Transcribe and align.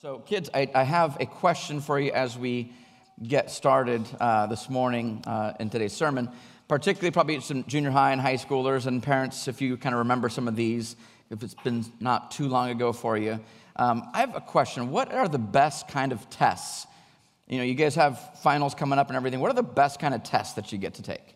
So, 0.00 0.20
kids, 0.20 0.48
I, 0.54 0.70
I, 0.76 0.84
have 0.84 1.16
a 1.18 1.26
question 1.26 1.80
for 1.80 1.98
you 1.98 2.12
as 2.12 2.38
we 2.38 2.72
get 3.20 3.50
started 3.50 4.06
uh, 4.20 4.46
this 4.46 4.70
morning 4.70 5.24
uh, 5.26 5.54
in 5.58 5.70
today's 5.70 5.92
sermon, 5.92 6.30
particularly 6.68 7.10
probably 7.10 7.40
some 7.40 7.64
junior 7.64 7.90
high 7.90 8.12
and 8.12 8.20
high 8.20 8.36
schoolers 8.36 8.86
and 8.86 9.02
parents, 9.02 9.48
if 9.48 9.60
you 9.60 9.76
kind 9.76 9.96
of 9.96 9.98
remember 9.98 10.28
some 10.28 10.46
of 10.46 10.54
these, 10.54 10.94
if 11.30 11.42
it's 11.42 11.56
been 11.64 11.84
not 11.98 12.30
too 12.30 12.46
long 12.46 12.70
ago 12.70 12.92
for 12.92 13.18
you. 13.18 13.40
Um, 13.74 14.08
I 14.14 14.20
have 14.20 14.36
a 14.36 14.40
question. 14.40 14.90
What 14.92 15.12
are 15.12 15.26
the 15.26 15.36
best 15.36 15.88
kind 15.88 16.12
of 16.12 16.30
tests? 16.30 16.86
You 17.48 17.58
know, 17.58 17.64
you 17.64 17.74
guys 17.74 17.96
have 17.96 18.38
finals 18.38 18.76
coming 18.76 19.00
up 19.00 19.08
and 19.08 19.16
everything. 19.16 19.40
What 19.40 19.50
are 19.50 19.54
the 19.54 19.64
best 19.64 19.98
kind 19.98 20.14
of 20.14 20.22
tests 20.22 20.54
that 20.54 20.70
you 20.70 20.78
get 20.78 20.94
to 20.94 21.02
take? 21.02 21.34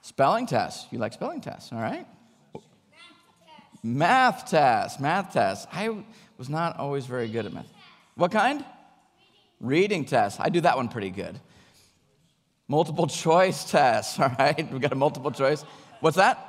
tests. 0.00 0.08
Spelling 0.08 0.46
tests. 0.46 0.86
You 0.90 0.98
like 0.98 1.12
spelling 1.12 1.40
tests, 1.40 1.72
all 1.72 1.78
right? 1.78 2.08
Math 3.84 4.50
tests. 4.50 4.98
Math 4.98 5.32
tests. 5.32 5.68
I 5.72 6.04
was 6.42 6.50
not 6.50 6.76
always 6.76 7.06
very 7.06 7.28
good 7.28 7.46
at 7.46 7.52
math. 7.52 7.72
What 8.16 8.32
kind? 8.32 8.64
Reading 9.60 10.04
tests. 10.04 10.40
I 10.40 10.48
do 10.48 10.60
that 10.62 10.76
one 10.76 10.88
pretty 10.88 11.10
good. 11.10 11.38
Multiple 12.66 13.06
choice 13.06 13.62
tests, 13.70 14.18
all 14.20 14.34
right? 14.40 14.72
We 14.72 14.80
got 14.80 14.90
a 14.90 14.96
multiple 14.96 15.30
choice. 15.30 15.62
What's 16.00 16.16
that? 16.16 16.48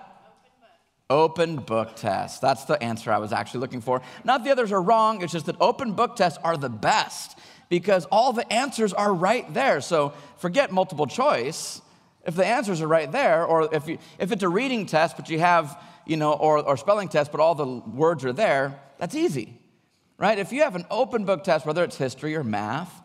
Open 1.11 1.57
book 1.57 1.95
test. 1.95 2.41
That's 2.41 2.65
the 2.65 2.81
answer 2.81 3.11
I 3.11 3.19
was 3.19 3.31
actually 3.31 3.59
looking 3.59 3.81
for. 3.81 4.01
Not 4.23 4.43
the 4.43 4.49
others 4.49 4.71
are 4.71 4.81
wrong, 4.81 5.21
it's 5.21 5.31
just 5.31 5.45
that 5.45 5.57
open 5.61 5.93
book 5.93 6.15
tests 6.15 6.39
are 6.43 6.57
the 6.57 6.69
best 6.69 7.37
because 7.69 8.05
all 8.05 8.33
the 8.33 8.51
answers 8.51 8.93
are 8.93 9.13
right 9.13 9.53
there. 9.53 9.79
So 9.79 10.13
forget 10.37 10.71
multiple 10.71 11.05
choice. 11.05 11.83
If 12.25 12.33
the 12.33 12.47
answers 12.47 12.81
are 12.81 12.87
right 12.87 13.11
there, 13.11 13.45
or 13.45 13.71
if, 13.71 13.87
you, 13.87 13.99
if 14.17 14.31
it's 14.31 14.41
a 14.41 14.49
reading 14.49 14.87
test, 14.87 15.17
but 15.17 15.29
you 15.29 15.37
have, 15.37 15.79
you 16.07 16.17
know, 16.17 16.33
or, 16.33 16.67
or 16.67 16.77
spelling 16.77 17.09
test, 17.09 17.31
but 17.31 17.39
all 17.39 17.53
the 17.53 17.67
words 17.67 18.25
are 18.25 18.33
there, 18.33 18.79
that's 18.97 19.13
easy 19.13 19.59
right? 20.17 20.37
If 20.37 20.51
you 20.51 20.61
have 20.61 20.75
an 20.75 20.85
open 20.89 21.25
book 21.25 21.43
test, 21.43 21.65
whether 21.65 21.83
it's 21.83 21.97
history 21.97 22.35
or 22.35 22.43
math, 22.43 23.01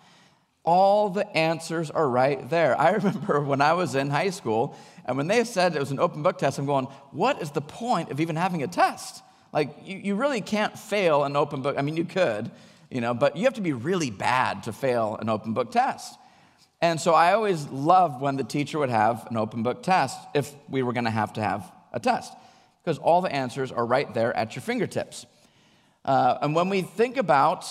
all 0.64 1.09
the 1.09 1.27
answers 1.37 1.91
are 1.91 2.09
right 2.09 2.48
there. 2.50 2.78
I 2.78 2.91
remember 3.00 3.41
when 3.41 3.61
I 3.61 3.73
was 3.73 3.95
in 3.95 4.11
high 4.11 4.31
school, 4.31 4.77
and 5.05 5.17
when 5.17 5.27
they 5.27 5.45
said 5.45 5.75
it 5.75 5.81
was 5.81 5.91
an 5.91 5.98
open 5.98 6.23
book 6.23 6.39
test, 6.39 6.59
I'm 6.59 6.67
going, 6.67 6.87
what 7.11 7.41
is 7.41 7.50
the 7.50 7.62
point 7.62 8.11
of 8.11 8.20
even 8.20 8.37
having 8.37 8.62
a 8.62 8.67
test? 8.67 9.23
Like, 9.53 9.75
you, 9.83 9.97
you 9.97 10.15
really 10.15 10.42
can't 10.42 10.78
fail 10.78 11.25
an 11.25 11.37
open 11.37 11.62
book. 11.62 11.77
I 11.78 11.83
mean, 11.83 11.97
you 11.97 12.05
could, 12.05 12.50
you 12.91 13.00
know, 13.00 13.15
but 13.15 13.37
you 13.37 13.45
have 13.45 13.55
to 13.55 13.62
be 13.62 13.72
really 13.72 14.11
bad 14.11 14.65
to 14.65 14.72
fail 14.72 15.17
an 15.20 15.31
open 15.31 15.55
book 15.55 15.70
test. 15.70 16.19
And 16.81 17.00
so 17.00 17.15
I 17.15 17.33
always 17.33 17.67
loved 17.69 18.20
when 18.20 18.37
the 18.37 18.45
teacher 18.45 18.78
would 18.78 18.91
have 18.91 19.27
an 19.31 19.37
open 19.37 19.62
book 19.62 19.83
test 19.83 20.19
if 20.34 20.55
we 20.69 20.83
were 20.83 20.93
going 20.93 21.06
to 21.06 21.11
have 21.11 21.33
to 21.33 21.43
have 21.43 21.72
a 21.93 21.98
test, 21.98 22.33
because 22.84 22.98
all 22.98 23.20
the 23.20 23.33
answers 23.33 23.72
are 23.72 23.84
right 23.84 24.12
there 24.15 24.37
at 24.37 24.55
your 24.55 24.62
fingertips. 24.62 25.27
Uh, 26.09 26.39
and 26.41 26.55
when 26.55 26.70
we 26.70 26.81
think 26.81 27.19
about, 27.19 27.67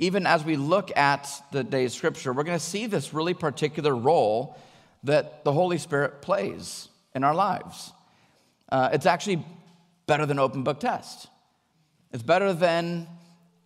even 0.00 0.26
as 0.26 0.44
we 0.44 0.56
look 0.56 0.90
at 0.96 1.28
the 1.52 1.62
day's 1.62 1.94
scripture, 1.94 2.32
we're 2.32 2.42
going 2.42 2.58
to 2.58 2.64
see 2.64 2.86
this 2.86 3.14
really 3.14 3.34
particular 3.34 3.94
role 3.94 4.58
that 5.04 5.44
the 5.44 5.52
Holy 5.52 5.78
Spirit 5.78 6.20
plays 6.20 6.88
in 7.14 7.22
our 7.22 7.36
lives. 7.36 7.92
Uh, 8.68 8.88
it's 8.92 9.06
actually 9.06 9.44
better 10.08 10.26
than 10.26 10.40
open 10.40 10.64
book 10.64 10.80
test. 10.80 11.28
It's 12.10 12.24
better 12.24 12.52
than 12.52 13.06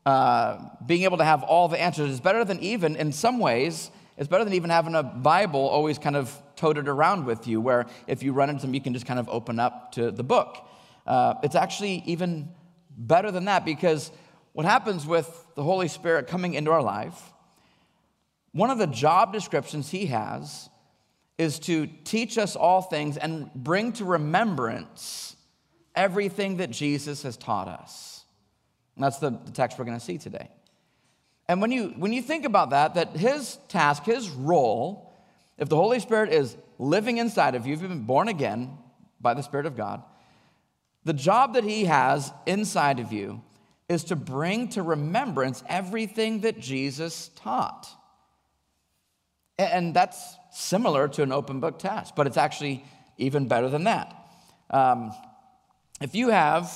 uh, 0.05 0.59
being 0.85 1.05
able 1.05 1.17
to 1.17 1.25
have 1.25 1.43
all 1.43 1.69
the 1.69 1.81
answers. 1.81 2.11
It's 2.11 2.21
better 2.21 2.45
than 2.45 2.61
even, 2.61 2.97
in 2.97 3.13
some 3.13 3.39
ways, 3.39 3.91
it's 4.19 4.29
better 4.29 4.45
than 4.45 4.53
even 4.53 4.69
having 4.69 4.95
a 4.95 5.03
Bible 5.03 5.67
always 5.67 5.97
kind 5.97 6.17
of 6.17 6.31
toted 6.55 6.87
around 6.87 7.25
with 7.25 7.47
you, 7.47 7.63
where 7.63 7.87
if 8.07 8.23
you 8.23 8.35
run 8.35 8.51
into 8.51 8.67
them, 8.67 8.75
you 8.75 8.83
can 8.83 8.93
just 8.93 9.07
kind 9.07 9.19
of 9.19 9.27
open 9.31 9.59
up 9.59 9.93
to 9.93 10.11
the 10.11 10.23
book. 10.23 10.59
Uh, 11.07 11.37
it's 11.43 11.55
actually 11.55 12.03
even 12.05 12.51
better 12.97 13.31
than 13.31 13.47
that 13.47 13.65
because 13.65 14.11
what 14.53 14.67
happens 14.67 15.07
with 15.07 15.47
the 15.55 15.62
Holy 15.62 15.89
Spirit 15.89 16.27
coming 16.27 16.55
into 16.55 16.71
our 16.71 16.83
life, 16.83 17.33
one 18.53 18.70
of 18.70 18.79
the 18.79 18.86
job 18.86 19.33
descriptions 19.33 19.91
he 19.91 20.07
has 20.07 20.69
is 21.39 21.58
to 21.61 21.86
teach 22.05 22.36
us 22.39 22.55
all 22.55 22.83
things 22.83 23.17
and 23.17 23.53
bring 23.55 23.92
to 23.92 24.05
remembrance 24.05 25.36
everything 25.95 26.58
that 26.58 26.70
Jesus 26.70 27.23
has 27.23 27.36
taught 27.36 27.69
us. 27.69 28.25
And 28.97 29.05
that's 29.05 29.19
the, 29.19 29.30
the 29.30 29.53
text 29.53 29.79
we're 29.79 29.85
going 29.85 29.98
to 29.98 30.05
see 30.05 30.19
today. 30.19 30.51
And 31.48 31.61
when 31.61 31.73
you, 31.73 31.89
when 31.97 32.13
you 32.13 32.23
think 32.23 32.45
about 32.45 32.70
that, 32.70 32.95
that 32.95 33.17
his 33.17 33.59
task, 33.69 34.05
his 34.05 34.30
role, 34.30 35.13
if 35.59 35.69
the 35.69 35.77
Holy 35.77 36.01
Spirit 36.01 36.33
is 36.33 36.57
living 36.79 37.19
inside 37.19 37.55
of 37.55 37.67
you, 37.67 37.74
if 37.74 37.80
you've 37.80 37.91
been 37.91 38.05
born 38.05 38.29
again 38.29 38.79
by 39.20 39.35
the 39.35 39.42
Spirit 39.42 39.67
of 39.67 39.77
God, 39.77 40.03
the 41.05 41.13
job 41.13 41.55
that 41.55 41.64
he 41.64 41.85
has 41.86 42.33
inside 42.46 43.01
of 43.01 43.13
you 43.13 43.42
is 43.89 44.05
to 44.05 44.17
bring 44.17 44.68
to 44.68 44.83
remembrance 44.83 45.63
everything 45.68 46.40
that 46.40 46.58
Jesus 46.58 47.30
taught. 47.36 47.89
And 49.58 49.95
that's 49.95 50.36
similar 50.52 51.08
to 51.08 51.23
an 51.23 51.33
open 51.33 51.61
book 51.61 51.79
test, 51.79 52.17
but 52.17 52.27
it's 52.27 52.36
actually 52.36 52.85
even 53.18 53.48
better 53.48 53.68
than 53.68 53.85
that. 53.85 54.17
Um, 54.70 55.12
if 56.01 56.14
you 56.14 56.30
have, 56.30 56.73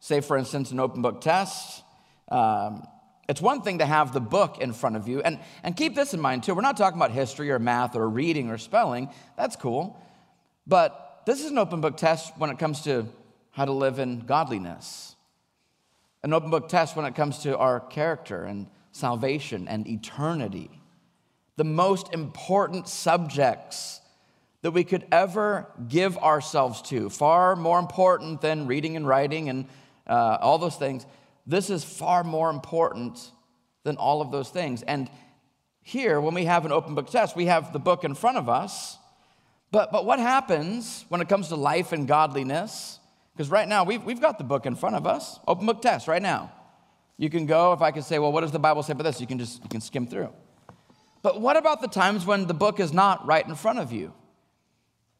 say, 0.00 0.20
for 0.20 0.36
instance, 0.36 0.70
an 0.70 0.80
open 0.80 1.02
book 1.02 1.20
test, 1.20 1.82
um, 2.28 2.86
it's 3.28 3.40
one 3.40 3.62
thing 3.62 3.78
to 3.78 3.86
have 3.86 4.12
the 4.12 4.20
book 4.20 4.58
in 4.60 4.72
front 4.72 4.96
of 4.96 5.06
you. 5.06 5.20
And, 5.20 5.38
and 5.62 5.76
keep 5.76 5.94
this 5.94 6.14
in 6.14 6.20
mind, 6.20 6.42
too. 6.42 6.54
We're 6.54 6.62
not 6.62 6.76
talking 6.76 6.98
about 6.98 7.12
history 7.12 7.50
or 7.50 7.58
math 7.58 7.94
or 7.94 8.08
reading 8.08 8.50
or 8.50 8.58
spelling. 8.58 9.10
That's 9.36 9.54
cool. 9.54 10.02
But 10.66 11.22
this 11.26 11.44
is 11.44 11.50
an 11.50 11.58
open 11.58 11.80
book 11.80 11.96
test 11.96 12.36
when 12.38 12.50
it 12.50 12.58
comes 12.58 12.82
to 12.82 13.06
how 13.50 13.64
to 13.64 13.72
live 13.72 13.98
in 13.98 14.20
godliness. 14.20 15.16
An 16.22 16.32
open 16.32 16.50
book 16.50 16.68
test 16.68 16.96
when 16.96 17.06
it 17.06 17.14
comes 17.14 17.38
to 17.40 17.56
our 17.56 17.80
character 17.80 18.44
and 18.44 18.66
salvation 18.92 19.68
and 19.68 19.86
eternity. 19.86 20.70
The 21.56 21.64
most 21.64 22.12
important 22.12 22.88
subjects 22.88 24.00
that 24.62 24.72
we 24.72 24.84
could 24.84 25.06
ever 25.12 25.70
give 25.88 26.18
ourselves 26.18 26.82
to, 26.82 27.08
far 27.08 27.54
more 27.54 27.78
important 27.78 28.40
than 28.40 28.66
reading 28.66 28.96
and 28.96 29.06
writing 29.06 29.48
and 29.48 29.66
uh, 30.06 30.38
all 30.40 30.58
those 30.58 30.76
things. 30.76 31.06
This 31.46 31.70
is 31.70 31.84
far 31.84 32.24
more 32.24 32.50
important 32.50 33.30
than 33.84 33.96
all 33.96 34.20
of 34.20 34.30
those 34.30 34.50
things. 34.50 34.82
And 34.82 35.08
here, 35.82 36.20
when 36.20 36.34
we 36.34 36.44
have 36.44 36.66
an 36.66 36.72
open 36.72 36.94
book 36.94 37.08
test, 37.08 37.36
we 37.36 37.46
have 37.46 37.72
the 37.72 37.78
book 37.78 38.04
in 38.04 38.14
front 38.14 38.36
of 38.36 38.48
us. 38.48 38.98
But, 39.70 39.92
but 39.92 40.04
what 40.04 40.18
happens 40.18 41.04
when 41.08 41.20
it 41.20 41.28
comes 41.28 41.48
to 41.48 41.56
life 41.56 41.92
and 41.92 42.08
godliness? 42.08 42.97
Because 43.38 43.52
right 43.52 43.68
now, 43.68 43.84
we've, 43.84 44.02
we've 44.02 44.20
got 44.20 44.36
the 44.36 44.42
book 44.42 44.66
in 44.66 44.74
front 44.74 44.96
of 44.96 45.06
us, 45.06 45.38
open 45.46 45.64
book 45.64 45.80
test 45.80 46.08
right 46.08 46.20
now. 46.20 46.50
You 47.18 47.30
can 47.30 47.46
go, 47.46 47.72
if 47.72 47.80
I 47.80 47.92
can 47.92 48.02
say, 48.02 48.18
well, 48.18 48.32
what 48.32 48.40
does 48.40 48.50
the 48.50 48.58
Bible 48.58 48.82
say 48.82 48.94
about 48.94 49.04
this? 49.04 49.20
You 49.20 49.28
can 49.28 49.38
just 49.38 49.62
you 49.62 49.68
can 49.68 49.80
skim 49.80 50.08
through. 50.08 50.30
But 51.22 51.40
what 51.40 51.56
about 51.56 51.80
the 51.80 51.86
times 51.86 52.26
when 52.26 52.48
the 52.48 52.54
book 52.54 52.80
is 52.80 52.92
not 52.92 53.24
right 53.28 53.46
in 53.46 53.54
front 53.54 53.78
of 53.78 53.92
you? 53.92 54.12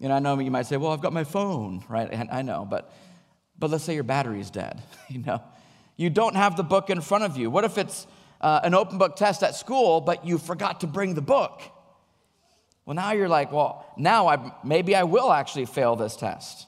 You 0.01 0.09
know, 0.09 0.17
I 0.17 0.19
know 0.19 0.37
you 0.41 0.51
might 0.51 0.67
say, 0.67 0.77
well, 0.77 0.91
I've 0.91 1.01
got 1.01 1.13
my 1.13 1.23
phone, 1.23 1.85
right? 1.89 2.13
I 2.33 2.43
know, 2.43 2.67
but, 2.69 2.93
but 3.57 3.71
let's 3.71 3.85
say 3.85 3.95
your 3.95 4.03
battery's 4.03 4.51
dead, 4.51 4.83
you 5.09 5.21
know? 5.21 5.41
You 5.97 6.11
don't 6.11 6.35
have 6.35 6.57
the 6.57 6.65
book 6.65 6.91
in 6.91 7.01
front 7.01 7.23
of 7.23 7.37
you. 7.37 7.51
What 7.51 7.63
if 7.63 7.79
it's 7.79 8.09
uh, 8.41 8.59
an 8.65 8.75
open 8.75 8.99
book 8.99 9.15
test 9.15 9.45
at 9.45 9.55
school, 9.55 10.01
but 10.01 10.27
you 10.27 10.39
forgot 10.39 10.81
to 10.81 10.89
bring 10.89 11.15
the 11.15 11.23
book? 11.23 11.63
Well, 12.85 12.97
now 12.97 13.13
you're 13.13 13.29
like, 13.29 13.53
well, 13.53 13.87
now 13.97 14.27
I, 14.27 14.53
maybe 14.65 14.97
I 14.97 15.05
will 15.05 15.31
actually 15.33 15.67
fail 15.67 15.95
this 15.95 16.17
test. 16.17 16.68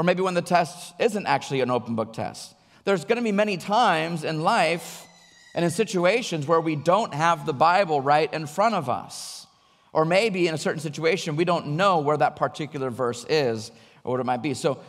Or 0.00 0.02
maybe 0.02 0.22
when 0.22 0.32
the 0.32 0.40
test 0.40 0.94
isn't 0.98 1.26
actually 1.26 1.60
an 1.60 1.70
open 1.70 1.94
book 1.94 2.14
test. 2.14 2.54
There's 2.84 3.04
going 3.04 3.18
to 3.18 3.22
be 3.22 3.32
many 3.32 3.58
times 3.58 4.24
in 4.24 4.40
life 4.40 5.06
and 5.54 5.62
in 5.62 5.70
situations 5.70 6.46
where 6.46 6.62
we 6.62 6.74
don't 6.74 7.12
have 7.12 7.44
the 7.44 7.52
Bible 7.52 8.00
right 8.00 8.32
in 8.32 8.46
front 8.46 8.74
of 8.74 8.88
us. 8.88 9.46
Or 9.92 10.06
maybe 10.06 10.48
in 10.48 10.54
a 10.54 10.56
certain 10.56 10.80
situation, 10.80 11.36
we 11.36 11.44
don't 11.44 11.76
know 11.76 11.98
where 11.98 12.16
that 12.16 12.36
particular 12.36 12.88
verse 12.88 13.26
is 13.28 13.72
or 14.02 14.12
what 14.12 14.20
it 14.20 14.24
might 14.24 14.40
be. 14.40 14.54
So, 14.54 14.80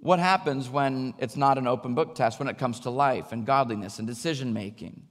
what 0.00 0.18
happens 0.18 0.68
when 0.68 1.14
it's 1.16 1.38
not 1.38 1.56
an 1.56 1.66
open 1.66 1.94
book 1.94 2.14
test 2.14 2.38
when 2.38 2.48
it 2.48 2.58
comes 2.58 2.80
to 2.80 2.90
life 2.90 3.32
and 3.32 3.46
godliness 3.46 3.98
and 3.98 4.06
decision 4.06 4.52
making, 4.52 5.04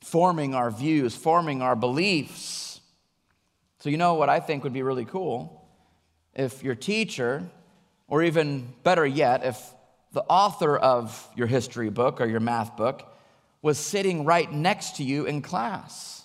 forming 0.00 0.54
our 0.54 0.70
views, 0.70 1.14
forming 1.14 1.60
our 1.60 1.76
beliefs? 1.76 2.80
So, 3.80 3.90
you 3.90 3.98
know 3.98 4.14
what 4.14 4.30
I 4.30 4.40
think 4.40 4.64
would 4.64 4.72
be 4.72 4.82
really 4.82 5.04
cool? 5.04 5.68
If 6.32 6.62
your 6.62 6.74
teacher 6.74 7.50
or 8.14 8.22
even 8.22 8.72
better 8.84 9.04
yet, 9.04 9.44
if 9.44 9.60
the 10.12 10.22
author 10.22 10.76
of 10.76 11.28
your 11.34 11.48
history 11.48 11.90
book 11.90 12.20
or 12.20 12.26
your 12.26 12.38
math 12.38 12.76
book 12.76 13.12
was 13.60 13.76
sitting 13.76 14.24
right 14.24 14.52
next 14.52 14.98
to 14.98 15.02
you 15.02 15.24
in 15.24 15.42
class, 15.42 16.22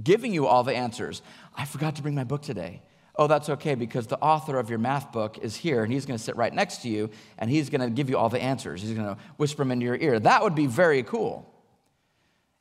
giving 0.00 0.32
you 0.32 0.46
all 0.46 0.62
the 0.62 0.76
answers. 0.76 1.20
I 1.56 1.64
forgot 1.64 1.96
to 1.96 2.02
bring 2.02 2.14
my 2.14 2.22
book 2.22 2.42
today. 2.42 2.82
Oh, 3.16 3.26
that's 3.26 3.48
okay 3.48 3.74
because 3.74 4.06
the 4.06 4.20
author 4.20 4.60
of 4.60 4.70
your 4.70 4.78
math 4.78 5.10
book 5.10 5.38
is 5.38 5.56
here 5.56 5.82
and 5.82 5.92
he's 5.92 6.06
going 6.06 6.16
to 6.16 6.22
sit 6.22 6.36
right 6.36 6.54
next 6.54 6.82
to 6.82 6.88
you 6.88 7.10
and 7.36 7.50
he's 7.50 7.68
going 7.68 7.80
to 7.80 7.90
give 7.90 8.08
you 8.08 8.16
all 8.16 8.28
the 8.28 8.40
answers. 8.40 8.80
He's 8.80 8.92
going 8.92 9.08
to 9.08 9.20
whisper 9.38 9.62
them 9.62 9.72
into 9.72 9.86
your 9.86 9.96
ear. 9.96 10.20
That 10.20 10.44
would 10.44 10.54
be 10.54 10.66
very 10.66 11.02
cool. 11.02 11.52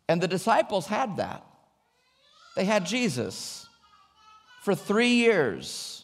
And 0.09 0.19
the 0.19 0.27
disciples 0.27 0.87
had 0.87 1.17
that. 1.17 1.45
They 2.55 2.65
had 2.65 2.87
Jesus 2.87 3.67
for 4.63 4.73
three 4.73 5.13
years 5.13 5.96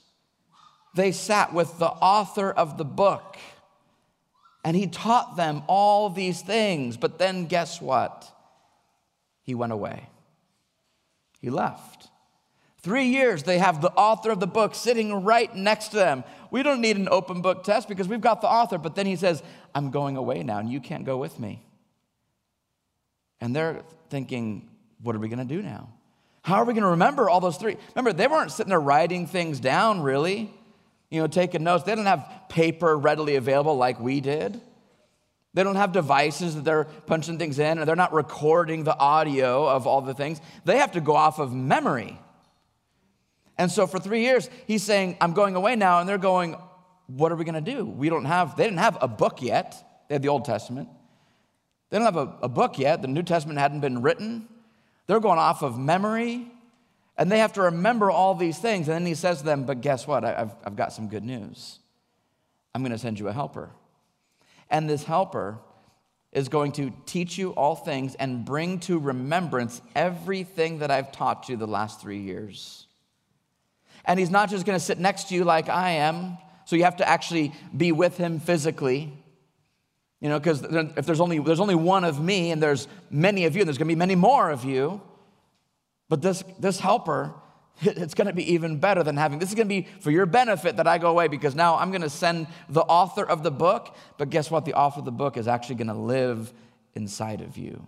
they 0.93 1.11
sat 1.11 1.53
with 1.53 1.79
the 1.79 1.89
author 1.89 2.51
of 2.51 2.77
the 2.77 2.85
book 2.85 3.37
and 4.63 4.75
he 4.77 4.87
taught 4.87 5.35
them 5.35 5.63
all 5.67 6.09
these 6.09 6.41
things. 6.41 6.97
But 6.97 7.17
then 7.19 7.47
guess 7.47 7.81
what? 7.81 8.33
he 9.43 9.53
went 9.53 9.73
away. 9.73 10.09
He 11.39 11.49
left. 11.49 12.09
Three 12.81 13.05
years, 13.05 13.43
they 13.43 13.59
have 13.59 13.81
the 13.81 13.91
author 13.91 14.31
of 14.31 14.39
the 14.39 14.47
book 14.47 14.75
sitting 14.75 15.23
right 15.23 15.53
next 15.55 15.89
to 15.89 15.97
them. 15.97 16.23
We 16.51 16.63
don't 16.63 16.81
need 16.81 16.97
an 16.97 17.07
open 17.09 17.41
book 17.41 17.63
test 17.63 17.87
because 17.87 18.07
we've 18.07 18.21
got 18.21 18.41
the 18.41 18.47
author, 18.47 18.77
but 18.77 18.95
then 18.95 19.05
he 19.05 19.15
says, 19.15 19.43
I'm 19.75 19.91
going 19.91 20.17
away 20.17 20.43
now 20.43 20.59
and 20.59 20.69
you 20.69 20.79
can't 20.79 21.05
go 21.05 21.17
with 21.17 21.39
me. 21.39 21.65
And 23.39 23.55
they're 23.55 23.83
thinking, 24.09 24.69
what 25.01 25.15
are 25.15 25.19
we 25.19 25.27
going 25.27 25.45
to 25.45 25.55
do 25.55 25.61
now? 25.61 25.89
How 26.41 26.55
are 26.55 26.65
we 26.65 26.73
going 26.73 26.83
to 26.83 26.89
remember 26.89 27.29
all 27.29 27.39
those 27.39 27.57
three? 27.57 27.77
Remember, 27.95 28.13
they 28.13 28.27
weren't 28.27 28.51
sitting 28.51 28.69
there 28.69 28.79
writing 28.79 29.27
things 29.27 29.59
down, 29.59 30.01
really, 30.01 30.53
you 31.13 31.21
know, 31.21 31.27
taking 31.27 31.63
notes. 31.63 31.83
They 31.83 31.91
didn't 31.91 32.07
have 32.07 32.27
paper 32.49 32.97
readily 32.97 33.35
available 33.35 33.77
like 33.77 33.99
we 33.99 34.19
did. 34.19 34.59
They 35.53 35.63
don't 35.63 35.75
have 35.75 35.91
devices 35.91 36.55
that 36.55 36.63
they're 36.65 36.85
punching 36.85 37.37
things 37.37 37.59
in, 37.59 37.77
and 37.77 37.87
they're 37.87 37.95
not 37.95 38.13
recording 38.13 38.83
the 38.83 38.97
audio 38.97 39.69
of 39.69 39.85
all 39.85 40.01
the 40.01 40.15
things. 40.15 40.41
They 40.65 40.79
have 40.79 40.93
to 40.93 41.01
go 41.01 41.15
off 41.15 41.37
of 41.37 41.53
memory. 41.53 42.19
And 43.59 43.69
so 43.69 43.85
for 43.85 43.99
three 43.99 44.21
years, 44.21 44.49
he's 44.65 44.81
saying, 44.81 45.17
I'm 45.21 45.33
going 45.33 45.55
away 45.55 45.75
now. 45.75 45.99
And 45.99 46.09
they're 46.09 46.17
going, 46.17 46.55
What 47.05 47.31
are 47.31 47.35
we 47.35 47.45
going 47.45 47.63
to 47.63 47.71
do? 47.73 47.85
We 47.85 48.09
don't 48.09 48.25
have, 48.25 48.57
they 48.57 48.63
didn't 48.63 48.79
have 48.79 48.97
a 48.99 49.07
book 49.07 49.43
yet. 49.43 49.75
They 50.09 50.15
had 50.15 50.23
the 50.23 50.29
Old 50.29 50.45
Testament. 50.45 50.89
They 51.91 51.99
don't 51.99 52.05
have 52.05 52.17
a, 52.17 52.37
a 52.41 52.49
book 52.49 52.79
yet. 52.79 53.03
The 53.03 53.07
New 53.07 53.21
Testament 53.21 53.59
hadn't 53.59 53.81
been 53.81 54.01
written. 54.01 54.47
They're 55.05 55.19
going 55.19 55.37
off 55.37 55.61
of 55.61 55.77
memory. 55.77 56.47
And 57.17 57.31
they 57.31 57.39
have 57.39 57.53
to 57.53 57.63
remember 57.63 58.09
all 58.09 58.33
these 58.35 58.57
things. 58.57 58.87
And 58.87 58.95
then 58.95 59.05
he 59.05 59.15
says 59.15 59.39
to 59.39 59.45
them, 59.45 59.65
But 59.65 59.81
guess 59.81 60.07
what? 60.07 60.25
I've, 60.25 60.51
I've 60.65 60.75
got 60.75 60.93
some 60.93 61.09
good 61.09 61.23
news. 61.23 61.79
I'm 62.73 62.81
going 62.81 62.91
to 62.91 62.97
send 62.97 63.19
you 63.19 63.27
a 63.27 63.33
helper. 63.33 63.69
And 64.69 64.89
this 64.89 65.03
helper 65.03 65.59
is 66.31 66.49
going 66.49 66.71
to 66.73 66.91
teach 67.05 67.37
you 67.37 67.51
all 67.51 67.75
things 67.75 68.15
and 68.15 68.43
bring 68.43 68.79
to 68.79 68.97
remembrance 68.97 69.81
everything 69.95 70.79
that 70.79 70.89
I've 70.89 71.11
taught 71.11 71.47
you 71.47 71.55
the 71.55 71.67
last 71.67 72.01
three 72.01 72.19
years. 72.19 72.87
And 74.05 74.19
he's 74.19 74.31
not 74.31 74.49
just 74.49 74.65
going 74.65 74.77
to 74.77 74.83
sit 74.83 74.97
next 74.97 75.29
to 75.29 75.35
you 75.35 75.43
like 75.43 75.69
I 75.69 75.91
am, 75.91 76.37
so 76.65 76.75
you 76.75 76.85
have 76.85 76.97
to 76.97 77.07
actually 77.07 77.53
be 77.75 77.91
with 77.91 78.17
him 78.17 78.39
physically. 78.39 79.13
You 80.19 80.29
know, 80.29 80.39
because 80.39 80.63
if 80.63 81.05
there's 81.05 81.19
only, 81.19 81.39
there's 81.39 81.59
only 81.59 81.75
one 81.75 82.03
of 82.03 82.21
me 82.21 82.51
and 82.51 82.63
there's 82.63 82.87
many 83.11 83.45
of 83.45 83.55
you, 83.55 83.61
and 83.61 83.67
there's 83.67 83.77
going 83.77 83.87
to 83.87 83.93
be 83.93 83.99
many 83.99 84.15
more 84.15 84.49
of 84.49 84.65
you. 84.65 85.01
But 86.13 86.21
this, 86.21 86.43
this 86.59 86.79
helper, 86.79 87.33
it's 87.81 88.13
going 88.13 88.27
to 88.27 88.33
be 88.33 88.53
even 88.53 88.77
better 88.77 89.01
than 89.01 89.17
having, 89.17 89.39
this 89.39 89.49
is 89.49 89.55
going 89.55 89.67
to 89.67 89.81
be 89.81 89.87
for 89.99 90.11
your 90.11 90.27
benefit 90.27 90.77
that 90.77 90.85
I 90.85 90.99
go 90.99 91.09
away 91.09 91.27
because 91.27 91.55
now 91.55 91.75
I'm 91.75 91.89
going 91.89 92.03
to 92.03 92.09
send 92.11 92.45
the 92.69 92.81
author 92.81 93.25
of 93.27 93.41
the 93.41 93.49
book. 93.49 93.95
But 94.19 94.29
guess 94.29 94.51
what? 94.51 94.63
The 94.63 94.75
author 94.75 94.99
of 94.99 95.05
the 95.05 95.11
book 95.11 95.37
is 95.37 95.47
actually 95.47 95.77
going 95.77 95.87
to 95.87 95.95
live 95.95 96.53
inside 96.93 97.41
of 97.41 97.57
you. 97.57 97.83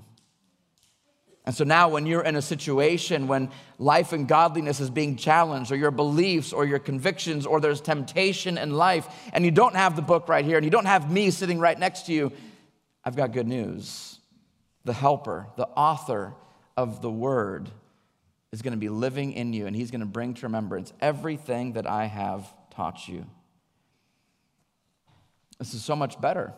And 1.46 1.54
so 1.54 1.64
now, 1.66 1.88
when 1.88 2.08
you're 2.08 2.24
in 2.24 2.36
a 2.36 2.42
situation 2.42 3.28
when 3.28 3.52
life 3.78 4.12
and 4.12 4.28
godliness 4.28 4.80
is 4.80 4.90
being 4.90 5.18
challenged, 5.18 5.72
or 5.72 5.76
your 5.76 5.92
beliefs, 5.92 6.52
or 6.52 6.66
your 6.66 6.80
convictions, 6.80 7.46
or 7.46 7.60
there's 7.60 7.80
temptation 7.80 8.58
in 8.58 8.72
life, 8.72 9.08
and 9.34 9.46
you 9.46 9.52
don't 9.52 9.76
have 9.76 9.96
the 9.96 10.02
book 10.02 10.28
right 10.30 10.46
here, 10.46 10.58
and 10.58 10.66
you 10.66 10.72
don't 10.72 10.86
have 10.86 11.12
me 11.12 11.30
sitting 11.30 11.60
right 11.60 11.78
next 11.78 12.08
to 12.08 12.12
you, 12.12 12.32
I've 13.04 13.16
got 13.16 13.34
good 13.34 13.48
news. 13.48 14.18
The 14.84 14.94
helper, 14.94 15.46
the 15.58 15.68
author 15.68 16.34
of 16.76 17.04
the 17.04 17.12
word, 17.12 17.70
is 18.56 18.62
going 18.62 18.72
to 18.72 18.80
be 18.80 18.88
living 18.88 19.34
in 19.34 19.52
you, 19.52 19.68
and 19.68 19.76
he's 19.76 19.92
going 19.92 20.00
to 20.00 20.06
bring 20.06 20.34
to 20.34 20.46
remembrance 20.46 20.94
everything 21.02 21.74
that 21.74 21.86
I 21.86 22.06
have 22.06 22.48
taught 22.72 23.06
you. 23.06 23.26
This 25.60 25.74
is 25.74 25.84
so 25.84 25.94
much 25.94 26.22
better. 26.22 26.54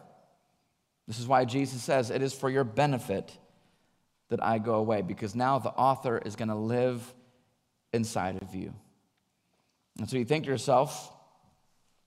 This 1.07 1.17
is 1.17 1.25
why 1.25 1.43
Jesus 1.43 1.81
says 1.81 2.11
it 2.11 2.21
is 2.21 2.35
for 2.35 2.51
your 2.51 2.63
benefit 2.63 3.35
that 4.29 4.43
I 4.43 4.59
go 4.59 4.75
away 4.75 5.01
because 5.01 5.33
now 5.33 5.57
the 5.57 5.71
author 5.71 6.19
is 6.23 6.35
going 6.35 6.49
to 6.49 6.55
live 6.55 7.01
inside 7.91 8.43
of 8.43 8.53
you. 8.53 8.75
And 9.97 10.07
so 10.07 10.17
you 10.17 10.25
think 10.25 10.43
to 10.43 10.51
yourself, 10.51 11.11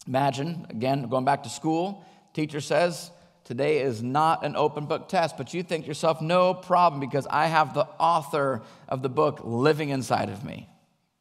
imagine, 0.06 0.68
again, 0.70 1.08
going 1.08 1.24
back 1.24 1.42
to 1.42 1.48
school, 1.48 2.04
teacher 2.32 2.60
says, 2.60 3.10
today 3.44 3.80
is 3.80 4.02
not 4.02 4.44
an 4.44 4.56
open 4.56 4.86
book 4.86 5.08
test, 5.08 5.36
but 5.36 5.54
you 5.54 5.62
think 5.62 5.86
yourself, 5.86 6.20
no 6.20 6.54
problem 6.54 7.00
because 7.00 7.26
I 7.28 7.46
have 7.46 7.74
the 7.74 7.86
author 7.98 8.62
of 8.88 9.02
the 9.02 9.08
book 9.08 9.40
living 9.42 9.90
inside 9.90 10.28
of 10.28 10.44
me. 10.44 10.68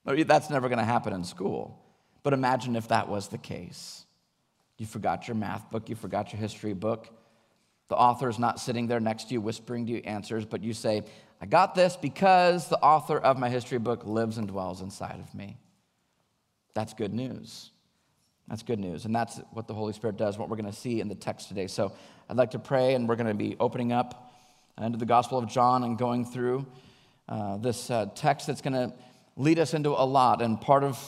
That's 0.06 0.50
never 0.50 0.69
going 0.69 0.80
to 0.80 0.86
happen 0.86 1.13
in 1.13 1.24
school. 1.24 1.80
But 2.24 2.33
imagine 2.33 2.75
if 2.75 2.88
that 2.89 3.07
was 3.07 3.27
the 3.27 3.38
case. 3.38 4.06
You 4.77 4.86
forgot 4.86 5.27
your 5.27 5.36
math 5.36 5.69
book, 5.69 5.89
you 5.89 5.95
forgot 5.95 6.31
your 6.33 6.39
history 6.39 6.74
book, 6.74 7.10
the 7.89 7.95
author 7.95 8.30
is 8.30 8.38
not 8.38 8.60
sitting 8.60 8.88
there 8.88 9.00
next 9.00 9.25
to 9.25 9.33
you 9.33 9.42
whispering 9.42 9.88
to 9.88 9.92
you 9.92 9.98
answers, 10.06 10.45
but 10.45 10.63
you 10.63 10.74
say, 10.74 11.04
I 11.42 11.48
got 11.48 11.74
this 11.74 11.98
because 11.98 12.69
the 12.69 12.80
author 12.80 13.18
of 13.18 13.38
my 13.38 13.50
history 13.50 13.80
book 13.80 14.06
lives 14.06 14.38
and 14.38 14.48
dwells 14.48 14.81
inside 14.81 15.19
of 15.19 15.33
me. 15.33 15.57
That's 16.75 16.94
good 16.94 17.13
news. 17.13 17.71
That's 18.50 18.63
good 18.63 18.80
news. 18.80 19.06
And 19.06 19.16
that's 19.16 19.40
what 19.51 19.68
the 19.68 19.75
Holy 19.75 19.94
Spirit 19.94 20.18
does, 20.18 20.38
what 20.38 20.50
we're 20.50 20.57
going 20.57 20.72
to 20.72 20.78
see 20.78 21.00
in 21.00 21.07
the 21.07 21.16
text 21.16 21.48
today. 21.50 21.68
So 21.68 21.92
I'd 22.30 22.38
like 22.38 22.51
to 22.51 22.60
pray, 22.60 22.96
and 22.96 23.07
we're 23.07 23.16
going 23.16 23.28
to 23.28 23.34
be 23.36 23.56
opening 23.60 23.92
up 23.92 24.34
into 24.81 24.98
the 24.98 25.06
Gospel 25.06 25.38
of 25.38 25.48
John 25.48 25.84
and 25.84 25.98
going 25.98 26.25
through 26.25 26.66
uh, 27.28 27.57
this 27.57 27.92
uh, 27.92 28.07
text 28.16 28.48
that's 28.48 28.62
going 28.62 28.74
to 28.74 28.94
lead 29.36 29.60
us 29.60 29.74
into 29.74 29.90
a 29.90 30.04
lot. 30.04 30.42
And 30.42 30.60
part 30.60 30.84
of 30.84 31.00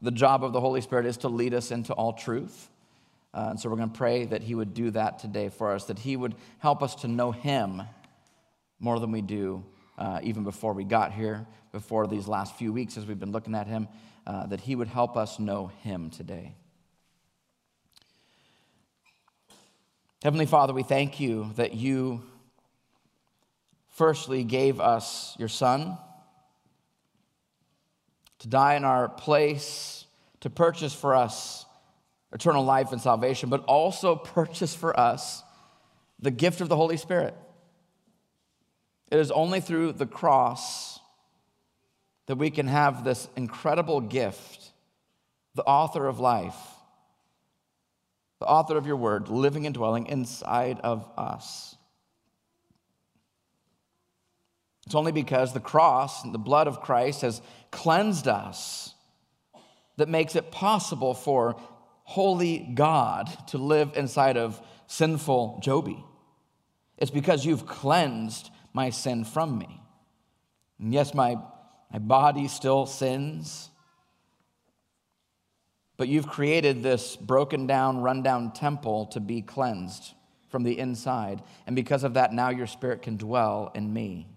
the 0.00 0.10
job 0.10 0.42
of 0.42 0.52
the 0.52 0.60
Holy 0.60 0.80
Spirit 0.80 1.04
is 1.04 1.18
to 1.18 1.28
lead 1.28 1.52
us 1.52 1.70
into 1.70 1.92
all 1.92 2.14
truth. 2.14 2.70
Uh, 3.34 3.48
and 3.50 3.60
so 3.60 3.68
we're 3.68 3.76
going 3.76 3.90
to 3.90 3.98
pray 3.98 4.24
that 4.24 4.42
He 4.42 4.54
would 4.54 4.72
do 4.72 4.90
that 4.92 5.18
today 5.18 5.50
for 5.50 5.72
us, 5.72 5.84
that 5.84 5.98
He 5.98 6.16
would 6.16 6.34
help 6.60 6.82
us 6.82 6.94
to 6.96 7.08
know 7.08 7.30
Him 7.30 7.82
more 8.80 8.98
than 9.00 9.12
we 9.12 9.20
do 9.20 9.62
uh, 9.98 10.20
even 10.22 10.44
before 10.44 10.72
we 10.72 10.84
got 10.84 11.12
here, 11.12 11.46
before 11.72 12.06
these 12.06 12.26
last 12.26 12.56
few 12.56 12.72
weeks 12.72 12.96
as 12.96 13.04
we've 13.04 13.20
been 13.20 13.32
looking 13.32 13.54
at 13.54 13.66
Him, 13.66 13.88
uh, 14.26 14.46
that 14.46 14.60
He 14.60 14.74
would 14.74 14.88
help 14.88 15.16
us 15.16 15.38
know 15.38 15.70
Him 15.82 16.08
today. 16.08 16.54
Heavenly 20.22 20.46
Father, 20.46 20.72
we 20.72 20.82
thank 20.82 21.20
you 21.20 21.52
that 21.56 21.74
you 21.74 22.22
firstly 23.90 24.44
gave 24.44 24.80
us 24.80 25.36
your 25.38 25.48
Son 25.48 25.98
to 28.38 28.48
die 28.48 28.74
in 28.76 28.84
our 28.84 29.08
place, 29.08 30.06
to 30.40 30.48
purchase 30.48 30.94
for 30.94 31.14
us 31.14 31.66
eternal 32.32 32.64
life 32.64 32.92
and 32.92 33.00
salvation, 33.00 33.50
but 33.50 33.62
also 33.64 34.16
purchase 34.16 34.74
for 34.74 34.98
us 34.98 35.42
the 36.18 36.30
gift 36.30 36.62
of 36.62 36.68
the 36.68 36.76
Holy 36.76 36.96
Spirit. 36.96 37.34
It 39.10 39.18
is 39.18 39.30
only 39.30 39.60
through 39.60 39.92
the 39.92 40.06
cross 40.06 40.98
that 42.26 42.36
we 42.36 42.50
can 42.50 42.68
have 42.68 43.04
this 43.04 43.28
incredible 43.36 44.00
gift, 44.00 44.72
the 45.54 45.62
author 45.64 46.06
of 46.06 46.18
life, 46.20 46.56
the 48.38 48.46
author 48.46 48.76
of 48.76 48.86
your 48.86 48.96
word, 48.96 49.28
living 49.28 49.66
and 49.66 49.74
dwelling 49.74 50.06
inside 50.06 50.80
of 50.80 51.08
us. 51.16 51.76
It's 54.86 54.94
only 54.94 55.12
because 55.12 55.52
the 55.52 55.60
cross 55.60 56.22
and 56.24 56.32
the 56.32 56.38
blood 56.38 56.68
of 56.68 56.80
Christ 56.80 57.22
has 57.22 57.42
cleansed 57.70 58.28
us 58.28 58.94
that 59.96 60.08
makes 60.08 60.36
it 60.36 60.50
possible 60.50 61.14
for 61.14 61.56
holy 62.04 62.58
God 62.58 63.28
to 63.48 63.58
live 63.58 63.96
inside 63.96 64.36
of 64.36 64.60
sinful 64.86 65.60
Joby. 65.62 66.04
It's 66.98 67.10
because 67.10 67.44
you've 67.44 67.66
cleansed 67.66 68.50
my 68.72 68.90
sin 68.90 69.24
from 69.24 69.58
me. 69.58 69.80
And 70.78 70.94
yes, 70.94 71.14
my, 71.14 71.36
my 71.90 71.98
body 71.98 72.46
still 72.46 72.86
sins, 72.86 73.70
but 75.96 76.08
you've 76.08 76.26
created 76.26 76.82
this 76.82 77.16
broken 77.16 77.66
down, 77.66 77.98
run 77.98 78.22
down 78.22 78.52
temple 78.52 79.06
to 79.06 79.20
be 79.20 79.42
cleansed 79.42 80.12
from 80.48 80.62
the 80.62 80.78
inside. 80.78 81.42
And 81.66 81.74
because 81.74 82.04
of 82.04 82.14
that, 82.14 82.32
now 82.32 82.50
your 82.50 82.66
spirit 82.66 83.02
can 83.02 83.16
dwell 83.16 83.70
in 83.74 83.92
me. 83.92 84.28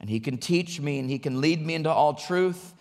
And 0.00 0.10
he 0.10 0.20
can 0.20 0.38
teach 0.38 0.80
me 0.80 0.98
and 0.98 1.08
he 1.08 1.18
can 1.18 1.40
lead 1.40 1.64
me 1.64 1.74
into 1.74 1.90
all 1.90 2.14
truth 2.14 2.74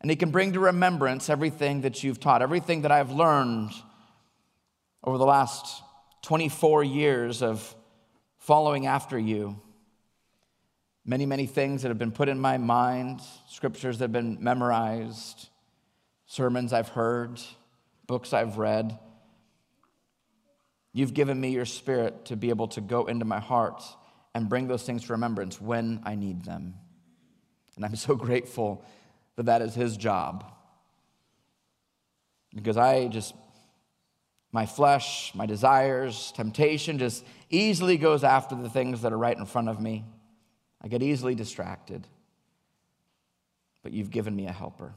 and 0.00 0.10
he 0.10 0.16
can 0.16 0.30
bring 0.30 0.52
to 0.52 0.60
remembrance 0.60 1.28
everything 1.28 1.80
that 1.80 2.04
you've 2.04 2.20
taught, 2.20 2.42
everything 2.42 2.82
that 2.82 2.92
I've 2.92 3.10
learned 3.10 3.72
over 5.02 5.18
the 5.18 5.24
last 5.24 5.82
24 6.22 6.84
years 6.84 7.42
of 7.42 7.74
following 8.38 8.86
after 8.86 9.18
you. 9.18 9.60
Many, 11.04 11.26
many 11.26 11.46
things 11.46 11.82
that 11.82 11.88
have 11.88 11.98
been 11.98 12.12
put 12.12 12.28
in 12.28 12.38
my 12.38 12.58
mind, 12.58 13.20
scriptures 13.48 13.98
that 13.98 14.04
have 14.04 14.12
been 14.12 14.38
memorized, 14.40 15.48
sermons 16.28 16.72
I've 16.72 16.90
heard, 16.90 17.40
books 18.06 18.32
I've 18.32 18.58
read. 18.58 18.98
You've 20.92 21.14
given 21.14 21.40
me 21.40 21.50
your 21.50 21.64
spirit 21.64 22.26
to 22.26 22.36
be 22.36 22.50
able 22.50 22.68
to 22.68 22.80
go 22.80 23.06
into 23.06 23.24
my 23.24 23.40
heart 23.40 23.82
and 24.34 24.48
bring 24.48 24.68
those 24.68 24.84
things 24.84 25.04
to 25.06 25.14
remembrance 25.14 25.60
when 25.60 26.00
I 26.04 26.14
need 26.14 26.44
them. 26.44 26.74
And 27.76 27.84
I'm 27.84 27.96
so 27.96 28.14
grateful 28.14 28.84
that 29.36 29.46
that 29.46 29.62
is 29.62 29.74
his 29.74 29.96
job. 29.96 30.44
Because 32.54 32.76
I 32.76 33.08
just, 33.08 33.34
my 34.52 34.66
flesh, 34.66 35.32
my 35.34 35.46
desires, 35.46 36.32
temptation 36.36 36.98
just 36.98 37.24
easily 37.48 37.96
goes 37.96 38.22
after 38.22 38.54
the 38.54 38.68
things 38.70 39.02
that 39.02 39.12
are 39.12 39.18
right 39.18 39.36
in 39.36 39.46
front 39.46 39.68
of 39.68 39.80
me. 39.80 40.04
I 40.82 40.88
get 40.88 41.02
easily 41.02 41.34
distracted. 41.34 42.06
But 43.82 43.92
you've 43.92 44.10
given 44.10 44.36
me 44.36 44.46
a 44.46 44.52
helper. 44.52 44.94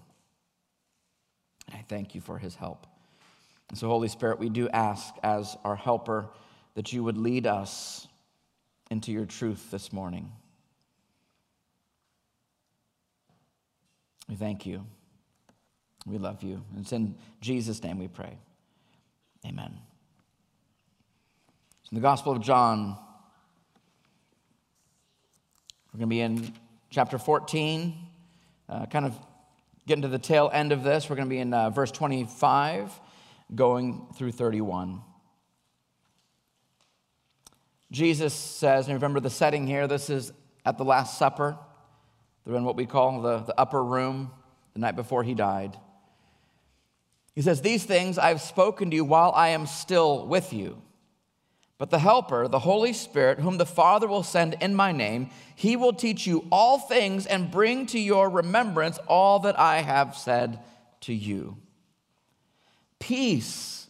I 1.74 1.84
thank 1.88 2.16
you 2.16 2.22
for 2.22 2.38
his 2.38 2.56
help. 2.56 2.88
And 3.70 3.78
so, 3.78 3.88
Holy 3.88 4.10
Spirit, 4.10 4.40
we 4.40 4.50
do 4.50 4.68
ask 4.70 5.14
as 5.24 5.56
our 5.64 5.76
helper 5.76 6.28
that 6.76 6.92
you 6.92 7.04
would 7.04 7.18
lead 7.18 7.48
us 7.48 8.08
into 8.90 9.12
your 9.12 9.26
truth 9.26 9.72
this 9.72 9.94
morning. 9.94 10.32
We 14.28 14.36
thank 14.36 14.66
you. 14.66 14.86
We 16.06 16.18
love 16.18 16.44
you. 16.44 16.64
And 16.72 16.82
it's 16.82 16.92
in 16.92 17.16
Jesus' 17.42 17.82
name 17.84 18.00
we 18.00 18.08
pray. 18.08 18.38
Amen. 19.46 19.72
So 21.84 21.90
in 21.92 21.96
the 21.96 22.02
Gospel 22.02 22.34
of 22.34 22.42
John, 22.42 22.98
we're 25.94 26.00
going 26.00 26.10
to 26.10 26.14
be 26.14 26.22
in 26.22 26.54
chapter 26.90 27.18
14, 27.18 27.96
uh, 28.70 28.86
kind 28.88 29.06
of 29.06 29.18
getting 29.88 30.04
to 30.04 30.08
the 30.08 30.20
tail 30.20 30.50
end 30.54 30.72
of 30.72 30.84
this. 30.84 31.10
We're 31.10 31.16
going 31.16 31.28
to 31.28 31.34
be 31.34 31.40
in 31.40 31.54
uh, 31.54 31.70
verse 31.70 31.92
25, 31.92 32.92
going 33.54 34.08
through 34.16 34.32
31. 34.32 35.02
Jesus 37.92 38.34
says, 38.34 38.88
and 38.88 38.96
remember 38.96 39.20
the 39.20 39.30
setting 39.30 39.68
here, 39.68 39.88
this 39.88 40.10
is 40.10 40.32
at 40.66 40.78
the 40.78 40.86
Last 40.86 41.18
Supper. 41.18 41.58
They're 42.46 42.56
in 42.56 42.64
what 42.64 42.76
we 42.76 42.86
call 42.86 43.22
the, 43.22 43.40
the 43.40 43.60
upper 43.60 43.84
room 43.84 44.32
the 44.74 44.80
night 44.80 44.96
before 44.96 45.24
he 45.24 45.34
died. 45.34 45.78
He 47.36 47.42
says, 47.42 47.62
These 47.62 47.84
things 47.86 48.18
I've 48.18 48.42
spoken 48.42 48.90
to 48.90 48.96
you 48.96 49.06
while 49.06 49.32
I 49.32 49.50
am 49.50 49.68
still 49.68 50.28
with 50.28 50.54
you. 50.54 50.82
But 51.82 51.90
the 51.90 51.98
Helper, 51.98 52.48
the 52.48 52.60
Holy 52.60 52.94
Spirit, 52.94 53.40
whom 53.40 53.58
the 53.58 53.66
Father 53.66 54.08
will 54.08 54.22
send 54.22 54.56
in 54.62 54.76
my 54.76 54.92
name, 54.92 55.32
he 55.56 55.76
will 55.76 55.94
teach 55.94 56.28
you 56.28 56.46
all 56.52 56.78
things 56.78 57.26
and 57.26 57.50
bring 57.50 57.88
to 57.88 58.00
your 58.00 58.30
remembrance 58.30 59.00
all 59.08 59.40
that 59.40 59.60
I 59.60 59.82
have 59.82 60.16
said 60.16 60.60
to 61.00 61.12
you. 61.12 61.58
Peace 63.00 63.88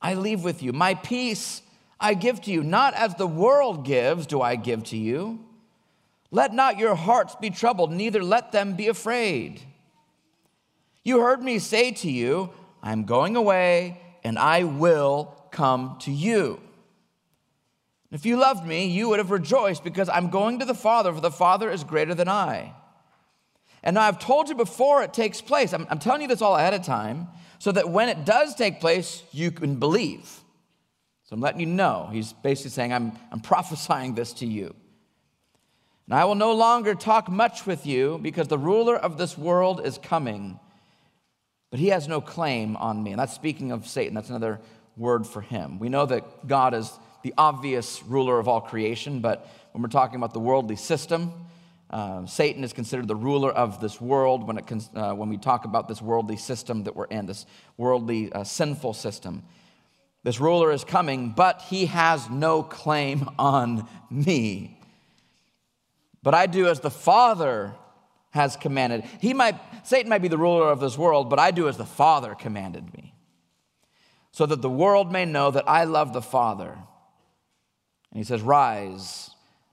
I 0.00 0.14
leave 0.14 0.42
with 0.42 0.62
you. 0.62 0.72
My 0.72 0.94
peace 0.94 1.60
I 2.00 2.14
give 2.14 2.40
to 2.40 2.50
you. 2.50 2.62
Not 2.62 2.94
as 2.94 3.14
the 3.16 3.26
world 3.26 3.84
gives, 3.84 4.26
do 4.26 4.40
I 4.40 4.56
give 4.56 4.84
to 4.84 4.96
you. 4.96 5.44
Let 6.30 6.54
not 6.54 6.78
your 6.78 6.94
hearts 6.94 7.34
be 7.34 7.50
troubled, 7.50 7.92
neither 7.92 8.24
let 8.24 8.50
them 8.50 8.76
be 8.76 8.88
afraid. 8.88 9.60
You 11.02 11.20
heard 11.20 11.42
me 11.42 11.58
say 11.58 11.92
to 11.92 12.10
you, 12.10 12.48
I'm 12.82 13.04
going 13.04 13.36
away 13.36 14.00
and 14.24 14.38
I 14.38 14.64
will 14.64 15.36
come 15.50 15.98
to 16.00 16.10
you. 16.10 16.62
If 18.14 18.24
you 18.24 18.36
loved 18.36 18.66
me, 18.66 18.86
you 18.86 19.10
would 19.10 19.18
have 19.18 19.30
rejoiced 19.30 19.84
because 19.84 20.08
I'm 20.08 20.30
going 20.30 20.60
to 20.60 20.64
the 20.64 20.74
Father, 20.74 21.12
for 21.12 21.20
the 21.20 21.30
Father 21.30 21.70
is 21.70 21.84
greater 21.84 22.14
than 22.14 22.28
I. 22.28 22.72
And 23.82 23.94
now 23.94 24.02
I've 24.02 24.18
told 24.18 24.48
you 24.48 24.54
before 24.54 25.02
it 25.02 25.12
takes 25.12 25.42
place. 25.42 25.74
I'm, 25.74 25.86
I'm, 25.90 25.98
telling 25.98 26.22
you 26.22 26.28
this 26.28 26.40
all 26.40 26.56
ahead 26.56 26.72
of 26.72 26.82
time 26.82 27.28
so 27.58 27.70
that 27.72 27.90
when 27.90 28.08
it 28.08 28.24
does 28.24 28.54
take 28.54 28.80
place, 28.80 29.22
you 29.32 29.50
can 29.50 29.76
believe. 29.76 30.40
So 31.24 31.34
I'm 31.34 31.40
letting 31.40 31.60
you 31.60 31.66
know. 31.66 32.08
He's 32.10 32.32
basically 32.32 32.70
saying, 32.70 32.94
I'm, 32.94 33.12
I'm 33.30 33.40
prophesying 33.52 34.14
this 34.14 34.32
to 34.34 34.46
you. 34.46 34.74
And 36.06 36.14
I 36.14 36.24
will 36.24 36.34
no 36.34 36.52
longer 36.52 36.94
talk 36.94 37.28
much 37.28 37.66
with 37.66 37.84
you 37.84 38.18
because 38.22 38.48
the 38.48 38.58
ruler 38.58 38.96
of 38.96 39.18
this 39.18 39.36
world 39.36 39.84
is 39.84 39.98
coming 39.98 40.58
but 41.74 41.80
he 41.80 41.88
has 41.88 42.06
no 42.06 42.20
claim 42.20 42.76
on 42.76 43.02
me. 43.02 43.10
And 43.10 43.18
that's 43.18 43.34
speaking 43.34 43.72
of 43.72 43.88
Satan. 43.88 44.14
That's 44.14 44.30
another 44.30 44.60
word 44.96 45.26
for 45.26 45.40
him. 45.40 45.80
We 45.80 45.88
know 45.88 46.06
that 46.06 46.46
God 46.46 46.72
is 46.72 46.88
the 47.24 47.34
obvious 47.38 48.02
ruler 48.02 48.38
of 48.38 48.48
all 48.48 48.60
creation, 48.60 49.20
but 49.20 49.48
when 49.72 49.82
we're 49.82 49.88
talking 49.88 50.16
about 50.16 50.34
the 50.34 50.40
worldly 50.40 50.76
system, 50.76 51.32
uh, 51.88 52.26
Satan 52.26 52.62
is 52.62 52.74
considered 52.74 53.08
the 53.08 53.16
ruler 53.16 53.50
of 53.50 53.80
this 53.80 53.98
world 53.98 54.46
when, 54.46 54.58
it, 54.58 54.70
uh, 54.94 55.14
when 55.14 55.30
we 55.30 55.38
talk 55.38 55.64
about 55.64 55.88
this 55.88 56.02
worldly 56.02 56.36
system 56.36 56.84
that 56.84 56.94
we're 56.94 57.06
in, 57.06 57.24
this 57.24 57.46
worldly 57.78 58.30
uh, 58.30 58.44
sinful 58.44 58.92
system. 58.92 59.42
This 60.22 60.38
ruler 60.38 60.70
is 60.70 60.84
coming, 60.84 61.30
but 61.30 61.62
he 61.62 61.86
has 61.86 62.28
no 62.28 62.62
claim 62.62 63.26
on 63.38 63.88
me. 64.10 64.78
But 66.22 66.34
I 66.34 66.44
do 66.44 66.68
as 66.68 66.80
the 66.80 66.90
Father 66.90 67.72
has 68.32 68.54
commanded. 68.54 69.04
He 69.18 69.32
might, 69.32 69.58
Satan 69.86 70.10
might 70.10 70.20
be 70.20 70.28
the 70.28 70.36
ruler 70.36 70.68
of 70.68 70.78
this 70.78 70.98
world, 70.98 71.30
but 71.30 71.38
I 71.38 71.52
do 71.52 71.68
as 71.68 71.78
the 71.78 71.86
Father 71.86 72.34
commanded 72.34 72.92
me, 72.92 73.14
so 74.30 74.44
that 74.44 74.60
the 74.60 74.68
world 74.68 75.10
may 75.10 75.24
know 75.24 75.50
that 75.50 75.66
I 75.66 75.84
love 75.84 76.12
the 76.12 76.20
Father. 76.20 76.76
And 78.14 78.20
he 78.20 78.24
says, 78.24 78.42
Rise, 78.42 79.30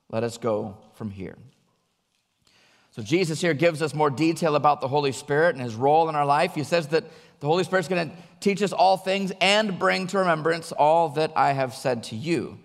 let 0.10 0.24
us 0.24 0.38
go 0.38 0.76
from 0.96 1.12
here. 1.12 1.38
So 2.92 3.02
Jesus 3.02 3.40
here 3.40 3.54
gives 3.54 3.82
us 3.82 3.94
more 3.94 4.10
detail 4.10 4.56
about 4.58 4.82
the 4.82 4.88
Holy 4.88 5.14
Spirit 5.14 5.56
and 5.56 5.64
his 5.64 5.76
role 5.76 6.10
in 6.10 6.16
our 6.16 6.26
life. 6.26 6.56
He 6.56 6.64
says 6.64 6.88
that 6.88 7.06
the 7.40 7.48
Holy 7.48 7.64
Spirit's 7.64 7.88
going 7.88 8.10
to 8.10 8.16
teach 8.42 8.62
us 8.62 8.74
all 8.74 8.98
things 8.98 9.32
and 9.40 9.80
bring 9.80 10.08
to 10.08 10.18
remembrance 10.18 10.72
all 10.72 11.10
that 11.10 11.32
I 11.36 11.54
have 11.54 11.74
said 11.74 12.04
to 12.06 12.16
you, 12.16 12.60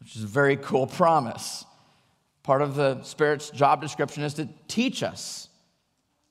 which 0.00 0.14
is 0.14 0.24
a 0.24 0.26
very 0.26 0.56
cool 0.56 0.86
promise. 0.86 1.64
Part 2.42 2.60
of 2.60 2.74
the 2.74 3.02
Spirit's 3.04 3.50
job 3.50 3.80
description 3.80 4.24
is 4.24 4.34
to 4.34 4.48
teach 4.68 5.02
us 5.02 5.48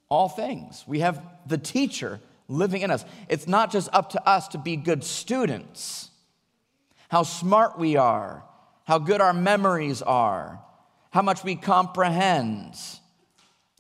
all 0.10 0.30
things. 0.30 0.84
We 0.86 1.00
have 1.00 1.24
the 1.48 1.58
teacher 1.58 2.20
living 2.48 2.82
in 2.82 2.92
us. 2.92 3.06
It's 3.30 3.48
not 3.48 3.72
just 3.72 3.90
up 3.94 4.12
to 4.12 4.28
us 4.28 4.50
to 4.50 4.58
be 4.58 4.76
good 4.76 5.04
students, 5.04 6.12
how 7.10 7.24
smart 7.24 7.80
we 7.80 7.96
are, 7.96 8.44
how 8.86 9.00
good 9.00 9.22
our 9.22 9.34
memories 9.34 10.02
are, 10.02 10.60
how 11.12 11.22
much 11.22 11.44
we 11.44 11.56
comprehend. 11.56 12.76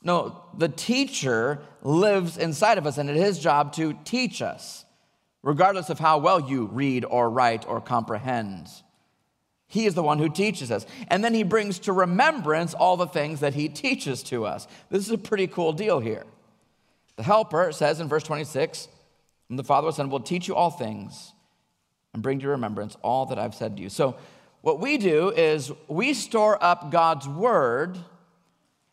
No, 0.03 0.43
the 0.57 0.69
teacher 0.69 1.59
lives 1.81 2.37
inside 2.37 2.77
of 2.77 2.87
us, 2.87 2.97
and 2.97 3.09
it 3.09 3.15
is 3.15 3.23
his 3.23 3.39
job 3.39 3.73
to 3.73 3.93
teach 4.03 4.41
us, 4.41 4.85
regardless 5.43 5.89
of 5.89 5.99
how 5.99 6.17
well 6.17 6.39
you 6.39 6.65
read 6.67 7.05
or 7.05 7.29
write 7.29 7.67
or 7.67 7.81
comprehend. 7.81 8.67
He 9.71 9.85
is 9.85 9.93
the 9.93 10.03
one 10.03 10.19
who 10.19 10.27
teaches 10.27 10.69
us. 10.69 10.85
And 11.07 11.23
then 11.23 11.33
he 11.33 11.43
brings 11.43 11.79
to 11.79 11.93
remembrance 11.93 12.73
all 12.73 12.97
the 12.97 13.07
things 13.07 13.39
that 13.39 13.53
he 13.53 13.69
teaches 13.69 14.21
to 14.23 14.45
us. 14.45 14.67
This 14.89 15.05
is 15.05 15.11
a 15.11 15.17
pretty 15.17 15.47
cool 15.47 15.71
deal 15.71 16.01
here. 16.01 16.25
The 17.15 17.23
helper 17.23 17.71
says 17.71 18.01
in 18.01 18.09
verse 18.09 18.23
26, 18.23 18.89
and 19.47 19.57
the 19.57 19.63
Father 19.63 19.93
Son 19.93 20.09
will 20.09 20.19
teach 20.19 20.49
you 20.49 20.55
all 20.55 20.71
things 20.71 21.31
and 22.13 22.21
bring 22.21 22.39
to 22.39 22.49
remembrance 22.49 22.97
all 23.01 23.27
that 23.27 23.39
I've 23.39 23.55
said 23.55 23.77
to 23.77 23.83
you. 23.83 23.87
So, 23.87 24.17
what 24.61 24.79
we 24.79 24.97
do 24.97 25.29
is 25.29 25.71
we 25.87 26.13
store 26.13 26.63
up 26.63 26.91
God's 26.91 27.27
word 27.27 27.97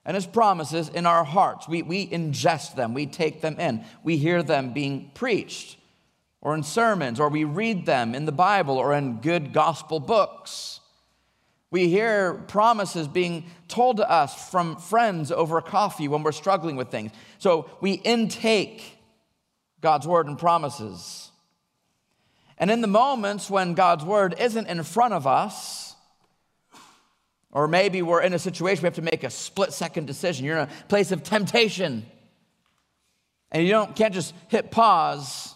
and 0.05 0.15
his 0.15 0.27
promises 0.27 0.89
in 0.89 1.05
our 1.05 1.25
hearts. 1.25 1.69
We, 1.69 1.83
we 1.83 2.07
ingest 2.07 2.75
them, 2.75 2.95
we 2.95 3.07
take 3.07 3.43
them 3.43 3.61
in, 3.61 3.85
we 4.03 4.17
hear 4.17 4.43
them 4.43 4.73
being 4.73 5.11
preached 5.15 5.77
or 6.41 6.55
in 6.55 6.63
sermons, 6.63 7.21
or 7.21 7.29
we 7.29 7.45
read 7.45 7.85
them 7.85 8.15
in 8.15 8.25
the 8.25 8.33
Bible 8.33 8.79
or 8.79 8.95
in 8.95 9.21
good 9.21 9.53
gospel 9.53 10.01
books. 10.01 10.81
We 11.71 11.89
hear 11.89 12.35
promises 12.35 13.09
being 13.09 13.45
told 13.67 13.99
to 13.99 14.11
us 14.11 14.51
from 14.51 14.77
friends 14.77 15.31
over 15.31 15.61
coffee 15.61 16.09
when 16.09 16.23
we're 16.23 16.33
struggling 16.33 16.77
with 16.77 16.91
things. 16.91 17.13
So 17.39 17.69
we 17.81 17.93
intake 17.93 18.99
God's 19.81 20.07
word 20.07 20.27
and 20.27 20.39
promises. 20.39 21.28
And 22.59 22.71
in 22.71 22.81
the 22.81 22.89
moments 22.89 23.49
when 23.49 23.75
God's 23.75 24.05
word 24.05 24.35
isn't 24.39 24.67
in 24.67 24.83
front 24.83 25.15
of 25.15 25.27
us, 25.27 25.95
or 27.51 27.67
maybe 27.67 28.03
we're 28.03 28.21
in 28.21 28.35
a 28.35 28.39
situation 28.39 28.83
we 28.83 28.87
have 28.89 28.95
to 28.95 29.03
make 29.03 29.25
a 29.25 29.31
split 29.31 29.73
second 29.73 30.07
decision, 30.07 30.45
you're 30.45 30.59
in 30.59 30.69
a 30.69 30.89
place 30.89 31.13
of 31.13 31.23
temptation, 31.23 32.05
and 33.51 33.63
you 33.65 33.71
don't, 33.71 33.97
can't 33.97 34.13
just 34.13 34.35
hit 34.49 34.71
pause 34.71 35.55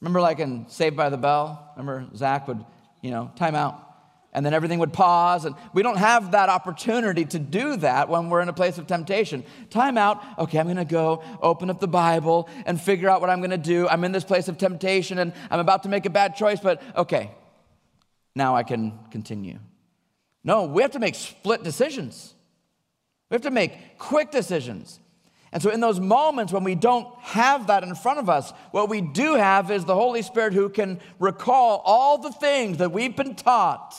Remember, 0.00 0.20
like 0.20 0.38
in 0.38 0.68
Saved 0.68 0.96
by 0.96 1.08
the 1.08 1.16
Bell? 1.16 1.72
Remember, 1.76 2.06
Zack 2.16 2.46
would, 2.46 2.64
you 3.02 3.10
know, 3.10 3.32
time 3.36 3.54
out. 3.54 3.84
And 4.32 4.44
then 4.44 4.52
everything 4.52 4.78
would 4.78 4.92
pause. 4.92 5.44
And 5.44 5.54
we 5.72 5.82
don't 5.82 5.96
have 5.96 6.32
that 6.32 6.48
opportunity 6.48 7.24
to 7.26 7.38
do 7.38 7.76
that 7.76 8.08
when 8.08 8.28
we're 8.28 8.42
in 8.42 8.48
a 8.48 8.52
place 8.52 8.78
of 8.78 8.86
temptation. 8.86 9.42
Time 9.70 9.96
out. 9.96 10.22
Okay, 10.38 10.58
I'm 10.58 10.66
going 10.66 10.76
to 10.76 10.84
go 10.84 11.22
open 11.40 11.70
up 11.70 11.80
the 11.80 11.88
Bible 11.88 12.48
and 12.66 12.80
figure 12.80 13.08
out 13.08 13.20
what 13.20 13.30
I'm 13.30 13.40
going 13.40 13.50
to 13.50 13.56
do. 13.56 13.88
I'm 13.88 14.04
in 14.04 14.12
this 14.12 14.24
place 14.24 14.48
of 14.48 14.58
temptation 14.58 15.18
and 15.18 15.32
I'm 15.50 15.60
about 15.60 15.84
to 15.84 15.88
make 15.88 16.04
a 16.06 16.10
bad 16.10 16.36
choice, 16.36 16.60
but 16.60 16.82
okay, 16.96 17.30
now 18.34 18.54
I 18.54 18.62
can 18.62 18.98
continue. 19.10 19.58
No, 20.44 20.64
we 20.64 20.82
have 20.82 20.92
to 20.92 20.98
make 20.98 21.14
split 21.14 21.62
decisions. 21.62 22.34
We 23.30 23.34
have 23.34 23.42
to 23.42 23.50
make 23.50 23.98
quick 23.98 24.30
decisions. 24.30 25.00
And 25.50 25.62
so, 25.62 25.70
in 25.70 25.80
those 25.80 25.98
moments 25.98 26.52
when 26.52 26.64
we 26.64 26.74
don't 26.74 27.08
have 27.20 27.68
that 27.68 27.82
in 27.82 27.94
front 27.94 28.18
of 28.18 28.28
us, 28.28 28.52
what 28.70 28.88
we 28.88 29.00
do 29.00 29.34
have 29.34 29.70
is 29.70 29.84
the 29.84 29.94
Holy 29.94 30.22
Spirit 30.22 30.52
who 30.52 30.68
can 30.68 31.00
recall 31.18 31.82
all 31.84 32.18
the 32.18 32.32
things 32.32 32.78
that 32.78 32.92
we've 32.92 33.16
been 33.16 33.34
taught, 33.34 33.94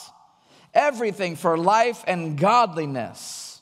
everything 0.74 1.36
for 1.36 1.58
life 1.58 2.04
and 2.08 2.38
godliness. 2.38 3.62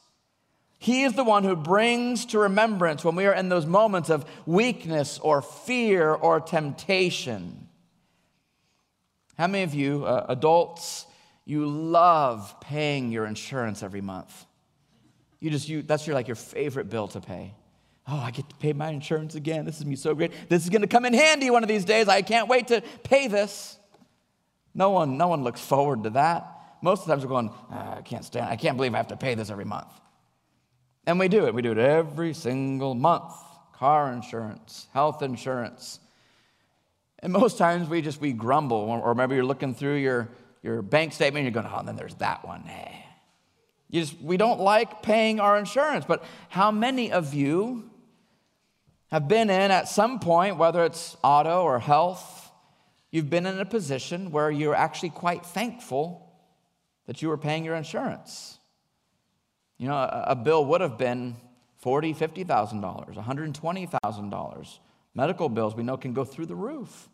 He 0.80 1.04
is 1.04 1.14
the 1.14 1.24
one 1.24 1.44
who 1.44 1.56
brings 1.56 2.26
to 2.28 2.40
remembrance 2.40 3.04
when 3.04 3.16
we 3.16 3.26
are 3.26 3.34
in 3.34 3.50
those 3.50 3.66
moments 3.66 4.10
of 4.10 4.26
weakness 4.46 5.18
or 5.20 5.42
fear 5.42 6.14
or 6.14 6.40
temptation. 6.40 7.68
How 9.38 9.48
many 9.48 9.64
of 9.64 9.74
you, 9.74 10.06
uh, 10.06 10.26
adults, 10.30 11.06
you 11.46 11.66
love 11.66 12.60
paying 12.62 13.12
your 13.12 13.26
insurance 13.26 13.84
every 13.84 14.02
month? 14.02 14.46
You 15.40 15.50
just, 15.50 15.68
you, 15.70 15.82
that's 15.82 16.06
your, 16.08 16.14
like 16.14 16.28
your 16.28 16.36
favorite 16.36 16.90
bill 16.90 17.08
to 17.10 17.22
pay. 17.22 17.54
Oh, 18.08 18.18
I 18.18 18.32
get 18.32 18.48
to 18.50 18.56
pay 18.56 18.74
my 18.74 18.90
insurance 18.90 19.36
again. 19.36 19.66
This 19.66 19.80
is 19.80 19.86
me 19.86 19.96
so 19.96 20.16
great. 20.16 20.32
This 20.48 20.64
is 20.64 20.70
going 20.70 20.82
to 20.82 20.88
come 20.88 21.06
in 21.06 21.14
handy 21.14 21.50
one 21.50 21.64
of 21.64 21.68
these 21.68 21.86
days. 21.86 22.08
I 22.08 22.22
can't 22.22 22.48
wait 22.48 22.68
to 22.70 22.82
pay 23.04 23.28
this. 23.28 23.78
No 24.74 24.92
one, 24.92 25.18
no 25.18 25.28
one 25.28 25.44
looks 25.44 25.60
forward 25.60 26.04
to 26.04 26.12
that. 26.12 26.57
Most 26.82 27.02
of 27.02 27.08
the 27.08 27.14
times 27.14 27.24
we're 27.24 27.30
going, 27.30 27.52
ah, 27.72 27.98
I 27.98 28.02
can't 28.02 28.24
stand. 28.24 28.48
I 28.48 28.56
can't 28.56 28.78
believe 28.78 28.94
I 28.94 28.98
have 28.98 29.08
to 29.08 29.18
pay 29.18 29.36
this 29.36 29.50
every 29.50 29.66
month. 29.66 29.92
And 31.06 31.20
we 31.20 31.28
do 31.28 31.48
it. 31.48 31.54
We 31.54 31.62
do 31.62 31.72
it 31.72 31.78
every 31.78 32.34
single 32.34 32.94
month. 32.94 33.34
Car 33.74 34.12
insurance, 34.12 34.88
health 34.94 35.22
insurance. 35.22 36.00
And 37.20 37.34
most 37.34 37.58
times 37.58 37.90
we 37.90 38.02
just 38.02 38.20
we 38.20 38.34
grumble, 38.34 38.78
or 38.78 39.16
maybe 39.16 39.36
you're 39.36 39.46
looking 39.46 39.74
through 39.74 39.96
your, 39.96 40.30
your 40.62 40.82
bank 40.82 41.14
statement 41.14 41.46
and 41.46 41.54
you're 41.54 41.64
going, 41.64 41.74
oh, 41.74 41.80
and 41.80 41.88
then 41.88 41.96
there's 41.96 42.16
that 42.16 42.46
one. 42.46 42.62
Hey. 42.62 43.06
You 43.90 44.02
just, 44.02 44.20
we 44.22 44.38
don't 44.38 44.60
like 44.60 45.02
paying 45.02 45.40
our 45.40 45.58
insurance. 45.58 46.06
But 46.06 46.24
how 46.50 46.72
many 46.72 47.12
of 47.12 47.34
you 47.34 47.90
have 49.12 49.28
been 49.28 49.50
in 49.50 49.72
at 49.72 49.88
some 49.88 50.20
point, 50.20 50.58
whether 50.58 50.84
it's 50.84 51.16
auto 51.24 51.64
or 51.64 51.80
health, 51.80 52.52
you've 53.12 53.30
been 53.30 53.46
in 53.46 53.60
a 53.60 53.66
position 53.66 54.32
where 54.32 54.52
you're 54.52 54.76
actually 54.76 55.12
quite 55.12 55.46
thankful 55.46 56.27
that 57.08 57.22
you 57.22 57.30
were 57.30 57.38
paying 57.38 57.66
your 57.66 57.76
insurance. 57.76 58.60
You 59.78 59.88
know, 59.88 59.96
a, 59.96 60.36
bill 60.36 60.66
would 60.66 60.82
have 60.82 60.98
been 60.98 61.36
forty, 61.78 62.14
fifty 62.14 62.44
thousand 62.44 62.82
dollars, 62.82 63.16
one 63.16 63.26
hundred 63.26 63.54
twenty 63.56 63.88
thousand 63.88 64.30
dollars. 64.30 64.80
Medical 65.16 65.50
bills 65.50 65.76
we 65.76 65.84
know 65.84 65.98
can 65.98 66.14
go 66.14 66.24
through 66.24 66.46
the 66.46 66.56
roof. 66.56 67.10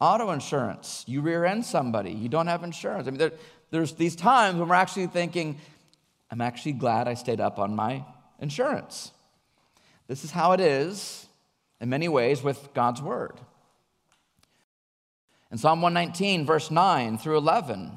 Auto 0.00 0.30
insurance, 0.30 1.04
you 1.06 1.20
rear 1.20 1.44
end 1.44 1.64
somebody, 1.64 2.10
you 2.10 2.28
don't 2.28 2.46
have 2.46 2.64
insurance. 2.64 3.06
I 3.06 3.10
mean, 3.10 3.18
there, 3.18 3.32
there's 3.70 3.92
these 3.92 4.16
times 4.16 4.58
when 4.58 4.68
we're 4.68 4.74
actually 4.74 5.06
thinking, 5.06 5.58
I'm 6.30 6.40
actually 6.40 6.72
glad 6.72 7.08
I 7.08 7.14
stayed 7.14 7.40
up 7.40 7.58
on 7.58 7.76
my 7.76 8.04
insurance. 8.40 9.12
This 10.08 10.24
is 10.24 10.30
how 10.30 10.52
it 10.52 10.60
is 10.60 11.26
in 11.80 11.88
many 11.88 12.08
ways 12.08 12.42
with 12.42 12.74
God's 12.74 13.00
word. 13.00 13.38
In 15.50 15.58
Psalm 15.58 15.82
119, 15.82 16.46
verse 16.46 16.70
9 16.70 17.18
through 17.18 17.36
11, 17.36 17.92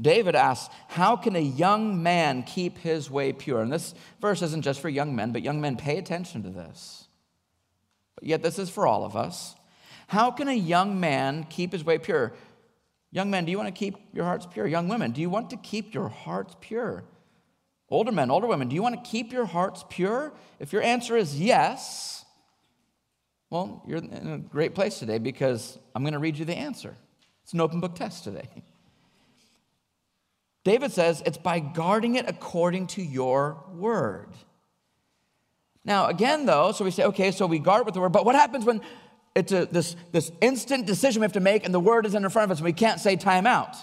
David 0.00 0.34
asks, 0.34 0.74
How 0.88 1.16
can 1.16 1.36
a 1.36 1.40
young 1.40 2.02
man 2.02 2.42
keep 2.42 2.78
his 2.78 3.10
way 3.10 3.32
pure? 3.32 3.60
And 3.60 3.72
this 3.72 3.94
verse 4.20 4.42
isn't 4.42 4.62
just 4.62 4.80
for 4.80 4.88
young 4.88 5.14
men, 5.14 5.32
but 5.32 5.42
young 5.42 5.60
men, 5.60 5.76
pay 5.76 5.98
attention 5.98 6.42
to 6.42 6.50
this. 6.50 7.06
But 8.16 8.24
yet, 8.24 8.42
this 8.42 8.58
is 8.58 8.70
for 8.70 8.86
all 8.86 9.04
of 9.04 9.16
us. 9.16 9.54
How 10.08 10.30
can 10.30 10.48
a 10.48 10.54
young 10.54 11.00
man 11.00 11.44
keep 11.48 11.72
his 11.72 11.84
way 11.84 11.98
pure? 11.98 12.32
Young 13.10 13.30
men, 13.30 13.44
do 13.44 13.52
you 13.52 13.58
want 13.58 13.68
to 13.68 13.78
keep 13.78 13.96
your 14.12 14.24
hearts 14.24 14.46
pure? 14.46 14.66
Young 14.66 14.88
women, 14.88 15.12
do 15.12 15.20
you 15.20 15.30
want 15.30 15.50
to 15.50 15.56
keep 15.56 15.94
your 15.94 16.08
hearts 16.08 16.56
pure? 16.60 17.04
Older 17.88 18.10
men, 18.10 18.30
older 18.30 18.48
women, 18.48 18.68
do 18.68 18.74
you 18.74 18.82
want 18.82 19.02
to 19.02 19.10
keep 19.10 19.32
your 19.32 19.46
hearts 19.46 19.84
pure? 19.88 20.32
If 20.58 20.72
your 20.72 20.82
answer 20.82 21.16
is 21.16 21.40
yes, 21.40 22.24
well, 23.50 23.84
you're 23.86 23.98
in 23.98 24.32
a 24.32 24.38
great 24.38 24.74
place 24.74 24.98
today 24.98 25.18
because 25.18 25.78
I'm 25.94 26.02
going 26.02 26.14
to 26.14 26.18
read 26.18 26.36
you 26.36 26.44
the 26.44 26.56
answer. 26.56 26.96
It's 27.44 27.52
an 27.52 27.60
open 27.60 27.78
book 27.78 27.94
test 27.94 28.24
today. 28.24 28.48
David 30.64 30.92
says 30.92 31.22
it's 31.26 31.38
by 31.38 31.60
guarding 31.60 32.16
it 32.16 32.24
according 32.28 32.88
to 32.88 33.02
your 33.02 33.62
word. 33.74 34.30
Now, 35.84 36.06
again, 36.06 36.46
though, 36.46 36.72
so 36.72 36.84
we 36.84 36.90
say, 36.90 37.04
okay, 37.04 37.30
so 37.30 37.46
we 37.46 37.58
guard 37.58 37.84
with 37.84 37.94
the 37.94 38.00
word, 38.00 38.12
but 38.12 38.24
what 38.24 38.34
happens 38.34 38.64
when 38.64 38.80
it's 39.34 39.52
a, 39.52 39.66
this, 39.66 39.94
this 40.12 40.32
instant 40.40 40.86
decision 40.86 41.20
we 41.20 41.24
have 41.24 41.32
to 41.32 41.40
make 41.40 41.66
and 41.66 41.74
the 41.74 41.80
word 41.80 42.06
is 42.06 42.14
in 42.14 42.26
front 42.30 42.50
of 42.50 42.52
us 42.52 42.58
and 42.58 42.64
we 42.64 42.72
can't 42.72 42.98
say 42.98 43.16
time 43.16 43.46
out? 43.46 43.76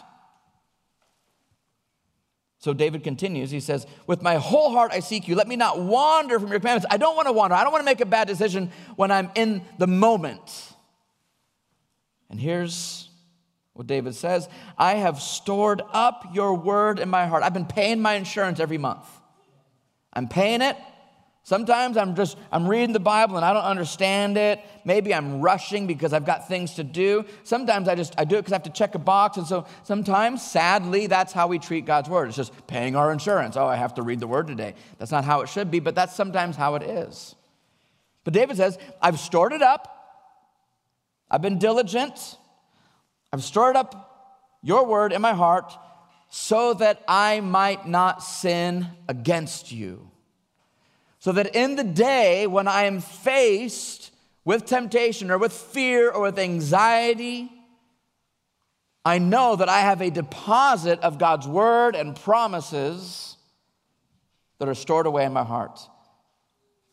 So 2.57 2.73
David 2.73 3.03
continues. 3.03 3.51
He 3.51 3.59
says, 3.59 3.85
With 4.05 4.21
my 4.21 4.35
whole 4.35 4.71
heart 4.71 4.91
I 4.91 4.99
seek 4.99 5.27
you. 5.27 5.35
Let 5.35 5.47
me 5.47 5.55
not 5.55 5.79
wander 5.79 6.39
from 6.39 6.49
your 6.49 6.59
commandments. 6.59 6.87
I 6.91 6.97
don't 6.97 7.15
want 7.15 7.27
to 7.27 7.31
wander. 7.31 7.55
I 7.55 7.63
don't 7.63 7.71
want 7.71 7.81
to 7.81 7.85
make 7.85 8.01
a 8.01 8.05
bad 8.05 8.27
decision 8.27 8.71
when 8.95 9.11
I'm 9.11 9.31
in 9.35 9.63
the 9.77 9.87
moment. 9.87 10.73
And 12.29 12.39
here's 12.39 13.09
what 13.73 13.87
David 13.87 14.15
says 14.15 14.49
I 14.77 14.95
have 14.95 15.21
stored 15.21 15.81
up 15.93 16.25
your 16.33 16.55
word 16.55 16.99
in 16.99 17.09
my 17.09 17.25
heart. 17.27 17.43
I've 17.43 17.53
been 17.53 17.65
paying 17.65 18.01
my 18.01 18.13
insurance 18.13 18.59
every 18.59 18.77
month. 18.77 19.05
I'm 20.13 20.27
paying 20.27 20.61
it 20.61 20.77
Sometimes 21.43 21.97
I'm 21.97 22.15
just 22.15 22.37
I'm 22.51 22.67
reading 22.67 22.93
the 22.93 22.99
Bible 22.99 23.35
and 23.35 23.43
I 23.43 23.51
don't 23.51 23.63
understand 23.63 24.37
it. 24.37 24.59
Maybe 24.85 25.13
I'm 25.13 25.41
rushing 25.41 25.87
because 25.87 26.13
I've 26.13 26.25
got 26.25 26.47
things 26.47 26.75
to 26.75 26.83
do. 26.83 27.25
Sometimes 27.43 27.87
I 27.87 27.95
just 27.95 28.13
I 28.17 28.25
do 28.25 28.35
it 28.35 28.41
because 28.41 28.53
I 28.53 28.55
have 28.55 28.63
to 28.63 28.69
check 28.69 28.93
a 28.93 28.99
box. 28.99 29.37
And 29.37 29.47
so 29.47 29.65
sometimes, 29.83 30.43
sadly, 30.43 31.07
that's 31.07 31.33
how 31.33 31.47
we 31.47 31.57
treat 31.57 31.85
God's 31.85 32.09
word. 32.09 32.27
It's 32.27 32.37
just 32.37 32.67
paying 32.67 32.95
our 32.95 33.11
insurance. 33.11 33.57
Oh, 33.57 33.65
I 33.65 33.75
have 33.75 33.95
to 33.95 34.03
read 34.03 34.19
the 34.19 34.27
word 34.27 34.47
today. 34.47 34.75
That's 34.99 35.11
not 35.11 35.25
how 35.25 35.41
it 35.41 35.49
should 35.49 35.71
be, 35.71 35.79
but 35.79 35.95
that's 35.95 36.15
sometimes 36.15 36.55
how 36.55 36.75
it 36.75 36.83
is. 36.83 37.35
But 38.23 38.35
David 38.35 38.57
says, 38.57 38.77
I've 39.01 39.19
stored 39.19 39.51
it 39.51 39.63
up. 39.63 39.87
I've 41.29 41.41
been 41.41 41.57
diligent. 41.57 42.37
I've 43.33 43.43
stored 43.43 43.75
up 43.75 44.59
your 44.61 44.85
word 44.85 45.13
in 45.13 45.21
my 45.21 45.33
heart 45.33 45.73
so 46.29 46.73
that 46.75 47.03
I 47.07 47.41
might 47.41 47.87
not 47.87 48.23
sin 48.23 48.87
against 49.07 49.71
you 49.71 50.11
so 51.21 51.31
that 51.33 51.55
in 51.55 51.75
the 51.75 51.83
day 51.83 52.47
when 52.47 52.67
I 52.67 52.85
am 52.85 52.99
faced 52.99 54.11
with 54.43 54.65
temptation 54.65 55.29
or 55.29 55.37
with 55.37 55.53
fear 55.53 56.09
or 56.09 56.23
with 56.23 56.39
anxiety, 56.39 57.51
I 59.05 59.19
know 59.19 59.55
that 59.55 59.69
I 59.69 59.81
have 59.81 60.01
a 60.01 60.09
deposit 60.09 60.99
of 61.01 61.19
God's 61.19 61.47
word 61.47 61.95
and 61.95 62.15
promises 62.15 63.37
that 64.57 64.67
are 64.67 64.73
stored 64.73 65.05
away 65.05 65.23
in 65.23 65.31
my 65.31 65.43
heart. 65.43 65.79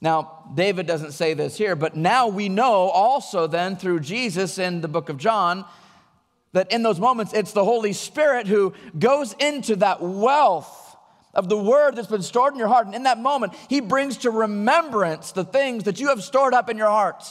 Now, 0.03 0.51
David 0.55 0.87
doesn't 0.87 1.13
say 1.13 1.33
this 1.33 1.57
here, 1.57 1.75
but 1.75 1.97
now 1.97 2.29
we 2.29 2.51
know 2.51 2.91
also 2.91 3.47
then 3.47 3.77
through 3.77 4.01
Jesus 4.01 4.59
in 4.59 4.83
the 4.83 4.89
book 4.89 5.09
of 5.09 5.17
John 5.17 5.65
that 6.53 6.73
in 6.73 6.83
those 6.83 6.99
moments 6.99 7.33
it's 7.33 7.53
the 7.53 7.65
Holy 7.65 7.93
Spirit 7.93 8.47
who 8.47 8.73
goes 8.99 9.35
into 9.35 9.77
that 9.77 10.01
wealth 10.01 10.97
of 11.35 11.49
the 11.49 11.59
word 11.59 11.95
that's 11.95 12.09
been 12.09 12.23
stored 12.23 12.53
in 12.55 12.59
your 12.59 12.69
heart. 12.69 12.87
And 12.87 12.95
in 12.95 13.05
that 13.05 13.19
moment, 13.19 13.55
he 13.69 13.81
brings 13.81 14.19
to 14.19 14.31
remembrance 14.31 15.33
the 15.33 15.45
things 15.45 15.85
that 15.85 16.01
you 16.01 16.09
have 16.09 16.23
stored 16.23 16.55
up 16.55 16.69
in 16.69 16.77
your 16.77 16.89
heart. 16.89 17.23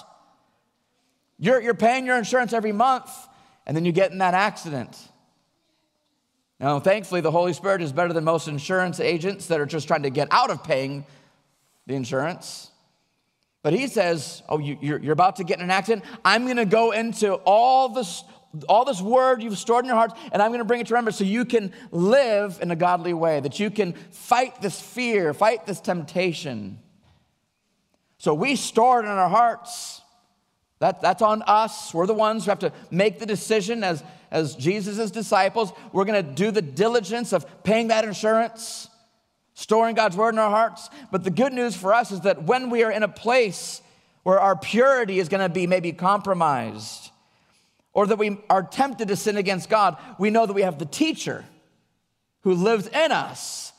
You're, 1.39 1.62
you're 1.62 1.73
paying 1.73 2.06
your 2.06 2.17
insurance 2.17 2.53
every 2.53 2.71
month, 2.71 3.12
and 3.65 3.75
then 3.75 3.86
you 3.86 3.91
get 3.91 4.12
in 4.12 4.19
that 4.19 4.34
accident. 4.34 4.97
Now, 6.60 6.80
thankfully, 6.80 7.21
the 7.21 7.32
Holy 7.32 7.53
Spirit 7.53 7.82
is 7.82 7.91
better 7.91 8.13
than 8.13 8.23
most 8.23 8.47
insurance 8.47 8.99
agents 8.99 9.47
that 9.47 9.60
are 9.60 9.65
just 9.65 9.88
trying 9.88 10.03
to 10.03 10.10
get 10.10 10.27
out 10.32 10.49
of 10.49 10.63
paying 10.63 11.06
the 11.86 11.93
insurance. 11.93 12.71
But 13.62 13.73
he 13.73 13.88
says, 13.88 14.41
Oh, 14.49 14.58
you, 14.58 14.95
are 14.95 14.99
you're 14.99 15.13
about 15.13 15.36
to 15.36 15.43
get 15.43 15.60
in 15.60 15.65
an 15.65 15.71
accident. 15.71 16.03
I'm 16.25 16.45
going 16.45 16.58
to 16.58 16.65
go 16.65 16.91
into 16.91 17.34
all 17.34 17.89
this, 17.89 18.23
all 18.67 18.86
this 18.86 19.01
word 19.01 19.43
you've 19.43 19.57
stored 19.57 19.86
in 19.86 19.89
your 19.89 19.97
heart, 19.97 20.17
and 20.31 20.41
I'm 20.41 20.49
going 20.49 20.60
to 20.60 20.65
bring 20.65 20.81
it 20.81 20.88
to 20.88 20.93
remembrance 20.93 21.17
so 21.17 21.23
you 21.23 21.45
can 21.45 21.71
live 21.91 22.60
in 22.62 22.71
a 22.71 22.75
godly 22.75 23.13
way, 23.13 23.39
that 23.39 23.60
you 23.60 23.69
can 23.69 23.93
fight 24.12 24.62
this 24.62 24.79
fear, 24.79 25.33
fight 25.33 25.65
this 25.65 25.79
temptation. 25.79 26.79
So 28.17 28.33
we 28.33 28.55
store 28.55 29.01
it 29.01 29.03
in 29.03 29.12
our 29.12 29.29
hearts. 29.29 30.01
That, 30.79 31.01
that's 31.01 31.21
on 31.21 31.41
us. 31.43 31.93
We're 31.93 32.05
the 32.05 32.13
ones 32.13 32.45
who 32.45 32.51
have 32.51 32.60
to 32.60 32.71
make 32.91 33.19
the 33.19 33.25
decision 33.25 33.83
as, 33.83 34.03
as 34.29 34.55
Jesus' 34.55 35.12
disciples. 35.12 35.71
We're 35.91 36.05
going 36.05 36.23
to 36.23 36.31
do 36.31 36.51
the 36.51 36.62
diligence 36.62 37.33
of 37.33 37.63
paying 37.63 37.88
that 37.88 38.05
insurance, 38.05 38.88
storing 39.53 39.95
God's 39.95 40.15
word 40.15 40.36
in 40.36 40.39
our 40.39 40.51
hearts. 40.51 40.89
But 41.12 41.23
the 41.23 41.31
good 41.31 41.53
news 41.53 41.75
for 41.75 41.93
us 41.93 42.12
is 42.12 42.21
that 42.21 42.43
when 42.43 42.69
we 42.69 42.83
are 42.83 42.91
in 42.91 43.03
a 43.03 43.07
place 43.07 43.81
where 44.23 44.39
our 44.39 44.55
purity 44.55 45.19
is 45.19 45.29
going 45.29 45.41
to 45.41 45.49
be 45.49 45.65
maybe 45.65 45.93
compromised, 45.93 47.07
or 47.97 48.05
that 48.05 48.19
we 48.19 48.38
are 48.47 48.62
tempted 48.62 49.07
to 49.07 49.15
sin 49.15 49.38
against 49.38 49.71
God, 49.71 49.97
we 50.19 50.29
know 50.29 50.45
that 50.45 50.53
we 50.53 50.62
have 50.62 50.77
the 50.77 50.86
teacher 50.86 51.43
who 52.41 52.53
lives 52.53 52.86
in 52.86 53.12
us. 53.12 53.73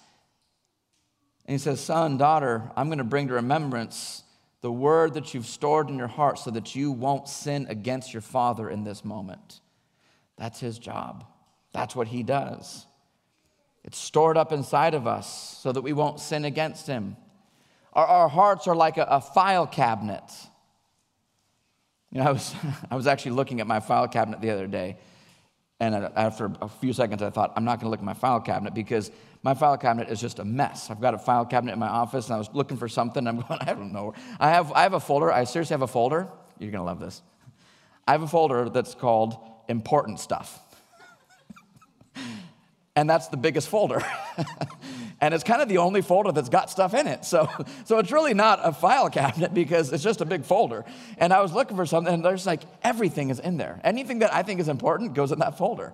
And 1.47 1.53
he 1.53 1.59
says, 1.59 1.81
Son, 1.81 2.19
daughter, 2.19 2.69
I'm 2.77 2.89
going 2.89 2.99
to 2.99 3.05
bring 3.05 3.29
to 3.29 3.35
remembrance 3.35 4.25
the 4.61 4.73
word 4.73 5.15
that 5.15 5.35
you've 5.35 5.47
stored 5.47 5.89
in 5.89 5.99
your 5.99 6.09
heart 6.09 6.41
so 6.41 6.51
that 6.51 6.75
you 6.75 6.91
won't 6.91 7.29
sin 7.29 7.67
against 7.69 8.13
your 8.13 8.21
father 8.21 8.69
in 8.69 8.83
this 8.83 9.05
moment. 9.05 9.61
That's 10.37 10.59
his 10.59 10.81
job. 10.81 11.25
That's 11.73 11.95
what 11.95 12.09
he 12.09 12.25
does. 12.25 12.87
It's 13.85 13.99
stored 13.99 14.37
up 14.37 14.51
inside 14.51 14.95
of 14.95 15.07
us 15.07 15.61
so 15.63 15.71
that 15.71 15.83
we 15.83 15.93
won't 15.93 16.19
sin 16.19 16.45
against 16.45 16.89
him. 16.89 17.17
Our, 17.93 18.05
our 18.05 18.29
hearts 18.29 18.67
are 18.67 18.75
like 18.75 18.97
a, 18.97 19.05
a 19.05 19.21
file 19.21 19.69
cabinet. 19.69 20.25
You 22.11 22.21
know, 22.21 22.29
I 22.29 22.33
was, 22.33 22.55
I 22.91 22.97
was 22.97 23.07
actually 23.07 23.33
looking 23.33 23.61
at 23.61 23.67
my 23.67 23.81
file 23.81 24.09
cabinet 24.09 24.41
the 24.41 24.51
other 24.51 24.67
day, 24.67 24.97
and 25.81 25.95
after 25.95 26.51
a 26.61 26.69
few 26.69 26.93
seconds, 26.93 27.23
I 27.23 27.31
thought, 27.31 27.53
I'm 27.57 27.65
not 27.65 27.79
going 27.79 27.87
to 27.87 27.91
look 27.91 28.01
at 28.01 28.05
my 28.05 28.15
file 28.15 28.41
cabinet 28.41 28.75
because 28.75 29.13
my 29.45 29.55
file 29.55 29.77
cabinet 29.79 30.09
is 30.09 30.21
just 30.21 30.41
a 30.41 30.45
mess. 30.45 30.91
I've 30.91 31.01
got 31.01 31.15
a 31.15 31.19
file 31.19 31.45
cabinet 31.45 31.73
in 31.73 31.79
my 31.79 31.89
office, 31.89 32.27
and 32.27 32.35
I 32.35 32.39
was 32.39 32.51
looking 32.53 32.77
for 32.77 32.89
something. 32.89 33.27
I'm 33.27 33.41
going, 33.49 33.61
I 33.61 33.75
don't 33.75 33.93
know. 33.93 34.15
I 34.41 34.51
have, 34.51 34.73
I 34.73 34.83
have 34.83 34.95
a 34.95 35.01
folder. 35.01 35.33
I 35.33 35.45
seriously 35.45 35.75
have 35.75 35.83
a 35.83 35.87
folder. 35.87 36.29
You're 36.59 36.73
going 36.73 36.81
to 36.81 36.87
love 36.87 36.99
this. 36.99 37.23
I 38.07 38.13
have 38.13 38.23
a 38.23 38.27
folder 38.27 38.69
that's 38.69 38.95
called 38.95 39.37
important 39.69 40.19
stuff. 40.19 40.59
and 42.97 43.09
that's 43.09 43.29
the 43.29 43.37
biggest 43.37 43.69
folder. 43.69 44.03
And 45.21 45.35
it's 45.35 45.45
kind 45.45 45.61
of 45.61 45.69
the 45.69 45.79
only 45.79 46.01
folder 46.01 46.31
that's 46.33 46.49
got 46.49 46.71
stuff 46.71 46.95
in 46.95 47.07
it. 47.07 47.25
So, 47.29 47.49
so 47.85 47.99
it's 47.99 48.11
really 48.11 48.33
not 48.33 48.61
a 48.63 48.73
file 48.73 49.11
cabinet 49.11 49.53
because 49.53 49.93
it's 49.93 50.03
just 50.03 50.23
a 50.23 50.25
big 50.25 50.45
folder. 50.45 50.87
And 51.19 51.33
I 51.33 51.43
was 51.43 51.53
looking 51.53 51.77
for 51.77 51.85
something, 51.85 52.13
and 52.13 52.25
there's 52.25 52.47
like 52.47 52.63
everything 52.83 53.29
is 53.29 53.39
in 53.39 53.59
there. 53.59 53.81
Anything 53.85 54.21
that 54.21 54.33
I 54.33 54.43
think 54.43 54.61
is 54.61 54.69
important 54.69 55.13
goes 55.13 55.31
in 55.31 55.41
that 55.41 55.59
folder. 55.59 55.93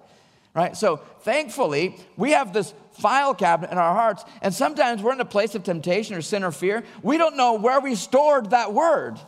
Right? 0.54 0.76
So 0.76 0.98
thankfully, 1.22 1.96
we 2.16 2.30
have 2.30 2.52
this 2.52 2.72
file 2.92 3.34
cabinet 3.34 3.72
in 3.72 3.78
our 3.78 3.94
hearts, 3.94 4.24
and 4.42 4.54
sometimes 4.54 5.02
we're 5.02 5.12
in 5.12 5.20
a 5.20 5.24
place 5.24 5.56
of 5.56 5.64
temptation 5.64 6.14
or 6.14 6.22
sin 6.22 6.44
or 6.44 6.52
fear. 6.52 6.84
We 7.02 7.18
don't 7.18 7.37
know 7.37 7.54
where 7.54 7.80
we 7.80 7.96
stored 7.96 8.50
that 8.50 8.72
word. 8.72 9.18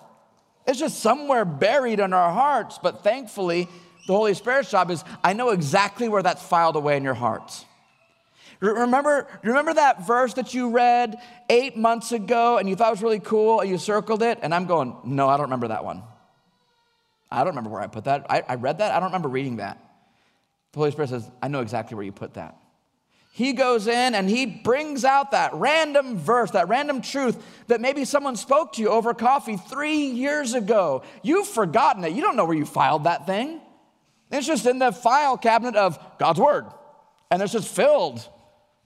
It's 0.67 0.79
just 0.79 1.01
somewhere 1.01 1.45
buried 1.45 1.99
in 1.99 2.13
our 2.13 2.33
hearts, 2.33 2.79
but 2.81 3.03
thankfully, 3.03 3.69
the 4.07 4.13
Holy 4.13 4.35
Spirit's 4.35 4.71
job 4.71 4.91
is 4.91 5.03
I 5.25 5.33
know 5.33 5.51
exactly 5.51 6.09
where 6.09 6.23
that's 6.23 6.43
filed 6.43 6.77
away 6.77 6.97
in 6.97 7.03
your 7.03 7.15
hearts. 7.15 7.65
Remember, 8.61 9.27
remember 9.43 9.75
that 9.75 10.07
verse 10.07 10.35
that 10.35 10.55
you 10.55 10.71
read 10.71 11.17
eight 11.51 11.77
months 11.77 12.13
ago 12.13 12.59
and 12.59 12.69
you 12.69 12.77
thought 12.77 12.91
was 12.91 13.03
really 13.03 13.21
cool 13.21 13.61
and 13.61 13.71
you 13.71 13.79
circled 13.79 14.23
it? 14.23 14.39
And 14.43 14.55
I'm 14.55 14.67
going, 14.67 14.97
no, 15.05 15.29
I 15.29 15.37
don't 15.37 15.47
remember 15.47 15.69
that 15.69 15.85
one. 15.85 16.03
I 17.31 17.39
don't 17.39 17.49
remember 17.49 17.71
where 17.71 17.81
I 17.81 17.87
put 17.87 18.05
that. 18.05 18.27
I, 18.31 18.43
I 18.49 18.55
read 18.55 18.79
that. 18.79 18.93
I 18.93 19.01
don't 19.01 19.09
remember 19.09 19.29
reading 19.29 19.57
that. 19.57 19.79
The 20.73 20.79
Holy 20.79 20.91
Spirit 20.91 21.11
says, 21.11 21.31
I 21.43 21.49
know 21.49 21.61
exactly 21.61 21.95
where 21.95 22.05
you 22.05 22.13
put 22.13 22.35
that. 22.35 22.57
He 23.33 23.53
goes 23.53 23.87
in 23.87 24.15
and 24.15 24.31
he 24.31 24.47
brings 24.47 25.05
out 25.05 25.33
that 25.33 25.53
random 25.53 26.17
verse, 26.17 26.53
that 26.53 26.69
random 26.69 27.03
truth 27.03 27.37
that 27.67 27.83
maybe 27.83 28.07
someone 28.07 28.35
spoke 28.35 28.73
to 28.75 28.83
you 28.83 28.89
over 28.89 29.13
coffee 29.13 29.59
three 29.59 30.07
years 30.07 30.55
ago. 30.55 31.03
You've 31.23 31.47
forgotten 31.47 32.03
it. 32.05 32.13
You 32.13 32.23
don't 32.23 32.37
know 32.37 32.47
where 32.47 32.57
you 32.57 32.65
filed 32.65 33.05
that 33.05 33.27
thing. 33.27 33.61
It's 34.31 34.47
just 34.47 34.65
in 34.65 34.79
the 34.79 34.91
file 34.91 35.37
cabinet 35.37 35.77
of 35.77 35.99
God's 36.19 36.41
Word. 36.41 36.65
And 37.31 37.43
it's 37.43 37.53
just 37.53 37.69
filled 37.69 38.27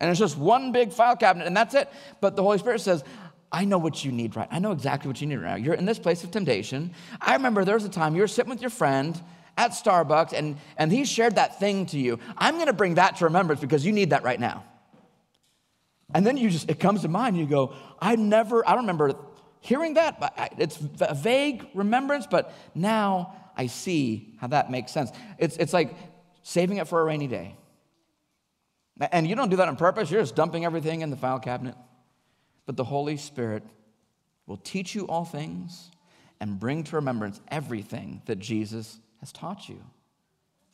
and 0.01 0.11
it's 0.11 0.19
just 0.19 0.37
one 0.37 0.73
big 0.73 0.93
file 0.93 1.15
cabinet, 1.15 1.47
and 1.47 1.57
that's 1.57 1.75
it. 1.75 1.89
But 2.21 2.35
the 2.35 2.43
Holy 2.43 2.59
Spirit 2.59 2.81
says, 2.81 3.05
I 3.53 3.65
know 3.65 3.79
what 3.79 4.05
you 4.05 4.13
need 4.13 4.37
right. 4.37 4.49
I 4.51 4.59
know 4.59 4.73
exactly 4.73 5.09
what 5.09 5.21
you 5.21 5.27
need 5.27 5.37
right 5.37 5.59
now. 5.59 5.65
You're 5.65 5.75
in 5.75 5.85
this 5.85 5.99
place 5.99 6.25
of 6.25 6.31
temptation. 6.31 6.93
I 7.21 7.35
remember 7.35 7.65
there 7.65 7.75
was 7.75 7.85
a 7.85 7.91
time 7.91 8.15
you 8.15 8.23
were 8.23 8.29
sitting 8.29 8.51
with 8.51 8.61
your 8.61 8.71
friend 8.71 9.21
at 9.57 9.73
Starbucks 9.73 10.33
and, 10.33 10.57
and 10.77 10.91
he 10.91 11.05
shared 11.05 11.35
that 11.35 11.59
thing 11.59 11.87
to 11.87 11.99
you. 11.99 12.19
I'm 12.39 12.59
gonna 12.59 12.73
bring 12.73 12.95
that 12.95 13.17
to 13.17 13.25
remembrance 13.25 13.61
because 13.61 13.85
you 13.85 13.93
need 13.93 14.11
that 14.11 14.23
right 14.23 14.39
now. 14.39 14.65
And 16.15 16.27
then 16.27 16.37
you 16.37 16.51
just, 16.51 16.71
it 16.71 16.81
comes 16.81 17.03
to 17.03 17.09
mind, 17.09 17.37
you 17.37 17.47
go, 17.47 17.75
I 18.01 18.17
never, 18.17 18.67
I 18.67 18.73
don't 18.73 18.83
remember 18.85 19.15
hearing 19.61 19.95
that, 19.95 20.19
but 20.19 20.33
it's 20.59 20.79
a 21.01 21.15
vague 21.15 21.67
remembrance, 21.75 22.27
but 22.27 22.53
now 22.75 23.35
I 23.57 23.67
see 23.67 24.35
how 24.41 24.47
that 24.49 24.71
makes 24.71 24.93
sense. 24.93 25.11
It's, 25.39 25.57
it's 25.57 25.73
like 25.73 25.95
saving 26.43 26.79
it 26.79 26.89
for 26.89 27.01
a 27.01 27.05
rainy 27.05 27.27
day. 27.27 27.57
And 29.01 29.27
you 29.27 29.35
don't 29.35 29.49
do 29.49 29.57
that 29.57 29.69
on 29.69 29.77
purpose, 29.77 30.11
you're 30.11 30.21
just 30.21 30.37
dumping 30.37 30.65
everything 30.65 31.01
in 31.01 31.11
the 31.11 31.17
file 31.17 31.39
cabinet. 31.39 31.75
But 32.67 32.77
the 32.77 32.85
Holy 32.85 33.17
Spirit 33.17 33.63
will 34.47 34.59
teach 34.59 34.95
you 34.95 35.07
all 35.07 35.25
things 35.25 35.91
and 36.41 36.61
bring 36.61 36.85
to 36.85 36.97
remembrance 36.97 37.41
everything 37.49 38.23
that 38.27 38.39
Jesus 38.39 38.99
has 39.21 39.33
taught 39.33 39.69
you. 39.69 39.83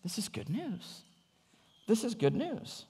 This 0.02 0.18
is 0.18 0.28
good 0.28 0.48
news. 0.48 1.02
This 1.86 2.04
is 2.04 2.14
good 2.14 2.34
news. 2.34 2.84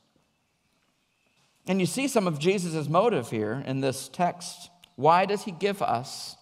And 1.67 1.81
you 1.81 1.87
see 1.87 2.09
some 2.09 2.27
of 2.27 2.39
Jesus' 2.39 2.89
motive 2.89 3.31
here 3.31 3.63
in 3.67 3.81
this 3.81 4.09
text. 4.09 4.71
Why 4.95 5.27
does 5.27 5.43
he 5.43 5.51
give 5.51 5.83
us 5.83 6.37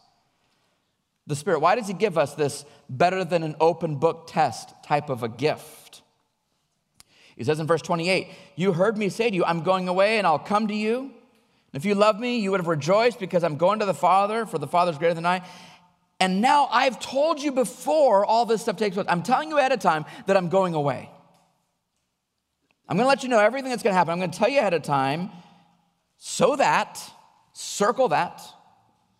the 1.27 1.35
Spirit? 1.35 1.61
Why 1.61 1.75
does 1.75 1.89
he 1.89 1.95
give 1.95 2.19
us 2.19 2.35
this 2.35 2.65
better 2.89 3.25
than 3.25 3.43
an 3.43 3.57
open 3.61 3.97
book 3.97 4.29
test 4.29 4.75
type 4.85 5.09
of 5.09 5.23
a 5.23 5.29
gift? 5.29 6.03
He 7.37 7.45
says 7.45 7.61
in 7.61 7.67
verse 7.67 7.83
28, 7.83 8.29
You 8.57 8.73
heard 8.73 8.97
me 8.97 9.09
say 9.09 9.31
to 9.31 9.37
you, 9.37 9.45
I'm 9.45 9.63
going 9.63 9.89
away 9.89 10.19
and 10.19 10.27
I'll 10.27 10.39
come 10.39 10.69
to 10.69 10.75
you. 10.75 10.99
And 11.01 11.81
if 11.81 11.85
you 11.85 11.95
love 11.95 12.21
me, 12.21 12.39
you 12.39 12.51
would 12.53 12.61
have 12.61 12.69
rejoiced 12.69 13.19
because 13.19 13.43
I'm 13.43 13.57
going 13.57 13.81
to 13.81 13.87
the 13.87 13.95
Father, 13.95 14.47
for 14.47 14.59
the 14.59 14.67
Father 14.67 14.93
is 14.93 14.99
greater 14.99 15.15
than 15.15 15.27
I. 15.27 15.45
And 16.21 16.41
now 16.41 16.69
I've 16.71 17.01
told 17.01 17.43
you 17.43 17.51
before 17.51 18.25
all 18.25 18.47
this 18.47 18.63
stuff 18.63 18.77
takes 18.77 18.95
place. 18.95 19.07
I'm 19.09 19.23
telling 19.23 19.51
you 19.51 19.59
ahead 19.59 19.73
of 19.73 19.81
time 19.81 20.05
that 20.27 20.37
I'm 20.37 20.49
going 20.49 20.75
away. 20.75 21.11
I'm 22.89 22.97
going 22.97 23.05
to 23.05 23.09
let 23.09 23.23
you 23.23 23.29
know 23.29 23.41
everything 23.41 23.71
that's 23.71 23.83
going 23.83 23.93
to 23.93 23.99
happen. 23.99 24.13
I'm 24.13 24.19
going 24.19 24.31
to 24.31 24.39
tell 24.39 24.49
you 24.49 24.61
ahead 24.61 24.75
of 24.75 24.83
time 24.83 25.31
so 26.17 26.57
that, 26.57 27.03
circle 27.53 28.09
that, 28.09 28.43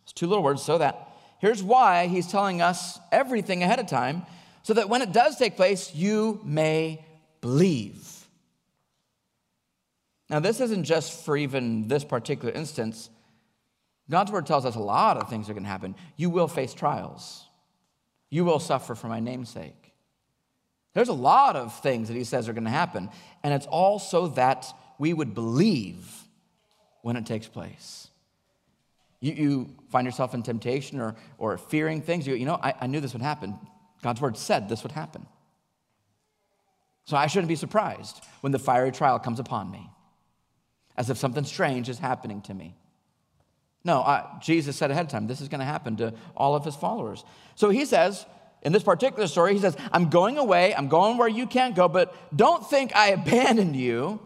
it's 0.05 0.13
two 0.13 0.27
little 0.27 0.45
words, 0.45 0.63
so 0.63 0.79
that. 0.79 1.09
Here's 1.41 1.63
why 1.63 2.07
he's 2.07 2.31
telling 2.31 2.63
us 2.63 2.99
everything 3.11 3.63
ahead 3.63 3.79
of 3.79 3.87
time, 3.87 4.23
so 4.63 4.75
that 4.75 4.89
when 4.89 5.03
it 5.03 5.13
does 5.13 5.37
take 5.37 5.57
place, 5.57 5.95
you 5.95 6.41
may 6.45 7.05
believe. 7.45 8.27
Now, 10.31 10.41
this 10.41 10.63
isn't 10.63 10.85
just 10.85 11.27
for 11.27 11.37
even 11.37 11.89
this 11.89 12.03
particular 12.03 12.55
instance. 12.55 13.11
God's 14.09 14.33
word 14.33 14.47
tells 14.47 14.65
us 14.65 14.77
a 14.77 14.81
lot 14.81 15.19
of 15.19 15.29
things 15.29 15.51
are 15.51 15.53
going 15.53 15.65
to 15.65 15.69
happen. 15.69 15.95
You 16.17 16.31
will 16.31 16.49
face 16.49 16.73
trials, 16.73 17.45
you 18.31 18.47
will 18.47 18.61
suffer 18.61 18.95
for 18.95 19.09
my 19.09 19.21
name's 19.21 19.51
sake. 19.51 19.93
There's 20.95 21.11
a 21.11 21.13
lot 21.13 21.55
of 21.55 21.79
things 21.81 22.09
that 22.09 22.15
he 22.15 22.25
says 22.25 22.49
are 22.49 22.55
going 22.55 22.65
to 22.65 22.71
happen, 22.71 23.11
and 23.43 23.53
it's 23.53 23.67
all 23.67 23.99
so 23.99 24.29
that 24.29 24.67
we 24.99 25.13
would 25.13 25.35
believe 25.35 26.11
when 27.03 27.17
it 27.17 27.27
takes 27.27 27.47
place. 27.47 28.09
You, 29.21 29.33
you 29.33 29.71
find 29.91 30.07
yourself 30.07 30.33
in 30.33 30.43
temptation 30.43 30.99
or, 30.99 31.15
or 31.37 31.59
fearing 31.59 32.01
things, 32.01 32.27
you, 32.27 32.37
you 32.37 32.47
know, 32.47 32.59
I, 32.63 32.73
I 32.81 32.87
knew 32.87 33.01
this 33.01 33.13
would 33.13 33.21
happen. 33.21 33.59
God's 34.03 34.23
word 34.23 34.39
said 34.39 34.71
this 34.71 34.83
would 34.83 34.93
happen. 34.93 35.27
So 37.07 37.17
I 37.17 37.27
shouldn't 37.27 37.49
be 37.49 37.57
surprised 37.57 38.25
when 38.41 38.53
the 38.53 38.59
fiery 38.59 38.93
trial 38.93 39.19
comes 39.19 39.39
upon 39.39 39.71
me, 39.71 39.91
as 40.97 41.11
if 41.11 41.19
something 41.19 41.45
strange 41.45 41.89
is 41.89 41.99
happening 41.99 42.41
to 42.43 42.55
me. 42.55 42.77
No, 43.85 44.01
I, 44.01 44.25
Jesus 44.41 44.77
said 44.77 44.91
ahead 44.91 45.07
of 45.07 45.11
time, 45.11 45.27
this 45.27 45.43
is 45.43 45.49
going 45.49 45.61
to 45.61 45.67
happen 45.67 45.97
to 45.99 46.15
all 46.37 46.55
of 46.55 46.65
his 46.65 46.75
followers. 46.75 47.23
So 47.55 47.69
he 47.69 47.85
says, 47.85 48.25
in 48.63 48.73
this 48.73 48.83
particular 48.83 49.27
story, 49.27 49.53
he 49.53 49.61
says, 49.61 49.77
I'm 49.93 50.09
going 50.09 50.39
away, 50.39 50.75
I'm 50.75 50.89
going 50.89 51.19
where 51.19 51.29
you 51.29 51.47
can't 51.47 51.77
go, 51.77 51.87
but 51.87 52.17
don't 52.35 52.69
think 52.69 52.97
I 52.97 53.09
abandoned 53.09 53.77
you. 53.77 54.21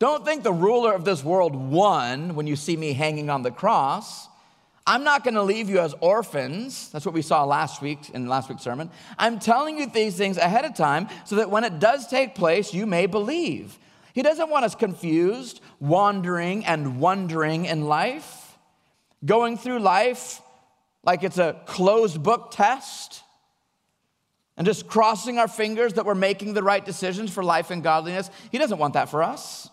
Don't 0.00 0.24
think 0.24 0.42
the 0.42 0.52
ruler 0.52 0.92
of 0.92 1.04
this 1.04 1.22
world 1.22 1.54
won 1.54 2.34
when 2.34 2.48
you 2.48 2.56
see 2.56 2.76
me 2.76 2.92
hanging 2.92 3.30
on 3.30 3.42
the 3.42 3.52
cross. 3.52 4.28
I'm 4.86 5.02
not 5.02 5.24
going 5.24 5.34
to 5.34 5.42
leave 5.42 5.70
you 5.70 5.78
as 5.78 5.94
orphans. 6.00 6.90
That's 6.90 7.06
what 7.06 7.14
we 7.14 7.22
saw 7.22 7.44
last 7.44 7.80
week 7.80 8.10
in 8.10 8.28
last 8.28 8.50
week's 8.50 8.62
sermon. 8.62 8.90
I'm 9.18 9.38
telling 9.38 9.78
you 9.78 9.88
these 9.88 10.16
things 10.16 10.36
ahead 10.36 10.66
of 10.66 10.74
time 10.74 11.08
so 11.24 11.36
that 11.36 11.50
when 11.50 11.64
it 11.64 11.78
does 11.78 12.06
take 12.06 12.34
place, 12.34 12.74
you 12.74 12.84
may 12.84 13.06
believe. 13.06 13.78
He 14.12 14.22
doesn't 14.22 14.50
want 14.50 14.64
us 14.64 14.74
confused, 14.74 15.60
wandering, 15.80 16.66
and 16.66 17.00
wondering 17.00 17.64
in 17.64 17.86
life, 17.86 18.58
going 19.24 19.56
through 19.56 19.80
life 19.80 20.42
like 21.02 21.22
it's 21.22 21.38
a 21.38 21.60
closed 21.66 22.22
book 22.22 22.50
test, 22.50 23.22
and 24.56 24.66
just 24.66 24.86
crossing 24.86 25.38
our 25.38 25.48
fingers 25.48 25.94
that 25.94 26.06
we're 26.06 26.14
making 26.14 26.54
the 26.54 26.62
right 26.62 26.84
decisions 26.84 27.32
for 27.32 27.42
life 27.42 27.70
and 27.70 27.82
godliness. 27.82 28.30
He 28.52 28.58
doesn't 28.58 28.78
want 28.78 28.94
that 28.94 29.08
for 29.08 29.22
us. 29.22 29.68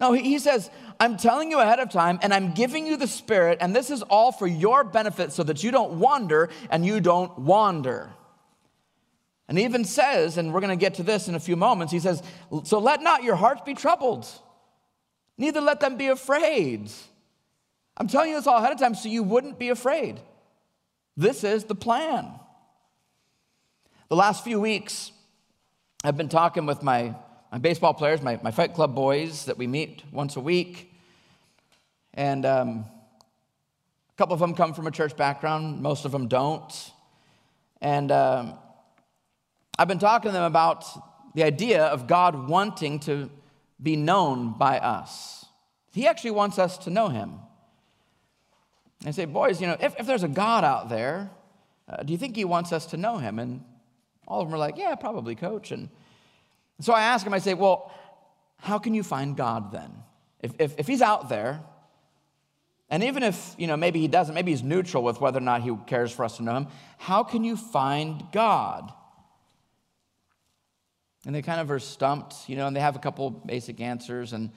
No, 0.00 0.12
he 0.12 0.38
says, 0.38 0.70
I'm 0.98 1.18
telling 1.18 1.50
you 1.50 1.60
ahead 1.60 1.78
of 1.78 1.90
time, 1.90 2.18
and 2.22 2.32
I'm 2.32 2.52
giving 2.52 2.86
you 2.86 2.96
the 2.96 3.06
Spirit, 3.06 3.58
and 3.60 3.76
this 3.76 3.90
is 3.90 4.02
all 4.02 4.32
for 4.32 4.46
your 4.46 4.82
benefit 4.82 5.32
so 5.32 5.42
that 5.42 5.62
you 5.62 5.70
don't 5.70 5.92
wander 5.98 6.48
and 6.70 6.86
you 6.86 7.00
don't 7.00 7.38
wander. 7.38 8.10
And 9.46 9.58
he 9.58 9.64
even 9.64 9.84
says, 9.84 10.38
and 10.38 10.54
we're 10.54 10.60
going 10.60 10.70
to 10.70 10.80
get 10.80 10.94
to 10.94 11.02
this 11.02 11.28
in 11.28 11.34
a 11.34 11.40
few 11.40 11.56
moments, 11.56 11.92
he 11.92 12.00
says, 12.00 12.22
So 12.64 12.78
let 12.78 13.02
not 13.02 13.22
your 13.22 13.36
hearts 13.36 13.62
be 13.66 13.74
troubled, 13.74 14.26
neither 15.36 15.60
let 15.60 15.80
them 15.80 15.96
be 15.96 16.06
afraid. 16.06 16.90
I'm 17.96 18.06
telling 18.06 18.30
you 18.30 18.36
this 18.36 18.46
all 18.46 18.58
ahead 18.58 18.72
of 18.72 18.78
time 18.78 18.94
so 18.94 19.10
you 19.10 19.22
wouldn't 19.22 19.58
be 19.58 19.68
afraid. 19.68 20.20
This 21.16 21.44
is 21.44 21.64
the 21.64 21.74
plan. 21.74 22.30
The 24.08 24.16
last 24.16 24.42
few 24.42 24.58
weeks, 24.58 25.12
I've 26.02 26.16
been 26.16 26.30
talking 26.30 26.64
with 26.64 26.82
my 26.82 27.14
my 27.50 27.58
baseball 27.58 27.94
players, 27.94 28.22
my, 28.22 28.38
my 28.42 28.50
fight 28.50 28.74
club 28.74 28.94
boys 28.94 29.46
that 29.46 29.58
we 29.58 29.66
meet 29.66 30.02
once 30.12 30.36
a 30.36 30.40
week. 30.40 30.92
And 32.14 32.46
um, 32.46 32.84
a 34.10 34.16
couple 34.16 34.34
of 34.34 34.40
them 34.40 34.54
come 34.54 34.72
from 34.72 34.86
a 34.86 34.90
church 34.90 35.16
background, 35.16 35.82
most 35.82 36.04
of 36.04 36.12
them 36.12 36.28
don't. 36.28 36.92
And 37.80 38.12
um, 38.12 38.54
I've 39.78 39.88
been 39.88 39.98
talking 39.98 40.28
to 40.28 40.32
them 40.32 40.44
about 40.44 40.84
the 41.34 41.42
idea 41.42 41.84
of 41.84 42.06
God 42.06 42.48
wanting 42.48 43.00
to 43.00 43.30
be 43.82 43.96
known 43.96 44.52
by 44.52 44.78
us. 44.78 45.46
He 45.92 46.06
actually 46.06 46.32
wants 46.32 46.58
us 46.58 46.78
to 46.78 46.90
know 46.90 47.08
Him. 47.08 47.40
I 49.04 49.12
say, 49.12 49.24
boys, 49.24 49.60
you 49.60 49.66
know, 49.66 49.76
if, 49.80 49.98
if 49.98 50.06
there's 50.06 50.22
a 50.22 50.28
God 50.28 50.62
out 50.62 50.88
there, 50.88 51.30
uh, 51.88 52.02
do 52.02 52.12
you 52.12 52.18
think 52.18 52.36
He 52.36 52.44
wants 52.44 52.72
us 52.72 52.86
to 52.86 52.96
know 52.96 53.16
Him? 53.16 53.38
And 53.38 53.64
all 54.28 54.42
of 54.42 54.48
them 54.48 54.54
are 54.54 54.58
like, 54.58 54.76
yeah, 54.76 54.94
probably, 54.94 55.34
coach. 55.34 55.72
And 55.72 55.88
so 56.80 56.92
I 56.92 57.02
ask 57.02 57.26
him, 57.26 57.34
I 57.34 57.38
say, 57.38 57.54
well, 57.54 57.92
how 58.58 58.78
can 58.78 58.94
you 58.94 59.02
find 59.02 59.36
God 59.36 59.72
then? 59.72 59.90
If, 60.40 60.52
if, 60.58 60.78
if 60.78 60.86
he's 60.86 61.02
out 61.02 61.28
there, 61.28 61.60
and 62.90 63.04
even 63.04 63.22
if, 63.22 63.54
you 63.56 63.66
know, 63.66 63.76
maybe 63.76 64.00
he 64.00 64.08
doesn't, 64.08 64.34
maybe 64.34 64.50
he's 64.50 64.62
neutral 64.62 65.02
with 65.02 65.20
whether 65.20 65.38
or 65.38 65.42
not 65.42 65.62
he 65.62 65.74
cares 65.86 66.10
for 66.10 66.24
us 66.24 66.38
to 66.38 66.42
know 66.42 66.56
him, 66.56 66.66
how 66.98 67.22
can 67.22 67.44
you 67.44 67.56
find 67.56 68.24
God? 68.32 68.92
And 71.24 71.34
they 71.34 71.42
kind 71.42 71.60
of 71.60 71.70
are 71.70 71.78
stumped, 71.78 72.48
you 72.48 72.56
know, 72.56 72.66
and 72.66 72.74
they 72.74 72.80
have 72.80 72.96
a 72.96 72.98
couple 72.98 73.30
basic 73.30 73.80
answers. 73.80 74.32
And 74.32 74.50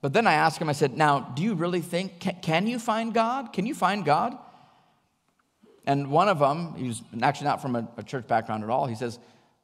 But 0.00 0.12
then 0.12 0.26
I 0.26 0.34
asked 0.34 0.60
him, 0.60 0.68
I 0.68 0.72
said, 0.72 0.96
Now, 0.96 1.20
do 1.20 1.42
you 1.42 1.54
really 1.54 1.80
think, 1.80 2.20
can, 2.20 2.36
can 2.40 2.66
you 2.66 2.78
find 2.78 3.12
God? 3.12 3.52
Can 3.52 3.66
you 3.66 3.74
find 3.74 4.04
God? 4.04 4.38
And 5.86 6.10
one 6.10 6.28
of 6.28 6.38
them, 6.38 6.74
he's 6.76 7.02
actually 7.22 7.48
not 7.48 7.60
from 7.60 7.74
a, 7.74 7.88
a 7.96 8.02
church 8.02 8.28
background 8.28 8.62
at 8.62 8.70
all, 8.70 8.86
he 8.86 8.94
says, 8.94 9.18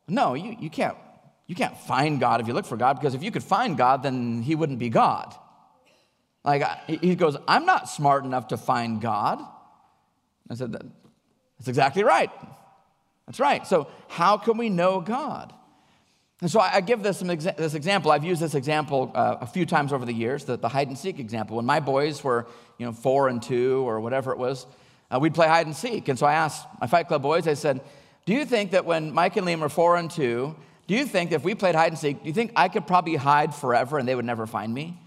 No, 0.08 0.34
you, 0.34 0.56
you, 0.58 0.70
can't, 0.70 0.96
you 1.46 1.54
can't 1.54 1.76
find 1.76 2.18
God 2.20 2.40
if 2.40 2.48
you 2.48 2.54
look 2.54 2.66
for 2.66 2.76
God, 2.76 2.94
because 2.94 3.14
if 3.14 3.22
you 3.22 3.30
could 3.30 3.42
find 3.42 3.76
God, 3.76 4.02
then 4.02 4.42
he 4.42 4.54
wouldn't 4.54 4.78
be 4.78 4.88
God. 4.88 5.34
Like, 6.44 6.62
he 6.86 7.14
goes, 7.14 7.36
I'm 7.48 7.64
not 7.64 7.88
smart 7.88 8.24
enough 8.24 8.48
to 8.48 8.56
find 8.56 9.00
God. 9.00 9.40
I 10.50 10.54
said, 10.54 10.72
That's 10.72 11.68
exactly 11.68 12.04
right. 12.04 12.30
That's 13.26 13.40
right. 13.40 13.66
So, 13.66 13.88
how 14.08 14.36
can 14.36 14.58
we 14.58 14.68
know 14.68 15.00
God? 15.00 15.54
And 16.40 16.50
so 16.50 16.60
I 16.60 16.82
give 16.82 17.02
this, 17.02 17.20
this 17.20 17.72
example. 17.72 18.10
I've 18.10 18.24
used 18.24 18.42
this 18.42 18.54
example 18.54 19.12
uh, 19.14 19.38
a 19.40 19.46
few 19.46 19.64
times 19.64 19.94
over 19.94 20.04
the 20.04 20.12
years, 20.12 20.44
the, 20.44 20.58
the, 20.58 20.68
hide 20.68 20.88
and 20.88 20.98
seek 20.98 21.18
example. 21.18 21.56
When 21.56 21.64
my 21.64 21.80
boys 21.80 22.22
were, 22.22 22.46
you 22.76 22.84
know, 22.84 22.92
four 22.92 23.28
and 23.28 23.42
two 23.42 23.88
or 23.88 24.00
whatever 24.00 24.32
it 24.32 24.36
was, 24.36 24.66
uh, 25.10 25.18
we'd 25.18 25.32
play 25.32 25.46
hide 25.46 25.66
and 25.66 25.74
seek. 25.74 26.08
And 26.08 26.18
so 26.18 26.26
I 26.26 26.34
asked 26.34 26.66
my 26.80 26.86
Fight 26.86 27.08
Club 27.08 27.22
boys, 27.22 27.48
I 27.48 27.54
said, 27.54 27.80
Do 28.26 28.34
you 28.34 28.44
think 28.44 28.72
that 28.72 28.84
when 28.84 29.12
Mike 29.12 29.36
and 29.36 29.46
Liam 29.46 29.60
were 29.60 29.70
four 29.70 29.96
and 29.96 30.10
two, 30.10 30.54
do 30.86 30.94
you 30.94 31.06
think 31.06 31.32
if 31.32 31.44
we 31.44 31.54
played 31.54 31.74
hide 31.74 31.92
and 31.92 31.98
seek, 31.98 32.22
do 32.22 32.28
you 32.28 32.34
think 32.34 32.52
I 32.56 32.68
could 32.68 32.86
probably 32.86 33.16
hide 33.16 33.54
forever 33.54 33.98
and 33.98 34.06
they 34.06 34.14
would 34.14 34.24
never 34.24 34.46
find 34.46 34.72
me? 34.72 35.00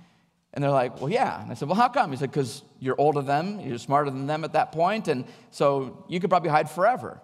And 0.53 0.63
they're 0.63 0.71
like, 0.71 0.99
Well, 0.99 1.11
yeah. 1.11 1.41
And 1.41 1.51
I 1.51 1.53
said, 1.53 1.67
Well, 1.67 1.77
how 1.77 1.89
come? 1.89 2.11
He 2.11 2.17
said, 2.17 2.31
Because 2.31 2.63
you're 2.79 2.99
older 2.99 3.21
than 3.21 3.57
them, 3.57 3.67
you're 3.67 3.77
smarter 3.77 4.09
than 4.09 4.25
them 4.25 4.43
at 4.43 4.53
that 4.53 4.71
point, 4.71 5.07
and 5.07 5.25
so 5.51 6.03
you 6.09 6.19
could 6.19 6.29
probably 6.29 6.49
hide 6.49 6.69
forever. 6.69 7.21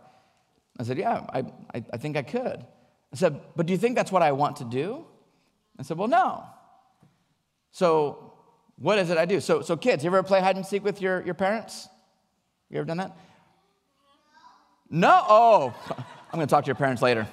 I 0.80 0.84
said, 0.84 0.98
Yeah, 0.98 1.26
I, 1.34 1.40
I, 1.74 1.84
I 1.94 1.98
think 1.98 2.16
I 2.16 2.22
could. 2.22 2.64
I 3.12 3.16
said, 3.16 3.40
But 3.56 3.66
do 3.66 3.74
you 3.74 3.80
think 3.80 3.96
that's 3.96 4.12
what 4.12 4.22
I 4.22 4.34
want 4.34 4.58
to 4.58 4.66
do? 4.66 5.06
I 5.80 5.84
said, 5.84 5.98
Well, 5.98 6.08
no. 6.08 6.44
So, 7.72 8.34
what 8.78 9.00
is 9.00 9.10
it 9.10 9.18
I 9.18 9.26
do? 9.26 9.40
So, 9.40 9.62
so 9.62 9.76
kids, 9.78 10.04
you 10.04 10.10
ever 10.10 10.22
play 10.22 10.40
hide 10.40 10.56
and 10.56 10.66
seek 10.66 10.84
with 10.84 11.02
your, 11.02 11.24
your 11.24 11.34
parents? 11.34 11.88
You 12.70 12.78
ever 12.78 12.86
done 12.86 12.98
that? 12.98 13.18
No? 14.92 15.26
Oh, 15.28 15.74
I'm 15.98 16.38
going 16.38 16.46
to 16.48 16.52
talk 16.52 16.66
to 16.66 16.68
your 16.68 16.76
parents 16.76 17.02
later. 17.02 17.28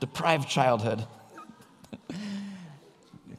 Deprived 0.00 0.48
childhood. 0.48 1.04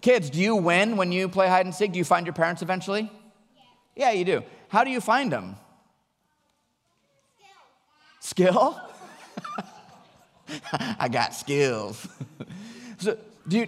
Kids, 0.02 0.30
do 0.30 0.40
you 0.40 0.56
win 0.56 0.98
when 0.98 1.12
you 1.12 1.30
play 1.30 1.48
hide 1.48 1.66
and 1.66 1.76
seek? 1.76 1.92
Do 1.92 2.00
you 2.00 2.06
find 2.06 2.26
your 2.26 2.34
parents 2.34 2.62
eventually? 2.62 3.12
Yeah, 3.96 4.12
you 4.12 4.26
do. 4.26 4.44
How 4.70 4.84
do 4.84 4.90
you 4.90 5.02
find 5.02 5.32
them? 5.32 5.56
Skill? 8.20 8.80
I 11.00 11.08
got 11.08 11.34
skills. 11.34 12.08
so, 12.98 13.18
do 13.48 13.60
you, 13.60 13.68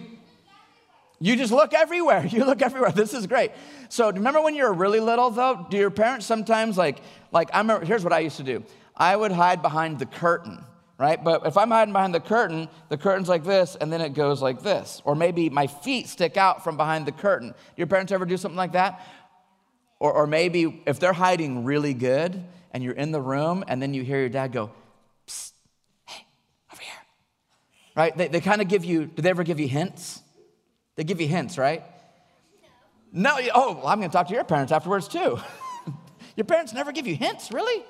you 1.20 1.36
just 1.36 1.52
look 1.52 1.72
everywhere. 1.72 2.26
You 2.30 2.44
look 2.44 2.62
everywhere. 2.62 2.90
This 2.90 3.14
is 3.14 3.26
great. 3.26 3.52
So, 3.88 4.10
remember 4.10 4.40
when 4.42 4.54
you 4.54 4.64
were 4.64 4.72
really 4.72 5.00
little, 5.00 5.30
though? 5.30 5.66
Do 5.70 5.76
your 5.76 5.90
parents 5.90 6.26
sometimes, 6.26 6.76
like, 6.76 6.98
like 7.32 7.50
I 7.54 7.58
remember, 7.58 7.84
here's 7.84 8.02
what 8.02 8.12
I 8.12 8.20
used 8.20 8.36
to 8.38 8.42
do 8.42 8.64
I 8.96 9.14
would 9.14 9.32
hide 9.32 9.62
behind 9.62 9.98
the 9.98 10.06
curtain, 10.06 10.64
right? 10.98 11.22
But 11.22 11.46
if 11.46 11.56
I'm 11.56 11.70
hiding 11.70 11.92
behind 11.92 12.14
the 12.14 12.20
curtain, 12.20 12.68
the 12.88 12.96
curtain's 12.96 13.28
like 13.28 13.44
this, 13.44 13.76
and 13.80 13.92
then 13.92 14.00
it 14.00 14.14
goes 14.14 14.40
like 14.40 14.62
this. 14.62 15.02
Or 15.04 15.14
maybe 15.14 15.50
my 15.50 15.66
feet 15.66 16.08
stick 16.08 16.36
out 16.36 16.62
from 16.62 16.76
behind 16.76 17.06
the 17.06 17.12
curtain. 17.12 17.48
Do 17.48 17.54
your 17.76 17.86
parents 17.86 18.12
ever 18.12 18.24
do 18.24 18.36
something 18.36 18.56
like 18.56 18.72
that? 18.72 19.04
Or, 19.98 20.12
or 20.12 20.26
maybe 20.26 20.82
if 20.86 21.00
they're 21.00 21.12
hiding 21.12 21.64
really 21.64 21.94
good 21.94 22.44
and 22.70 22.82
you're 22.82 22.94
in 22.94 23.12
the 23.12 23.20
room, 23.20 23.64
and 23.68 23.80
then 23.80 23.94
you 23.94 24.02
hear 24.02 24.18
your 24.18 24.28
dad 24.28 24.52
go, 24.52 24.70
Psst, 25.26 25.52
hey, 26.06 26.26
over 26.72 26.82
here. 26.82 26.92
right? 27.96 28.16
They, 28.16 28.28
they 28.28 28.40
kind 28.40 28.60
of 28.60 28.68
give 28.68 28.84
you, 28.84 29.06
do 29.06 29.22
they 29.22 29.30
ever 29.30 29.44
give 29.44 29.60
you 29.60 29.68
hints? 29.68 30.20
They 30.96 31.04
give 31.04 31.20
you 31.20 31.28
hints, 31.28 31.56
right? 31.56 31.84
No. 33.12 33.36
no 33.36 33.48
oh, 33.54 33.74
well, 33.74 33.86
I'm 33.86 33.98
going 33.98 34.10
to 34.10 34.12
talk 34.12 34.26
to 34.28 34.34
your 34.34 34.44
parents 34.44 34.72
afterwards 34.72 35.06
too. 35.06 35.38
your 36.36 36.44
parents 36.44 36.72
never 36.72 36.90
give 36.90 37.06
you 37.06 37.14
hints, 37.14 37.52
really? 37.52 37.84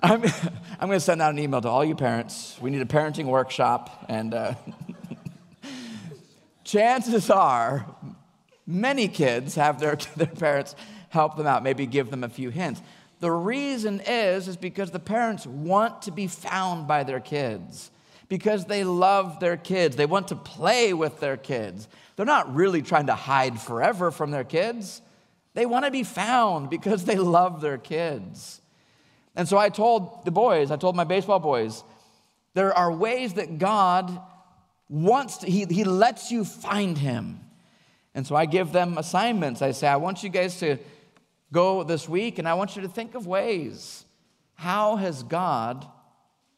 I'm, 0.00 0.22
I'm 0.80 0.86
going 0.86 0.92
to 0.92 1.00
send 1.00 1.20
out 1.22 1.32
an 1.32 1.38
email 1.38 1.60
to 1.60 1.68
all 1.68 1.84
you 1.84 1.94
parents. 1.94 2.56
We 2.60 2.70
need 2.70 2.82
a 2.82 2.86
parenting 2.86 3.26
workshop, 3.26 4.06
and 4.08 4.34
uh, 4.34 4.54
chances 6.64 7.30
are 7.30 7.86
Many 8.68 9.08
kids 9.08 9.54
have 9.54 9.80
their, 9.80 9.96
their 10.16 10.26
parents 10.26 10.76
help 11.08 11.36
them 11.36 11.46
out, 11.46 11.62
maybe 11.62 11.86
give 11.86 12.10
them 12.10 12.22
a 12.22 12.28
few 12.28 12.50
hints. 12.50 12.82
The 13.18 13.32
reason 13.32 14.00
is, 14.06 14.46
is 14.46 14.58
because 14.58 14.90
the 14.90 15.00
parents 15.00 15.46
want 15.46 16.02
to 16.02 16.10
be 16.10 16.26
found 16.26 16.86
by 16.86 17.02
their 17.02 17.18
kids, 17.18 17.90
because 18.28 18.66
they 18.66 18.84
love 18.84 19.40
their 19.40 19.56
kids. 19.56 19.96
They 19.96 20.06
want 20.06 20.28
to 20.28 20.36
play 20.36 20.92
with 20.92 21.20
their 21.20 21.36
kids. 21.36 21.88
They're 22.16 22.26
not 22.26 22.54
really 22.54 22.82
trying 22.82 23.06
to 23.06 23.14
hide 23.14 23.60
forever 23.60 24.10
from 24.10 24.30
their 24.30 24.44
kids. 24.44 25.00
They 25.54 25.66
want 25.66 25.84
to 25.84 25.90
be 25.90 26.02
found 26.02 26.70
because 26.70 27.04
they 27.04 27.16
love 27.16 27.60
their 27.60 27.78
kids. 27.78 28.60
And 29.34 29.48
so 29.48 29.56
I 29.56 29.68
told 29.68 30.24
the 30.24 30.30
boys, 30.30 30.70
I 30.70 30.76
told 30.76 30.96
my 30.96 31.04
baseball 31.04 31.38
boys, 31.38 31.84
there 32.54 32.76
are 32.76 32.92
ways 32.92 33.34
that 33.34 33.58
God 33.58 34.20
wants 34.88 35.38
to, 35.38 35.50
He, 35.50 35.64
he 35.64 35.84
lets 35.84 36.30
you 36.30 36.44
find 36.44 36.98
Him. 36.98 37.40
And 38.14 38.26
so 38.26 38.34
I 38.34 38.46
give 38.46 38.72
them 38.72 38.98
assignments. 38.98 39.62
I 39.62 39.70
say, 39.70 39.86
I 39.86 39.96
want 39.96 40.22
you 40.22 40.28
guys 40.28 40.58
to 40.60 40.78
go 41.52 41.84
this 41.84 42.08
week 42.08 42.38
and 42.38 42.48
I 42.48 42.54
want 42.54 42.76
you 42.76 42.82
to 42.82 42.88
think 42.88 43.14
of 43.14 43.26
ways. 43.26 44.04
How 44.54 44.96
has 44.96 45.22
God 45.22 45.86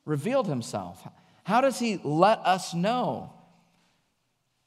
revealed 0.05 0.47
himself? 0.47 1.07
How 1.51 1.61
does 1.61 1.81
he 1.81 1.99
let 2.05 2.39
us 2.47 2.75
know? 2.75 3.33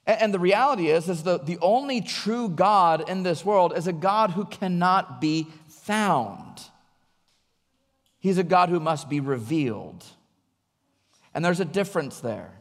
And 0.05 0.33
the 0.33 0.39
reality 0.39 0.89
is, 0.89 1.07
is 1.07 1.23
the, 1.23 1.37
the 1.37 1.57
only 1.61 2.01
true 2.01 2.49
God 2.49 3.09
in 3.09 3.23
this 3.23 3.45
world 3.45 3.71
is 3.77 3.87
a 3.87 3.93
God 3.93 4.31
who 4.31 4.43
cannot 4.43 5.21
be 5.21 5.47
found. 5.69 6.61
He's 8.19 8.37
a 8.37 8.43
God 8.43 8.67
who 8.67 8.81
must 8.81 9.07
be 9.09 9.21
revealed. 9.21 10.03
And 11.33 11.43
there's 11.43 11.61
a 11.61 11.65
difference 11.65 12.19
there. 12.19 12.51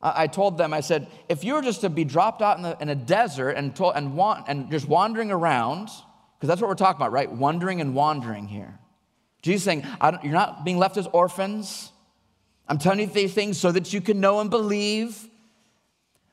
I 0.00 0.26
told 0.26 0.56
them, 0.56 0.72
I 0.72 0.80
said, 0.80 1.06
if 1.28 1.44
you 1.44 1.54
were 1.54 1.62
just 1.62 1.82
to 1.82 1.90
be 1.90 2.04
dropped 2.04 2.40
out 2.40 2.56
in, 2.56 2.62
the, 2.62 2.74
in 2.80 2.88
a 2.88 2.94
desert 2.94 3.50
and, 3.50 3.78
and, 3.94 4.16
want, 4.16 4.46
and 4.48 4.70
just 4.70 4.88
wandering 4.88 5.30
around, 5.30 5.90
because 6.38 6.48
that's 6.48 6.62
what 6.62 6.68
we're 6.68 6.74
talking 6.74 6.96
about, 6.96 7.12
right? 7.12 7.30
Wandering 7.30 7.82
and 7.82 7.94
wandering 7.94 8.46
here. 8.46 8.78
Jesus 9.42 9.64
saying, 9.64 9.86
you're 10.22 10.32
not 10.32 10.64
being 10.64 10.78
left 10.78 10.96
as 10.96 11.06
orphans. 11.08 11.90
I'm 12.68 12.78
telling 12.78 13.00
you 13.00 13.06
these 13.06 13.34
things 13.34 13.58
so 13.58 13.72
that 13.72 13.92
you 13.92 14.00
can 14.00 14.20
know 14.20 14.40
and 14.40 14.50
believe. 14.50 15.28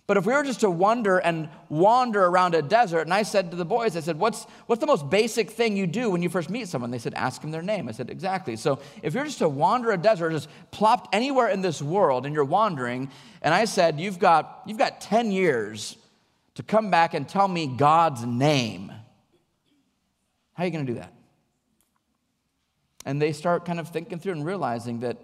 But 0.07 0.17
if 0.17 0.25
we 0.25 0.33
were 0.33 0.43
just 0.43 0.59
to 0.61 0.69
wander 0.69 1.19
and 1.19 1.47
wander 1.69 2.25
around 2.25 2.53
a 2.53 2.61
desert, 2.61 3.01
and 3.01 3.13
I 3.13 3.23
said 3.23 3.51
to 3.51 3.57
the 3.57 3.63
boys, 3.63 3.95
I 3.95 4.01
said, 4.01 4.19
what's, 4.19 4.43
what's 4.65 4.81
the 4.81 4.87
most 4.87 5.09
basic 5.09 5.51
thing 5.51 5.77
you 5.77 5.87
do 5.87 6.09
when 6.09 6.21
you 6.21 6.27
first 6.27 6.49
meet 6.49 6.67
someone? 6.67 6.91
They 6.91 6.99
said, 6.99 7.13
ask 7.13 7.41
them 7.41 7.51
their 7.51 7.61
name. 7.61 7.87
I 7.87 7.93
said, 7.93 8.09
exactly. 8.09 8.57
So 8.57 8.79
if 9.01 9.13
you're 9.13 9.23
just 9.23 9.39
to 9.39 9.47
wander 9.47 9.91
a 9.91 9.97
desert, 9.97 10.31
just 10.31 10.49
plopped 10.71 11.13
anywhere 11.15 11.47
in 11.47 11.61
this 11.61 11.81
world 11.81 12.25
and 12.25 12.35
you're 12.35 12.43
wandering, 12.43 13.09
and 13.41 13.53
I 13.53 13.63
said, 13.65 13.99
you've 14.01 14.19
got, 14.19 14.63
you've 14.65 14.77
got 14.77 14.99
10 14.99 15.31
years 15.31 15.95
to 16.55 16.63
come 16.63 16.91
back 16.91 17.13
and 17.13 17.27
tell 17.27 17.47
me 17.47 17.67
God's 17.67 18.25
name. 18.25 18.91
How 20.53 20.63
are 20.63 20.65
you 20.65 20.71
going 20.73 20.85
to 20.85 20.93
do 20.93 20.99
that? 20.99 21.13
And 23.05 23.21
they 23.21 23.31
start 23.31 23.65
kind 23.65 23.79
of 23.79 23.89
thinking 23.89 24.19
through 24.19 24.33
and 24.33 24.45
realizing 24.45 24.99
that 24.99 25.17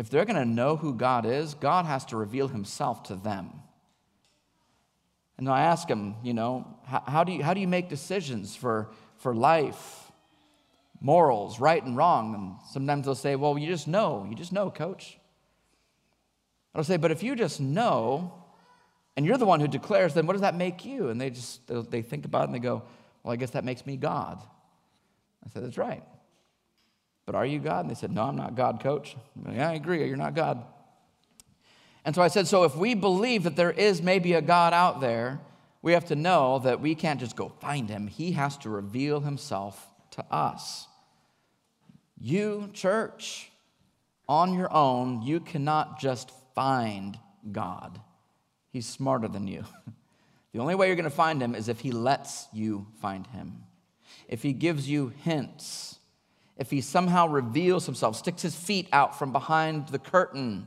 if 0.00 0.08
they're 0.08 0.24
going 0.24 0.36
to 0.36 0.46
know 0.46 0.76
who 0.76 0.94
God 0.94 1.26
is, 1.26 1.52
God 1.52 1.84
has 1.84 2.06
to 2.06 2.16
reveal 2.16 2.48
himself 2.48 3.02
to 3.04 3.16
them. 3.16 3.50
And 5.36 5.46
I 5.46 5.60
ask 5.60 5.86
them, 5.86 6.14
you 6.24 6.32
know, 6.32 6.78
how, 6.86 7.02
how, 7.06 7.22
do 7.22 7.32
you, 7.32 7.42
how 7.42 7.52
do 7.52 7.60
you 7.60 7.68
make 7.68 7.90
decisions 7.90 8.56
for, 8.56 8.88
for 9.18 9.34
life, 9.34 10.10
morals, 11.02 11.60
right 11.60 11.84
and 11.84 11.98
wrong? 11.98 12.34
And 12.34 12.54
sometimes 12.72 13.04
they'll 13.04 13.14
say, 13.14 13.36
well, 13.36 13.58
you 13.58 13.66
just 13.66 13.86
know. 13.86 14.26
You 14.26 14.34
just 14.34 14.52
know, 14.52 14.70
coach. 14.70 15.18
I'll 16.74 16.82
say, 16.82 16.96
but 16.96 17.10
if 17.10 17.22
you 17.22 17.36
just 17.36 17.60
know, 17.60 18.32
and 19.18 19.26
you're 19.26 19.36
the 19.36 19.44
one 19.44 19.60
who 19.60 19.68
declares, 19.68 20.14
then 20.14 20.26
what 20.26 20.32
does 20.32 20.40
that 20.40 20.54
make 20.54 20.86
you? 20.86 21.10
And 21.10 21.20
they 21.20 21.28
just, 21.28 21.60
they 21.90 22.00
think 22.00 22.24
about 22.24 22.44
it 22.44 22.44
and 22.44 22.54
they 22.54 22.58
go, 22.58 22.84
well, 23.22 23.34
I 23.34 23.36
guess 23.36 23.50
that 23.50 23.64
makes 23.64 23.84
me 23.84 23.98
God. 23.98 24.42
I 25.44 25.50
said, 25.50 25.62
that's 25.62 25.76
right. 25.76 26.02
But 27.30 27.38
are 27.38 27.46
you 27.46 27.60
God? 27.60 27.82
And 27.82 27.90
they 27.90 27.94
said, 27.94 28.10
no, 28.10 28.24
I'm 28.24 28.34
not 28.34 28.56
God, 28.56 28.80
coach. 28.82 29.14
yeah, 29.52 29.70
I 29.70 29.74
agree, 29.74 30.04
you're 30.04 30.16
not 30.16 30.34
God. 30.34 30.64
And 32.04 32.12
so 32.12 32.22
I 32.22 32.26
said, 32.26 32.48
so 32.48 32.64
if 32.64 32.74
we 32.74 32.94
believe 32.94 33.44
that 33.44 33.54
there 33.54 33.70
is 33.70 34.02
maybe 34.02 34.32
a 34.32 34.42
God 34.42 34.72
out 34.72 35.00
there, 35.00 35.40
we 35.80 35.92
have 35.92 36.06
to 36.06 36.16
know 36.16 36.58
that 36.58 36.80
we 36.80 36.96
can't 36.96 37.20
just 37.20 37.36
go 37.36 37.48
find 37.48 37.88
him. 37.88 38.08
He 38.08 38.32
has 38.32 38.58
to 38.58 38.68
reveal 38.68 39.20
himself 39.20 39.80
to 40.10 40.24
us. 40.28 40.88
You, 42.20 42.68
church, 42.72 43.52
on 44.28 44.52
your 44.52 44.74
own, 44.74 45.22
you 45.22 45.38
cannot 45.38 46.00
just 46.00 46.32
find 46.56 47.16
God. 47.52 48.00
He's 48.72 48.88
smarter 48.88 49.28
than 49.28 49.46
you. 49.46 49.64
The 50.52 50.58
only 50.58 50.74
way 50.74 50.88
you're 50.88 50.96
going 50.96 51.04
to 51.04 51.10
find 51.10 51.40
him 51.40 51.54
is 51.54 51.68
if 51.68 51.78
he 51.78 51.92
lets 51.92 52.48
you 52.52 52.88
find 53.00 53.24
him. 53.28 53.62
If 54.26 54.42
he 54.42 54.52
gives 54.52 54.90
you 54.90 55.12
hints, 55.22 55.99
if 56.60 56.70
he 56.70 56.82
somehow 56.82 57.26
reveals 57.26 57.86
himself, 57.86 58.14
sticks 58.14 58.42
his 58.42 58.54
feet 58.54 58.86
out 58.92 59.18
from 59.18 59.32
behind 59.32 59.88
the 59.88 59.98
curtain. 59.98 60.66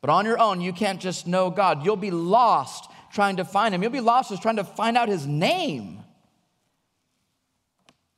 But 0.00 0.08
on 0.08 0.24
your 0.24 0.38
own, 0.38 0.60
you 0.60 0.72
can't 0.72 1.00
just 1.00 1.26
know 1.26 1.50
God. 1.50 1.84
You'll 1.84 1.96
be 1.96 2.12
lost 2.12 2.88
trying 3.12 3.36
to 3.36 3.44
find 3.44 3.74
him. 3.74 3.82
You'll 3.82 3.90
be 3.90 4.00
lost 4.00 4.30
just 4.30 4.40
trying 4.40 4.56
to 4.56 4.64
find 4.64 4.96
out 4.96 5.08
his 5.08 5.26
name. 5.26 6.04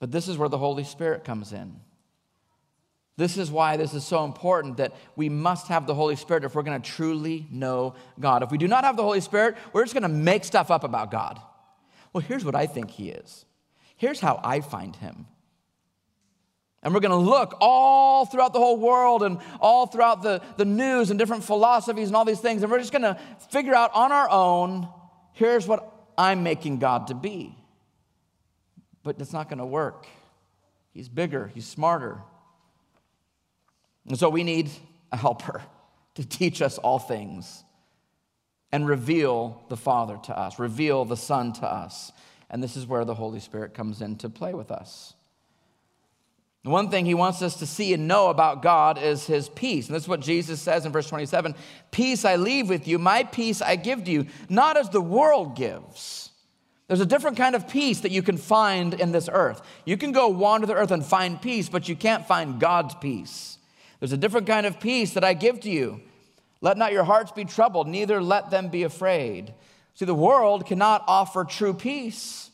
But 0.00 0.12
this 0.12 0.28
is 0.28 0.36
where 0.36 0.50
the 0.50 0.58
Holy 0.58 0.84
Spirit 0.84 1.24
comes 1.24 1.54
in. 1.54 1.80
This 3.16 3.38
is 3.38 3.50
why 3.50 3.78
this 3.78 3.94
is 3.94 4.04
so 4.04 4.26
important 4.26 4.76
that 4.76 4.94
we 5.16 5.30
must 5.30 5.68
have 5.68 5.86
the 5.86 5.94
Holy 5.94 6.16
Spirit 6.16 6.44
if 6.44 6.54
we're 6.54 6.62
going 6.62 6.80
to 6.80 6.90
truly 6.90 7.46
know 7.50 7.94
God. 8.20 8.42
If 8.42 8.50
we 8.50 8.58
do 8.58 8.68
not 8.68 8.84
have 8.84 8.98
the 8.98 9.02
Holy 9.02 9.22
Spirit, 9.22 9.56
we're 9.72 9.84
just 9.84 9.94
going 9.94 10.02
to 10.02 10.08
make 10.10 10.44
stuff 10.44 10.70
up 10.70 10.84
about 10.84 11.10
God. 11.10 11.40
Well, 12.12 12.20
here's 12.20 12.44
what 12.44 12.54
I 12.54 12.66
think 12.66 12.90
He 12.90 13.08
is. 13.08 13.46
Here's 13.96 14.20
how 14.20 14.40
I 14.44 14.60
find 14.60 14.94
Him. 14.94 15.26
And 16.86 16.94
we're 16.94 17.00
going 17.00 17.10
to 17.10 17.16
look 17.16 17.56
all 17.60 18.26
throughout 18.26 18.52
the 18.52 18.60
whole 18.60 18.78
world 18.78 19.24
and 19.24 19.38
all 19.60 19.88
throughout 19.88 20.22
the, 20.22 20.40
the 20.56 20.64
news 20.64 21.10
and 21.10 21.18
different 21.18 21.42
philosophies 21.42 22.06
and 22.06 22.16
all 22.16 22.24
these 22.24 22.38
things. 22.38 22.62
And 22.62 22.70
we're 22.70 22.78
just 22.78 22.92
going 22.92 23.02
to 23.02 23.18
figure 23.50 23.74
out 23.74 23.90
on 23.92 24.12
our 24.12 24.30
own 24.30 24.88
here's 25.32 25.66
what 25.66 25.92
I'm 26.16 26.44
making 26.44 26.78
God 26.78 27.08
to 27.08 27.14
be. 27.14 27.58
But 29.02 29.20
it's 29.20 29.32
not 29.32 29.48
going 29.48 29.58
to 29.58 29.66
work. 29.66 30.06
He's 30.92 31.08
bigger, 31.08 31.50
He's 31.52 31.66
smarter, 31.66 32.20
and 34.06 34.16
so 34.16 34.28
we 34.28 34.44
need 34.44 34.70
a 35.10 35.16
helper 35.16 35.62
to 36.14 36.24
teach 36.24 36.62
us 36.62 36.78
all 36.78 37.00
things 37.00 37.64
and 38.70 38.86
reveal 38.86 39.64
the 39.70 39.76
Father 39.76 40.20
to 40.26 40.38
us, 40.38 40.60
reveal 40.60 41.04
the 41.04 41.16
Son 41.16 41.52
to 41.54 41.66
us. 41.66 42.12
And 42.48 42.62
this 42.62 42.76
is 42.76 42.86
where 42.86 43.04
the 43.04 43.14
Holy 43.14 43.40
Spirit 43.40 43.74
comes 43.74 44.00
in 44.02 44.18
to 44.18 44.30
play 44.30 44.54
with 44.54 44.70
us. 44.70 45.15
The 46.66 46.70
one 46.70 46.90
thing 46.90 47.06
he 47.06 47.14
wants 47.14 47.42
us 47.42 47.54
to 47.60 47.66
see 47.66 47.94
and 47.94 48.08
know 48.08 48.26
about 48.26 48.60
God 48.60 48.98
is 49.00 49.24
his 49.24 49.48
peace. 49.48 49.86
And 49.86 49.94
this 49.94 50.02
is 50.02 50.08
what 50.08 50.18
Jesus 50.18 50.60
says 50.60 50.84
in 50.84 50.90
verse 50.90 51.08
27 51.08 51.54
Peace 51.92 52.24
I 52.24 52.34
leave 52.34 52.68
with 52.68 52.88
you, 52.88 52.98
my 52.98 53.22
peace 53.22 53.62
I 53.62 53.76
give 53.76 54.02
to 54.02 54.10
you, 54.10 54.26
not 54.48 54.76
as 54.76 54.90
the 54.90 55.00
world 55.00 55.54
gives. 55.54 56.30
There's 56.88 57.00
a 57.00 57.06
different 57.06 57.36
kind 57.36 57.54
of 57.54 57.68
peace 57.68 58.00
that 58.00 58.10
you 58.10 58.20
can 58.20 58.36
find 58.36 58.94
in 58.94 59.12
this 59.12 59.28
earth. 59.32 59.62
You 59.84 59.96
can 59.96 60.10
go 60.10 60.26
wander 60.26 60.66
the 60.66 60.74
earth 60.74 60.90
and 60.90 61.06
find 61.06 61.40
peace, 61.40 61.68
but 61.68 61.88
you 61.88 61.94
can't 61.94 62.26
find 62.26 62.58
God's 62.58 62.96
peace. 62.96 63.58
There's 64.00 64.12
a 64.12 64.16
different 64.16 64.48
kind 64.48 64.66
of 64.66 64.80
peace 64.80 65.14
that 65.14 65.22
I 65.22 65.34
give 65.34 65.60
to 65.60 65.70
you. 65.70 66.00
Let 66.62 66.78
not 66.78 66.90
your 66.90 67.04
hearts 67.04 67.30
be 67.30 67.44
troubled, 67.44 67.86
neither 67.86 68.20
let 68.20 68.50
them 68.50 68.70
be 68.70 68.82
afraid. 68.82 69.54
See, 69.94 70.04
the 70.04 70.16
world 70.16 70.66
cannot 70.66 71.04
offer 71.06 71.44
true 71.44 71.74
peace. 71.74 72.50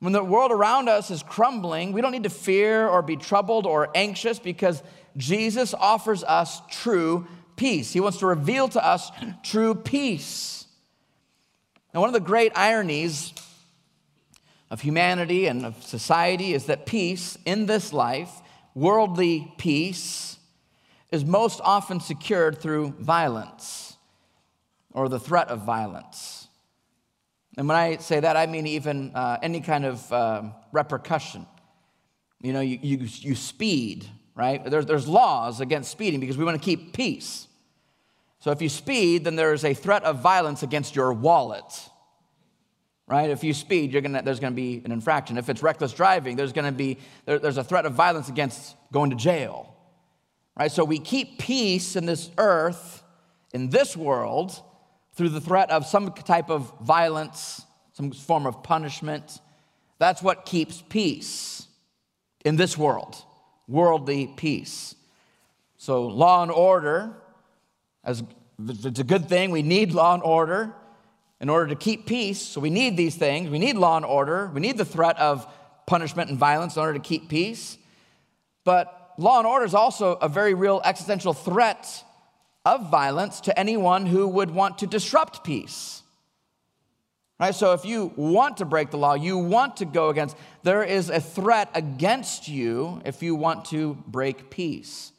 When 0.00 0.12
the 0.12 0.22
world 0.22 0.52
around 0.52 0.88
us 0.88 1.10
is 1.10 1.22
crumbling, 1.22 1.92
we 1.92 2.00
don't 2.00 2.12
need 2.12 2.24
to 2.24 2.30
fear 2.30 2.86
or 2.86 3.00
be 3.02 3.16
troubled 3.16 3.66
or 3.66 3.88
anxious 3.94 4.38
because 4.38 4.82
Jesus 5.16 5.72
offers 5.72 6.22
us 6.22 6.60
true 6.70 7.26
peace. 7.56 7.92
He 7.92 8.00
wants 8.00 8.18
to 8.18 8.26
reveal 8.26 8.68
to 8.68 8.86
us 8.86 9.10
true 9.42 9.74
peace. 9.74 10.66
Now, 11.94 12.00
one 12.00 12.10
of 12.10 12.12
the 12.12 12.20
great 12.20 12.52
ironies 12.54 13.32
of 14.70 14.82
humanity 14.82 15.46
and 15.46 15.64
of 15.64 15.82
society 15.82 16.52
is 16.52 16.66
that 16.66 16.84
peace 16.84 17.38
in 17.46 17.64
this 17.64 17.92
life, 17.92 18.30
worldly 18.74 19.50
peace, 19.56 20.38
is 21.10 21.24
most 21.24 21.60
often 21.64 22.00
secured 22.00 22.60
through 22.60 22.90
violence 22.98 23.96
or 24.92 25.08
the 25.08 25.20
threat 25.20 25.48
of 25.48 25.60
violence. 25.60 26.35
And 27.56 27.68
when 27.68 27.76
I 27.76 27.96
say 27.96 28.20
that, 28.20 28.36
I 28.36 28.46
mean 28.46 28.66
even 28.66 29.12
uh, 29.14 29.38
any 29.42 29.60
kind 29.60 29.84
of 29.84 30.12
uh, 30.12 30.42
repercussion. 30.72 31.46
You 32.42 32.52
know, 32.52 32.60
you, 32.60 32.78
you, 32.82 32.98
you 32.98 33.34
speed, 33.34 34.06
right? 34.34 34.62
There's, 34.64 34.86
there's 34.86 35.08
laws 35.08 35.60
against 35.60 35.90
speeding 35.90 36.20
because 36.20 36.36
we 36.36 36.44
want 36.44 36.60
to 36.60 36.64
keep 36.64 36.92
peace. 36.92 37.48
So 38.40 38.50
if 38.50 38.60
you 38.60 38.68
speed, 38.68 39.24
then 39.24 39.36
there's 39.36 39.64
a 39.64 39.72
threat 39.74 40.04
of 40.04 40.20
violence 40.20 40.62
against 40.62 40.94
your 40.94 41.12
wallet, 41.12 41.64
right? 43.08 43.30
If 43.30 43.42
you 43.42 43.54
speed, 43.54 43.92
you're 43.92 44.02
gonna, 44.02 44.22
there's 44.22 44.38
going 44.38 44.52
to 44.52 44.56
be 44.56 44.82
an 44.84 44.92
infraction. 44.92 45.38
If 45.38 45.48
it's 45.48 45.62
reckless 45.62 45.92
driving, 45.92 46.36
there's 46.36 46.52
going 46.52 46.66
to 46.66 46.72
be 46.72 46.98
there, 47.24 47.38
there's 47.38 47.56
a 47.56 47.64
threat 47.64 47.86
of 47.86 47.94
violence 47.94 48.28
against 48.28 48.76
going 48.92 49.10
to 49.10 49.16
jail. 49.16 49.74
Right? 50.58 50.70
So 50.70 50.84
we 50.84 50.98
keep 50.98 51.38
peace 51.38 51.96
in 51.96 52.06
this 52.06 52.30
earth, 52.38 53.02
in 53.52 53.70
this 53.70 53.96
world, 53.96 54.62
through 55.16 55.30
the 55.30 55.40
threat 55.40 55.70
of 55.70 55.86
some 55.86 56.12
type 56.12 56.50
of 56.50 56.72
violence, 56.80 57.64
some 57.94 58.12
form 58.12 58.46
of 58.46 58.62
punishment. 58.62 59.40
That's 59.98 60.22
what 60.22 60.44
keeps 60.44 60.82
peace 60.88 61.66
in 62.44 62.56
this 62.56 62.76
world, 62.76 63.16
worldly 63.66 64.26
peace. 64.36 64.94
So, 65.78 66.06
law 66.06 66.42
and 66.42 66.52
order, 66.52 67.14
as 68.04 68.22
it's 68.68 69.00
a 69.00 69.04
good 69.04 69.28
thing, 69.28 69.50
we 69.50 69.62
need 69.62 69.92
law 69.92 70.14
and 70.14 70.22
order 70.22 70.74
in 71.40 71.48
order 71.48 71.68
to 71.68 71.76
keep 71.76 72.06
peace. 72.06 72.40
So, 72.40 72.60
we 72.60 72.70
need 72.70 72.96
these 72.96 73.14
things. 73.14 73.48
We 73.48 73.58
need 73.58 73.76
law 73.76 73.96
and 73.96 74.04
order. 74.04 74.50
We 74.52 74.60
need 74.60 74.76
the 74.76 74.84
threat 74.84 75.18
of 75.18 75.46
punishment 75.86 76.28
and 76.28 76.38
violence 76.38 76.76
in 76.76 76.82
order 76.82 76.94
to 76.94 77.00
keep 77.00 77.28
peace. 77.28 77.78
But 78.64 79.14
law 79.16 79.38
and 79.38 79.46
order 79.46 79.64
is 79.64 79.74
also 79.74 80.14
a 80.14 80.28
very 80.28 80.52
real 80.52 80.82
existential 80.84 81.32
threat 81.32 82.04
of 82.66 82.90
violence 82.90 83.40
to 83.42 83.58
anyone 83.58 84.04
who 84.04 84.26
would 84.26 84.50
want 84.50 84.78
to 84.78 84.86
disrupt 84.88 85.44
peace. 85.44 86.02
Right? 87.38 87.54
So 87.54 87.72
if 87.74 87.84
you 87.84 88.12
want 88.16 88.56
to 88.56 88.64
break 88.64 88.90
the 88.90 88.98
law, 88.98 89.14
you 89.14 89.38
want 89.38 89.76
to 89.76 89.84
go 89.84 90.08
against, 90.08 90.36
there 90.64 90.82
is 90.82 91.08
a 91.08 91.20
threat 91.20 91.70
against 91.74 92.48
you 92.48 93.00
if 93.04 93.22
you 93.22 93.36
want 93.36 93.66
to 93.66 93.94
break 94.08 94.50
peace. 94.50 95.12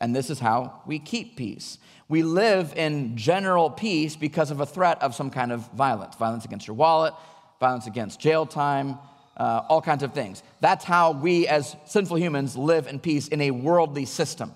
And 0.00 0.16
this 0.16 0.28
is 0.28 0.40
how 0.40 0.82
we 0.84 0.98
keep 0.98 1.36
peace. 1.36 1.78
We 2.08 2.24
live 2.24 2.72
in 2.74 3.16
general 3.16 3.70
peace 3.70 4.16
because 4.16 4.50
of 4.50 4.60
a 4.60 4.66
threat 4.66 5.00
of 5.02 5.14
some 5.14 5.30
kind 5.30 5.52
of 5.52 5.70
violence 5.72 6.16
violence 6.16 6.44
against 6.44 6.66
your 6.66 6.74
wallet, 6.74 7.14
violence 7.60 7.86
against 7.86 8.18
jail 8.18 8.44
time, 8.44 8.98
uh, 9.36 9.62
all 9.68 9.80
kinds 9.80 10.02
of 10.02 10.12
things. 10.12 10.42
That's 10.60 10.84
how 10.84 11.12
we 11.12 11.46
as 11.46 11.76
sinful 11.86 12.18
humans 12.18 12.56
live 12.56 12.88
in 12.88 12.98
peace 12.98 13.28
in 13.28 13.40
a 13.40 13.52
worldly 13.52 14.04
system. 14.04 14.52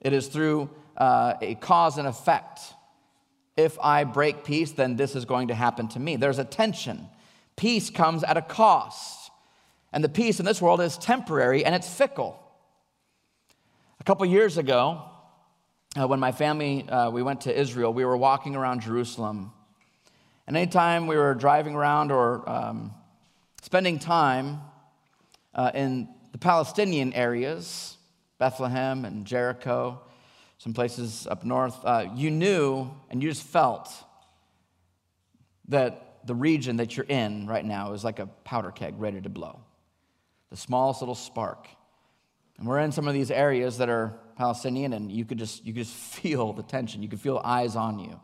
It 0.00 0.14
is 0.14 0.28
through 0.28 0.70
uh, 0.96 1.34
a 1.40 1.54
cause 1.56 1.98
and 1.98 2.06
effect. 2.06 2.60
If 3.56 3.78
I 3.80 4.04
break 4.04 4.44
peace, 4.44 4.72
then 4.72 4.96
this 4.96 5.14
is 5.14 5.24
going 5.24 5.48
to 5.48 5.54
happen 5.54 5.88
to 5.88 6.00
me. 6.00 6.16
There's 6.16 6.38
a 6.38 6.44
tension. 6.44 7.08
Peace 7.56 7.90
comes 7.90 8.24
at 8.24 8.36
a 8.36 8.42
cost. 8.42 9.30
And 9.92 10.02
the 10.02 10.08
peace 10.08 10.40
in 10.40 10.46
this 10.46 10.60
world 10.60 10.80
is 10.80 10.98
temporary 10.98 11.64
and 11.64 11.74
it's 11.74 11.88
fickle. 11.88 12.40
A 14.00 14.04
couple 14.04 14.26
years 14.26 14.58
ago, 14.58 15.02
uh, 15.98 16.08
when 16.08 16.18
my 16.18 16.32
family 16.32 16.88
uh, 16.88 17.10
we 17.10 17.22
went 17.22 17.42
to 17.42 17.56
Israel, 17.56 17.92
we 17.92 18.04
were 18.04 18.16
walking 18.16 18.56
around 18.56 18.80
Jerusalem. 18.80 19.52
And 20.46 20.56
anytime 20.56 21.06
we 21.06 21.16
were 21.16 21.34
driving 21.34 21.74
around 21.74 22.10
or 22.10 22.48
um, 22.48 22.92
spending 23.62 24.00
time 24.00 24.60
uh, 25.54 25.70
in 25.74 26.08
the 26.32 26.38
Palestinian 26.38 27.12
areas, 27.12 27.96
Bethlehem 28.38 29.04
and 29.04 29.24
Jericho, 29.24 30.00
some 30.58 30.72
places 30.72 31.26
up 31.26 31.44
north, 31.44 31.76
uh, 31.84 32.06
you 32.14 32.30
knew 32.30 32.90
and 33.10 33.22
you 33.22 33.28
just 33.28 33.42
felt 33.42 33.90
that 35.68 36.26
the 36.26 36.34
region 36.34 36.76
that 36.76 36.96
you're 36.96 37.06
in 37.06 37.46
right 37.46 37.64
now 37.64 37.92
is 37.92 38.04
like 38.04 38.18
a 38.18 38.26
powder 38.26 38.70
keg 38.70 38.94
ready 38.98 39.20
to 39.20 39.28
blow. 39.28 39.60
The 40.50 40.56
smallest 40.56 41.00
little 41.00 41.14
spark. 41.14 41.68
And 42.58 42.66
we're 42.66 42.80
in 42.80 42.92
some 42.92 43.08
of 43.08 43.14
these 43.14 43.30
areas 43.30 43.78
that 43.78 43.88
are 43.88 44.16
Palestinian, 44.36 44.92
and 44.92 45.10
you 45.10 45.24
could 45.24 45.38
just 45.38 45.64
you 45.64 45.72
could 45.72 45.84
just 45.84 45.94
feel 46.20 46.52
the 46.52 46.62
tension. 46.62 47.02
You 47.02 47.08
could 47.08 47.20
feel 47.20 47.40
eyes 47.44 47.76
on 47.76 47.98
you. 47.98 48.20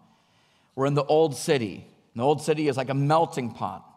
We're 0.74 0.86
in 0.86 0.94
the 0.94 1.04
old 1.04 1.36
city. 1.36 1.86
And 2.14 2.20
the 2.20 2.24
old 2.24 2.42
city 2.42 2.68
is 2.68 2.76
like 2.76 2.88
a 2.88 2.94
melting 2.94 3.52
pot 3.52 3.90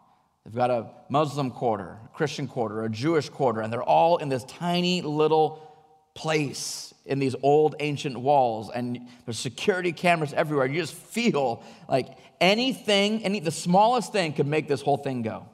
They've 0.44 0.54
got 0.54 0.70
a 0.70 0.90
Muslim 1.08 1.50
quarter, 1.50 1.98
a 2.04 2.08
Christian 2.08 2.46
quarter, 2.46 2.84
a 2.84 2.90
Jewish 2.90 3.30
quarter, 3.30 3.62
and 3.62 3.72
they're 3.72 3.82
all 3.82 4.18
in 4.18 4.28
this 4.28 4.44
tiny 4.44 5.00
little 5.00 5.73
place 6.14 6.94
in 7.04 7.18
these 7.18 7.34
old 7.42 7.74
ancient 7.80 8.18
walls. 8.18 8.70
And 8.74 9.00
there's 9.26 9.38
security 9.38 9.92
cameras 9.92 10.32
everywhere. 10.32 10.66
You 10.66 10.80
just 10.80 10.94
feel 10.94 11.62
like 11.88 12.16
anything, 12.40 13.24
any 13.24 13.40
the 13.40 13.50
smallest 13.50 14.12
thing 14.12 14.32
could 14.32 14.46
make 14.46 14.68
this 14.68 14.80
whole 14.80 14.96
thing 14.96 15.22
go. 15.22 15.46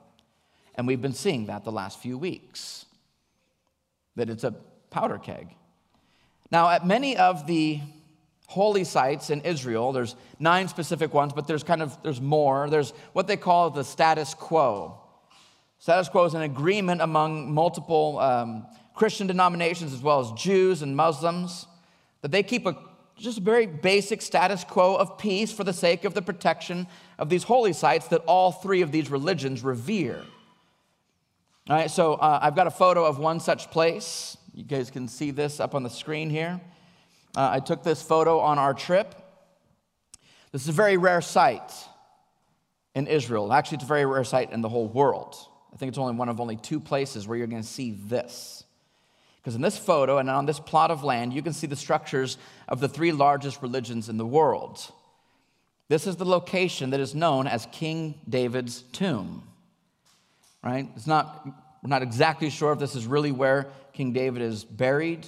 And 0.74 0.86
we've 0.86 1.02
been 1.02 1.14
seeing 1.14 1.46
that 1.46 1.64
the 1.64 1.72
last 1.72 2.00
few 2.00 2.16
weeks. 2.16 2.86
That 4.16 4.30
it's 4.30 4.44
a 4.44 4.54
powder 4.90 5.18
keg. 5.18 5.48
Now, 6.50 6.68
at 6.68 6.86
many 6.86 7.16
of 7.16 7.46
the 7.46 7.80
holy 8.50 8.82
sites 8.82 9.30
in 9.30 9.40
Israel. 9.42 9.92
There's 9.92 10.16
nine 10.40 10.66
specific 10.66 11.14
ones, 11.14 11.32
but 11.32 11.46
there's 11.46 11.62
kind 11.62 11.80
of 11.80 11.96
there's 12.02 12.20
more. 12.20 12.68
There's 12.68 12.90
what 13.12 13.28
they 13.28 13.36
call 13.36 13.70
the 13.70 13.84
status 13.84 14.34
quo. 14.34 14.98
Status 15.78 16.08
quo 16.08 16.24
is 16.24 16.34
an 16.34 16.42
agreement 16.42 17.00
among 17.00 17.54
multiple 17.54 18.18
um, 18.18 18.66
Christian 18.94 19.26
denominations 19.26 19.92
as 19.92 20.00
well 20.00 20.20
as 20.20 20.32
Jews 20.32 20.82
and 20.82 20.96
Muslims 20.96 21.66
that 22.22 22.30
they 22.30 22.42
keep 22.42 22.66
a 22.66 22.76
just 23.16 23.36
a 23.36 23.42
very 23.42 23.66
basic 23.66 24.22
status 24.22 24.64
quo 24.64 24.96
of 24.96 25.18
peace 25.18 25.52
for 25.52 25.62
the 25.62 25.74
sake 25.74 26.06
of 26.06 26.14
the 26.14 26.22
protection 26.22 26.86
of 27.18 27.28
these 27.28 27.42
holy 27.42 27.74
sites 27.74 28.08
that 28.08 28.22
all 28.26 28.50
three 28.50 28.80
of 28.80 28.92
these 28.92 29.10
religions 29.10 29.62
revere. 29.62 30.24
All 31.68 31.76
right, 31.76 31.90
so 31.90 32.14
uh, 32.14 32.38
I've 32.42 32.56
got 32.56 32.66
a 32.66 32.70
photo 32.70 33.04
of 33.04 33.18
one 33.18 33.38
such 33.38 33.70
place. 33.70 34.38
You 34.54 34.64
guys 34.64 34.90
can 34.90 35.06
see 35.06 35.30
this 35.30 35.60
up 35.60 35.74
on 35.74 35.82
the 35.82 35.90
screen 35.90 36.30
here. 36.30 36.60
Uh, 37.36 37.50
I 37.52 37.60
took 37.60 37.82
this 37.82 38.02
photo 38.02 38.40
on 38.40 38.58
our 38.58 38.72
trip. 38.72 39.14
This 40.50 40.62
is 40.62 40.68
a 40.70 40.72
very 40.72 40.96
rare 40.96 41.20
sight 41.20 41.72
in 42.94 43.06
Israel. 43.06 43.52
Actually, 43.52 43.76
it's 43.76 43.84
a 43.84 43.88
very 43.88 44.06
rare 44.06 44.24
sight 44.24 44.50
in 44.50 44.62
the 44.62 44.68
whole 44.68 44.88
world. 44.88 45.36
I 45.72 45.76
think 45.76 45.90
it's 45.90 45.98
only 45.98 46.14
one 46.14 46.28
of 46.28 46.40
only 46.40 46.56
two 46.56 46.80
places 46.80 47.28
where 47.28 47.38
you're 47.38 47.46
going 47.46 47.62
to 47.62 47.68
see 47.68 47.92
this. 47.92 48.59
Because 49.40 49.54
in 49.54 49.62
this 49.62 49.78
photo 49.78 50.18
and 50.18 50.28
on 50.28 50.44
this 50.44 50.60
plot 50.60 50.90
of 50.90 51.02
land, 51.02 51.32
you 51.32 51.40
can 51.40 51.54
see 51.54 51.66
the 51.66 51.76
structures 51.76 52.36
of 52.68 52.80
the 52.80 52.88
three 52.88 53.12
largest 53.12 53.62
religions 53.62 54.08
in 54.08 54.18
the 54.18 54.26
world. 54.26 54.80
This 55.88 56.06
is 56.06 56.16
the 56.16 56.26
location 56.26 56.90
that 56.90 57.00
is 57.00 57.14
known 57.14 57.46
as 57.46 57.66
King 57.72 58.20
David's 58.28 58.82
tomb. 58.92 59.42
Right? 60.62 60.88
It's 60.94 61.06
not, 61.06 61.46
we're 61.82 61.88
not 61.88 62.02
exactly 62.02 62.50
sure 62.50 62.72
if 62.72 62.78
this 62.78 62.94
is 62.94 63.06
really 63.06 63.32
where 63.32 63.68
King 63.94 64.12
David 64.12 64.42
is 64.42 64.62
buried, 64.62 65.26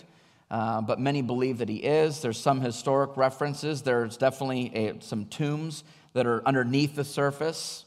uh, 0.51 0.83
but 0.83 1.01
many 1.01 1.23
believe 1.23 1.59
that 1.59 1.71
he 1.71 1.77
is. 1.77 2.21
There's 2.21 2.39
some 2.39 2.61
historic 2.61 3.17
references. 3.17 3.81
There's 3.81 4.19
definitely 4.19 4.71
a, 4.75 5.01
some 5.01 5.25
tombs 5.25 5.85
that 6.13 6.27
are 6.27 6.47
underneath 6.47 6.95
the 6.95 7.05
surface. 7.05 7.87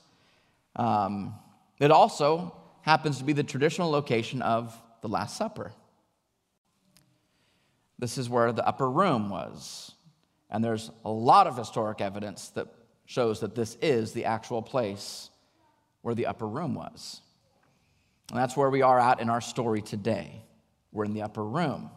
Um, 0.75 1.35
it 1.79 1.91
also 1.91 2.55
happens 2.81 3.19
to 3.19 3.23
be 3.23 3.33
the 3.33 3.43
traditional 3.43 3.91
location 3.91 4.41
of 4.41 4.75
the 5.01 5.07
Last 5.07 5.37
Supper. 5.37 5.71
This 7.99 8.17
is 8.17 8.29
where 8.29 8.51
the 8.51 8.67
upper 8.67 8.89
room 8.89 9.29
was. 9.29 9.93
And 10.49 10.63
there's 10.63 10.91
a 11.03 11.09
lot 11.09 11.47
of 11.47 11.57
historic 11.57 12.01
evidence 12.01 12.49
that 12.49 12.67
shows 13.05 13.39
that 13.39 13.55
this 13.55 13.77
is 13.81 14.13
the 14.13 14.25
actual 14.25 14.61
place 14.61 15.29
where 16.01 16.15
the 16.15 16.27
upper 16.27 16.47
room 16.47 16.75
was. 16.75 17.21
And 18.31 18.39
that's 18.39 18.57
where 18.57 18.69
we 18.69 18.81
are 18.81 18.99
at 18.99 19.19
in 19.19 19.29
our 19.29 19.41
story 19.41 19.81
today. 19.81 20.43
We're 20.91 21.05
in 21.05 21.13
the 21.13 21.21
upper 21.23 21.43
room. 21.43 21.89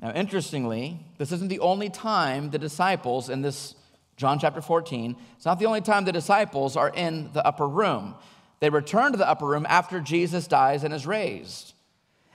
Now, 0.00 0.12
interestingly, 0.12 0.98
this 1.18 1.32
isn't 1.32 1.48
the 1.48 1.60
only 1.60 1.88
time 1.88 2.50
the 2.50 2.58
disciples 2.58 3.28
in 3.28 3.42
this 3.42 3.76
John 4.16 4.38
chapter 4.38 4.60
14, 4.60 5.16
it's 5.36 5.44
not 5.44 5.58
the 5.58 5.66
only 5.66 5.80
time 5.80 6.04
the 6.04 6.12
disciples 6.12 6.76
are 6.76 6.90
in 6.90 7.30
the 7.32 7.44
upper 7.44 7.66
room. 7.66 8.14
They 8.60 8.70
return 8.70 9.12
to 9.12 9.18
the 9.18 9.28
upper 9.28 9.46
room 9.46 9.66
after 9.68 10.00
Jesus 10.00 10.46
dies 10.46 10.84
and 10.84 10.94
is 10.94 11.06
raised. 11.06 11.74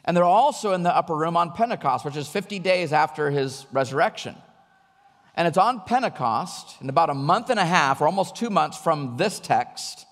And 0.08 0.16
they're 0.16 0.24
also 0.24 0.72
in 0.72 0.84
the 0.84 0.96
upper 0.96 1.14
room 1.14 1.36
on 1.36 1.52
Pentecost, 1.52 2.06
which 2.06 2.16
is 2.16 2.30
50 2.30 2.60
days 2.60 2.94
after 2.94 3.30
his 3.30 3.68
resurrection. 3.74 4.36
And 5.36 5.48
it's 5.48 5.58
on 5.58 5.82
Pentecost, 5.82 6.82
in 6.82 6.90
about 6.90 7.10
a 7.10 7.14
month 7.14 7.50
and 7.50 7.60
a 7.60 7.66
half, 7.66 8.00
or 8.00 8.06
almost 8.06 8.38
two 8.38 8.50
months 8.50 8.78
from 8.78 9.18
this 9.18 9.40
text, 9.40 10.06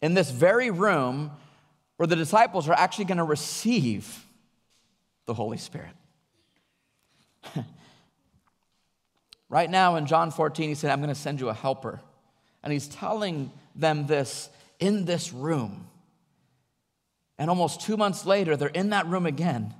in 0.00 0.14
this 0.14 0.30
very 0.30 0.70
room, 0.70 1.30
where 1.98 2.06
the 2.06 2.16
disciples 2.16 2.66
are 2.66 2.72
actually 2.72 3.04
going 3.04 3.18
to 3.18 3.24
receive 3.24 4.24
the 5.26 5.34
Holy 5.34 5.58
Spirit. 5.58 5.92
right 9.50 9.70
now 9.70 9.96
in 9.96 10.06
John 10.06 10.30
14, 10.30 10.70
he 10.70 10.74
said, 10.74 10.90
I'm 10.90 11.00
going 11.00 11.10
to 11.10 11.14
send 11.14 11.40
you 11.40 11.50
a 11.50 11.54
helper. 11.54 12.00
And 12.62 12.72
he's 12.72 12.88
telling 12.88 13.52
them 13.76 14.06
this 14.06 14.48
in 14.80 15.04
this 15.04 15.32
room. 15.32 15.88
And 17.38 17.50
almost 17.50 17.80
two 17.80 17.96
months 17.96 18.24
later, 18.24 18.56
they're 18.56 18.68
in 18.68 18.90
that 18.90 19.06
room 19.06 19.26
again 19.26 19.74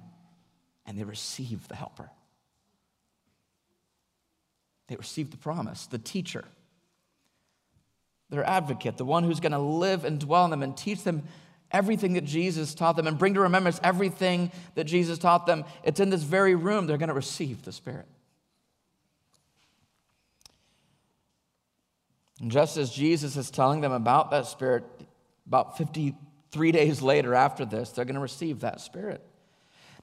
and 0.87 0.99
they 0.99 1.05
receive 1.05 1.69
the 1.69 1.77
helper. 1.77 2.11
They 4.89 4.97
receive 4.97 5.31
the 5.31 5.37
promise, 5.37 5.87
the 5.87 5.99
teacher, 5.99 6.45
their 8.29 8.45
advocate, 8.45 8.97
the 8.97 9.05
one 9.05 9.25
who's 9.25 9.41
going 9.41 9.53
to 9.53 9.59
live 9.59 10.05
and 10.05 10.19
dwell 10.19 10.45
in 10.45 10.51
them 10.51 10.63
and 10.63 10.77
teach 10.77 11.03
them 11.05 11.23
everything 11.71 12.15
that 12.15 12.25
Jesus 12.25 12.75
taught 12.75 12.97
them 12.97 13.07
and 13.07 13.19
bring 13.19 13.35
to 13.35 13.41
remembrance 13.41 13.81
everything 13.83 14.53
that 14.75 14.85
Jesus 14.85 15.19
taught 15.19 15.47
them. 15.47 15.65
It's 15.83 16.01
in 16.01 16.11
this 16.11 16.23
very 16.23 16.55
room 16.55 16.87
they're 16.87 16.99
going 16.99 17.09
to 17.09 17.15
receive 17.15 17.63
the 17.63 17.73
Spirit. 17.73 18.07
And 22.41 22.51
just 22.51 22.77
as 22.77 22.91
Jesus 22.91 23.37
is 23.37 23.51
telling 23.51 23.81
them 23.81 23.93
about 23.93 24.31
that 24.33 24.47
Spirit, 24.47 24.85
about 25.47 25.79
50 25.79 26.15
Three 26.55 26.71
days 26.71 27.03
later, 27.03 27.35
after 27.35 27.65
this, 27.65 27.91
they're 27.91 28.05
going 28.05 28.15
to 28.15 28.21
receive 28.21 28.61
that 28.61 28.81
Spirit. 28.81 29.21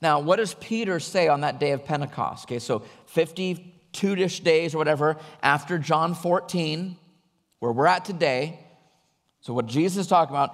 Now, 0.02 0.20
what 0.20 0.36
does 0.36 0.54
Peter 0.56 1.00
say 1.00 1.30
on 1.30 1.42
that 1.42 1.62
day 1.62 1.72
of 1.72 1.86
Pentecost? 1.86 2.46
Okay, 2.46 2.60
so 2.60 2.84
52 3.06 4.16
ish 4.16 4.42
days 4.42 4.76
or 4.76 4.78
whatever 4.78 5.16
after 5.42 5.78
John 5.78 6.14
14, 6.14 6.98
where 7.60 7.72
we're 7.72 7.88
at 7.88 8.04
today. 8.04 8.60
So, 9.40 9.54
what 9.54 9.68
Jesus 9.68 10.00
is 10.00 10.08
talking 10.08 10.36
about, 10.36 10.54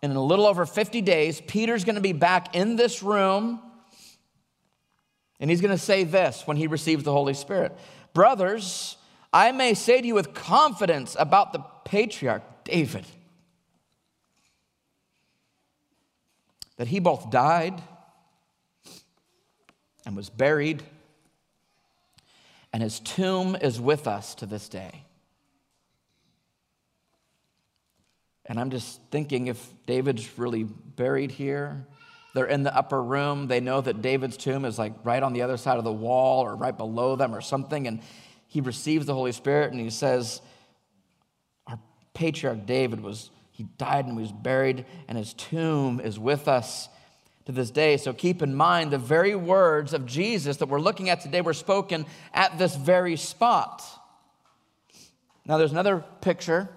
in 0.00 0.12
a 0.12 0.22
little 0.22 0.46
over 0.46 0.64
50 0.64 1.00
days, 1.00 1.40
Peter's 1.40 1.82
going 1.82 1.96
to 1.96 2.00
be 2.00 2.12
back 2.12 2.54
in 2.54 2.76
this 2.76 3.02
room, 3.02 3.60
and 5.40 5.50
he's 5.50 5.60
going 5.60 5.76
to 5.76 5.76
say 5.76 6.04
this 6.04 6.46
when 6.46 6.56
he 6.56 6.68
receives 6.68 7.02
the 7.02 7.10
Holy 7.10 7.34
Spirit 7.34 7.76
Brothers, 8.14 8.96
I 9.32 9.50
may 9.50 9.74
say 9.74 10.00
to 10.00 10.06
you 10.06 10.14
with 10.14 10.34
confidence 10.34 11.16
about 11.18 11.52
the 11.52 11.64
patriarch 11.84 12.44
David 12.62 13.06
that 16.76 16.88
he 16.88 16.98
both 16.98 17.30
died 17.30 17.80
and 20.04 20.16
was 20.16 20.30
buried, 20.30 20.82
and 22.72 22.82
his 22.82 23.00
tomb 23.00 23.56
is 23.60 23.80
with 23.80 24.06
us 24.06 24.34
to 24.36 24.46
this 24.46 24.68
day. 24.68 25.04
And 28.46 28.58
I'm 28.58 28.70
just 28.70 29.00
thinking 29.10 29.46
if 29.46 29.66
David's 29.86 30.38
really 30.38 30.64
buried 30.64 31.30
here, 31.30 31.86
they're 32.34 32.46
in 32.46 32.62
the 32.62 32.74
upper 32.74 33.02
room. 33.02 33.46
They 33.46 33.60
know 33.60 33.80
that 33.80 34.02
David's 34.02 34.36
tomb 34.36 34.64
is 34.64 34.78
like 34.78 34.92
right 35.04 35.22
on 35.22 35.32
the 35.32 35.42
other 35.42 35.56
side 35.56 35.78
of 35.78 35.84
the 35.84 35.92
wall 35.92 36.42
or 36.42 36.56
right 36.56 36.76
below 36.76 37.14
them 37.14 37.34
or 37.34 37.40
something. 37.40 37.86
And 37.86 38.00
he 38.48 38.60
receives 38.60 39.06
the 39.06 39.14
Holy 39.14 39.32
Spirit 39.32 39.72
and 39.72 39.80
he 39.80 39.90
says, 39.90 40.40
Our 41.66 41.78
patriarch 42.14 42.66
David 42.66 43.00
was 43.00 43.30
he 43.62 43.68
died 43.78 44.06
and 44.06 44.16
was 44.16 44.32
buried, 44.32 44.86
and 45.06 45.16
his 45.16 45.34
tomb 45.34 46.00
is 46.00 46.18
with 46.18 46.48
us 46.48 46.88
to 47.44 47.52
this 47.52 47.70
day. 47.70 47.96
So 47.96 48.12
keep 48.12 48.42
in 48.42 48.56
mind 48.56 48.90
the 48.90 48.98
very 48.98 49.36
words 49.36 49.92
of 49.92 50.04
Jesus 50.04 50.56
that 50.56 50.68
we're 50.68 50.80
looking 50.80 51.10
at 51.10 51.20
today 51.20 51.42
were 51.42 51.54
spoken 51.54 52.04
at 52.34 52.58
this 52.58 52.74
very 52.74 53.16
spot. 53.16 53.84
Now, 55.46 55.58
there's 55.58 55.70
another 55.70 56.04
picture 56.20 56.68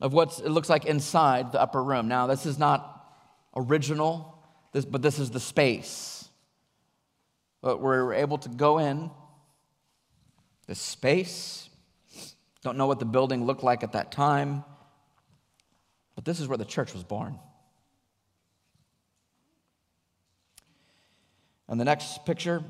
of 0.00 0.14
what 0.14 0.38
it 0.38 0.48
looks 0.48 0.70
like 0.70 0.86
inside 0.86 1.52
the 1.52 1.60
upper 1.60 1.82
room. 1.82 2.08
Now, 2.08 2.26
this 2.26 2.46
is 2.46 2.58
not 2.58 3.06
original, 3.54 4.38
but 4.72 5.02
this 5.02 5.18
is 5.18 5.30
the 5.30 5.40
space. 5.40 6.30
But 7.60 7.82
we're 7.82 8.14
able 8.14 8.38
to 8.38 8.48
go 8.48 8.78
in 8.78 9.10
the 10.66 10.74
space. 10.74 11.68
Don't 12.62 12.78
know 12.78 12.86
what 12.86 13.00
the 13.00 13.04
building 13.04 13.44
looked 13.44 13.62
like 13.62 13.82
at 13.82 13.92
that 13.92 14.12
time. 14.12 14.64
But 16.16 16.24
this 16.24 16.40
is 16.40 16.48
where 16.48 16.58
the 16.58 16.64
church 16.64 16.92
was 16.92 17.04
born. 17.04 17.38
And 21.68 21.78
the 21.78 21.84
next 21.84 22.24
picture, 22.24 22.64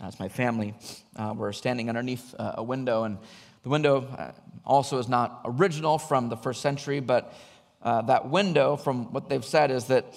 that's 0.00 0.18
my 0.18 0.28
family. 0.28 0.74
Uh, 1.14 1.34
we're 1.36 1.52
standing 1.52 1.88
underneath 1.88 2.34
uh, 2.38 2.54
a 2.56 2.62
window, 2.62 3.04
and 3.04 3.18
the 3.62 3.68
window 3.68 4.06
uh, 4.06 4.32
also 4.64 4.98
is 4.98 5.08
not 5.08 5.42
original 5.44 5.98
from 5.98 6.28
the 6.28 6.36
first 6.36 6.62
century, 6.62 7.00
but 7.00 7.34
uh, 7.82 8.02
that 8.02 8.28
window, 8.28 8.76
from 8.76 9.12
what 9.12 9.28
they've 9.28 9.44
said, 9.44 9.70
is 9.70 9.86
that 9.86 10.14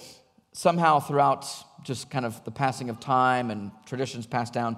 somehow 0.52 1.00
throughout 1.00 1.46
just 1.82 2.10
kind 2.10 2.24
of 2.24 2.42
the 2.44 2.50
passing 2.50 2.90
of 2.90 3.00
time 3.00 3.50
and 3.50 3.70
traditions 3.84 4.26
passed 4.26 4.52
down, 4.52 4.76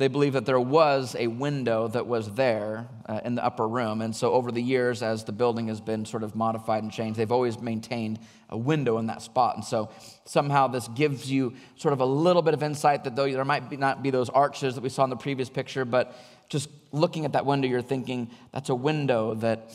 they 0.00 0.08
believe 0.08 0.32
that 0.32 0.46
there 0.46 0.58
was 0.58 1.14
a 1.18 1.26
window 1.26 1.86
that 1.86 2.06
was 2.06 2.32
there 2.32 2.88
uh, 3.06 3.20
in 3.22 3.34
the 3.34 3.44
upper 3.44 3.68
room. 3.68 4.00
And 4.00 4.16
so, 4.16 4.32
over 4.32 4.50
the 4.50 4.62
years, 4.62 5.02
as 5.02 5.24
the 5.24 5.32
building 5.32 5.68
has 5.68 5.78
been 5.78 6.06
sort 6.06 6.22
of 6.22 6.34
modified 6.34 6.82
and 6.82 6.90
changed, 6.90 7.18
they've 7.18 7.30
always 7.30 7.60
maintained 7.60 8.18
a 8.48 8.56
window 8.56 8.96
in 8.96 9.08
that 9.08 9.20
spot. 9.20 9.56
And 9.56 9.64
so, 9.64 9.90
somehow, 10.24 10.68
this 10.68 10.88
gives 10.88 11.30
you 11.30 11.52
sort 11.76 11.92
of 11.92 12.00
a 12.00 12.06
little 12.06 12.40
bit 12.40 12.54
of 12.54 12.62
insight 12.62 13.04
that 13.04 13.14
though 13.14 13.30
there 13.30 13.44
might 13.44 13.68
be 13.68 13.76
not 13.76 14.02
be 14.02 14.08
those 14.08 14.30
arches 14.30 14.74
that 14.74 14.80
we 14.80 14.88
saw 14.88 15.04
in 15.04 15.10
the 15.10 15.16
previous 15.16 15.50
picture, 15.50 15.84
but 15.84 16.16
just 16.48 16.70
looking 16.92 17.26
at 17.26 17.34
that 17.34 17.44
window, 17.44 17.68
you're 17.68 17.82
thinking 17.82 18.30
that's 18.54 18.70
a 18.70 18.74
window 18.74 19.34
that 19.34 19.70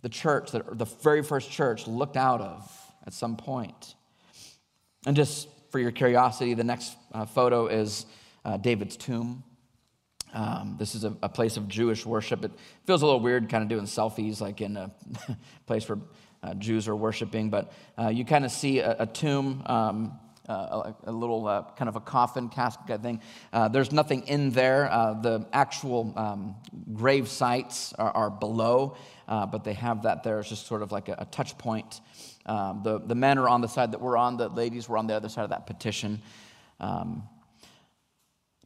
the 0.00 0.08
church, 0.08 0.50
that 0.52 0.78
the 0.78 0.86
very 0.86 1.22
first 1.22 1.50
church, 1.50 1.86
looked 1.86 2.16
out 2.16 2.40
of 2.40 2.72
at 3.06 3.12
some 3.12 3.36
point. 3.36 3.96
And 5.04 5.14
just 5.14 5.46
for 5.70 5.78
your 5.78 5.90
curiosity, 5.90 6.54
the 6.54 6.64
next 6.64 6.96
uh, 7.12 7.26
photo 7.26 7.66
is 7.66 8.06
uh, 8.46 8.56
David's 8.56 8.96
tomb. 8.96 9.44
Um, 10.32 10.76
this 10.78 10.94
is 10.94 11.04
a, 11.04 11.16
a, 11.22 11.28
place 11.28 11.56
of 11.56 11.68
Jewish 11.68 12.04
worship. 12.04 12.44
It 12.44 12.52
feels 12.86 13.02
a 13.02 13.06
little 13.06 13.20
weird 13.20 13.48
kind 13.48 13.62
of 13.62 13.68
doing 13.68 13.84
selfies 13.84 14.40
like 14.40 14.60
in 14.60 14.76
a 14.76 14.90
place 15.66 15.88
where 15.88 15.98
uh, 16.42 16.54
Jews 16.54 16.86
are 16.86 16.96
worshiping, 16.96 17.50
but 17.50 17.72
uh, 17.98 18.08
you 18.08 18.24
kind 18.24 18.44
of 18.44 18.50
see 18.50 18.80
a, 18.80 18.96
a 19.00 19.06
tomb 19.06 19.62
um, 19.66 20.18
uh, 20.48 20.92
a, 21.04 21.10
a, 21.10 21.12
little 21.12 21.46
uh, 21.46 21.62
kind 21.76 21.90
of 21.90 21.96
a 21.96 22.00
coffin 22.00 22.48
casket 22.48 23.02
thing. 23.02 23.20
Uh, 23.52 23.68
there's 23.68 23.92
nothing 23.92 24.26
in 24.28 24.50
there. 24.50 24.90
Uh, 24.90 25.12
the 25.12 25.46
actual 25.52 26.12
um, 26.16 26.56
grave 26.94 27.28
sites 27.28 27.92
are, 27.98 28.10
are 28.12 28.30
below, 28.30 28.96
uh, 29.28 29.44
but 29.44 29.62
they 29.62 29.74
have 29.74 30.04
that 30.04 30.22
there. 30.22 30.40
It's 30.40 30.48
just 30.48 30.66
sort 30.66 30.80
of 30.80 30.90
like 30.90 31.08
a, 31.08 31.16
a 31.18 31.24
touch 31.26 31.58
point. 31.58 32.00
Um, 32.46 32.80
the, 32.82 32.98
the 32.98 33.14
men 33.14 33.36
are 33.36 33.48
on 33.48 33.60
the 33.60 33.68
side 33.68 33.92
that 33.92 34.00
we're 34.00 34.16
on, 34.16 34.38
the 34.38 34.48
ladies 34.48 34.88
were 34.88 34.96
on 34.96 35.06
the 35.06 35.14
other 35.14 35.28
side 35.28 35.44
of 35.44 35.50
that 35.50 35.66
petition. 35.66 36.22
Um, 36.80 37.24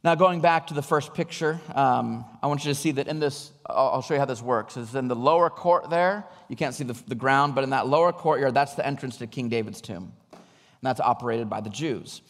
now, 0.03 0.15
going 0.15 0.41
back 0.41 0.67
to 0.67 0.73
the 0.73 0.81
first 0.81 1.13
picture, 1.13 1.61
um, 1.73 2.25
I 2.41 2.47
want 2.47 2.65
you 2.65 2.71
to 2.71 2.75
see 2.75 2.91
that 2.91 3.07
in 3.07 3.21
this, 3.21 3.53
I'll 3.65 4.01
show 4.01 4.15
you 4.15 4.19
how 4.19 4.25
this 4.25 4.41
works. 4.41 4.75
It's 4.75 4.93
in 4.95 5.07
the 5.07 5.15
lower 5.15 5.49
court 5.49 5.89
there. 5.89 6.25
You 6.49 6.57
can't 6.57 6.75
see 6.75 6.83
the, 6.83 7.01
the 7.07 7.15
ground, 7.15 7.55
but 7.55 7.63
in 7.63 7.69
that 7.69 7.87
lower 7.87 8.11
courtyard, 8.11 8.53
that's 8.53 8.73
the 8.73 8.85
entrance 8.85 9.15
to 9.17 9.27
King 9.27 9.47
David's 9.47 9.79
tomb. 9.79 10.11
And 10.33 10.41
that's 10.81 10.99
operated 10.99 11.49
by 11.49 11.61
the 11.61 11.69
Jews. 11.69 12.21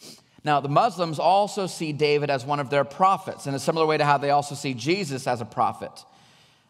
Now, 0.44 0.60
the 0.60 0.68
Muslims 0.68 1.18
also 1.18 1.66
see 1.66 1.92
David 1.92 2.30
as 2.30 2.44
one 2.44 2.60
of 2.60 2.70
their 2.70 2.84
prophets, 2.84 3.48
in 3.48 3.54
a 3.54 3.58
similar 3.58 3.86
way 3.86 3.98
to 3.98 4.04
how 4.04 4.18
they 4.18 4.30
also 4.30 4.54
see 4.54 4.74
Jesus 4.74 5.26
as 5.26 5.40
a 5.40 5.44
prophet. 5.44 6.04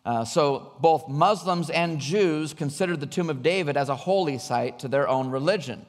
Uh, 0.06 0.24
so, 0.24 0.72
both 0.80 1.06
Muslims 1.06 1.68
and 1.68 1.98
Jews 1.98 2.54
consider 2.54 2.96
the 2.96 3.06
tomb 3.06 3.28
of 3.28 3.42
David 3.42 3.76
as 3.76 3.90
a 3.90 3.96
holy 3.96 4.38
site 4.38 4.78
to 4.78 4.88
their 4.88 5.06
own 5.06 5.28
religion. 5.28 5.84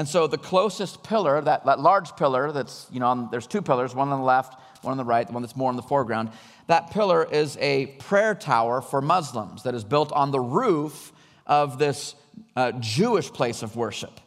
And 0.00 0.08
so 0.08 0.26
the 0.26 0.38
closest 0.38 1.02
pillar, 1.02 1.42
that, 1.42 1.66
that 1.66 1.78
large 1.78 2.16
pillar 2.16 2.52
that's, 2.52 2.86
you 2.90 3.00
know, 3.00 3.08
on, 3.08 3.28
there's 3.30 3.46
two 3.46 3.60
pillars, 3.60 3.94
one 3.94 4.08
on 4.08 4.18
the 4.18 4.24
left, 4.24 4.58
one 4.80 4.92
on 4.92 4.96
the 4.96 5.04
right, 5.04 5.26
the 5.26 5.32
one 5.34 5.42
that's 5.42 5.56
more 5.56 5.68
in 5.68 5.76
the 5.76 5.82
foreground. 5.82 6.30
That 6.68 6.90
pillar 6.90 7.22
is 7.22 7.58
a 7.60 7.84
prayer 7.98 8.34
tower 8.34 8.80
for 8.80 9.02
Muslims 9.02 9.64
that 9.64 9.74
is 9.74 9.84
built 9.84 10.10
on 10.12 10.30
the 10.30 10.40
roof 10.40 11.12
of 11.46 11.78
this 11.78 12.14
uh, 12.56 12.72
Jewish 12.80 13.30
place 13.30 13.62
of 13.62 13.76
worship. 13.76 14.20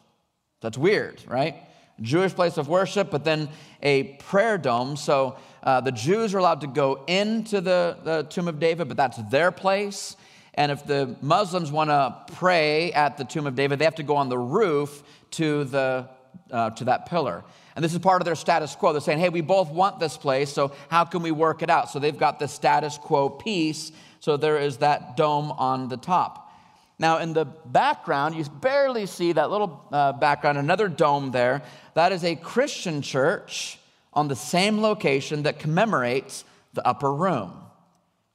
That's 0.60 0.78
weird, 0.78 1.20
right? 1.26 1.56
Jewish 2.00 2.34
place 2.34 2.56
of 2.56 2.68
worship, 2.68 3.10
but 3.10 3.24
then 3.24 3.48
a 3.82 4.04
prayer 4.20 4.58
dome. 4.58 4.96
So 4.96 5.38
uh, 5.64 5.80
the 5.80 5.90
Jews 5.90 6.34
are 6.34 6.38
allowed 6.38 6.60
to 6.60 6.68
go 6.68 7.04
into 7.08 7.60
the, 7.60 7.98
the 8.04 8.22
tomb 8.30 8.46
of 8.46 8.60
David, 8.60 8.86
but 8.86 8.96
that's 8.96 9.18
their 9.28 9.50
place. 9.50 10.14
And 10.54 10.70
if 10.70 10.86
the 10.86 11.16
Muslims 11.20 11.72
want 11.72 11.90
to 11.90 12.34
pray 12.34 12.92
at 12.92 13.16
the 13.16 13.24
tomb 13.24 13.46
of 13.46 13.56
David, 13.56 13.78
they 13.78 13.84
have 13.84 13.96
to 13.96 14.02
go 14.04 14.16
on 14.16 14.28
the 14.28 14.38
roof 14.38 15.02
to, 15.32 15.64
the, 15.64 16.08
uh, 16.50 16.70
to 16.70 16.84
that 16.84 17.06
pillar. 17.06 17.44
And 17.74 17.84
this 17.84 17.92
is 17.92 17.98
part 17.98 18.22
of 18.22 18.24
their 18.24 18.36
status 18.36 18.76
quo. 18.76 18.92
They're 18.92 19.00
saying, 19.00 19.18
hey, 19.18 19.30
we 19.30 19.40
both 19.40 19.70
want 19.70 19.98
this 19.98 20.16
place, 20.16 20.52
so 20.52 20.72
how 20.88 21.04
can 21.04 21.22
we 21.22 21.32
work 21.32 21.62
it 21.62 21.70
out? 21.70 21.90
So 21.90 21.98
they've 21.98 22.16
got 22.16 22.38
the 22.38 22.46
status 22.46 22.98
quo 22.98 23.28
peace, 23.28 23.90
so 24.20 24.36
there 24.36 24.58
is 24.58 24.76
that 24.76 25.16
dome 25.16 25.50
on 25.50 25.88
the 25.88 25.96
top. 25.96 26.52
Now, 27.00 27.18
in 27.18 27.32
the 27.32 27.44
background, 27.44 28.36
you 28.36 28.44
barely 28.44 29.06
see 29.06 29.32
that 29.32 29.50
little 29.50 29.84
uh, 29.90 30.12
background, 30.12 30.58
another 30.58 30.86
dome 30.86 31.32
there. 31.32 31.62
That 31.94 32.12
is 32.12 32.22
a 32.22 32.36
Christian 32.36 33.02
church 33.02 33.80
on 34.12 34.28
the 34.28 34.36
same 34.36 34.80
location 34.80 35.42
that 35.42 35.58
commemorates 35.58 36.44
the 36.72 36.86
upper 36.86 37.12
room 37.12 37.52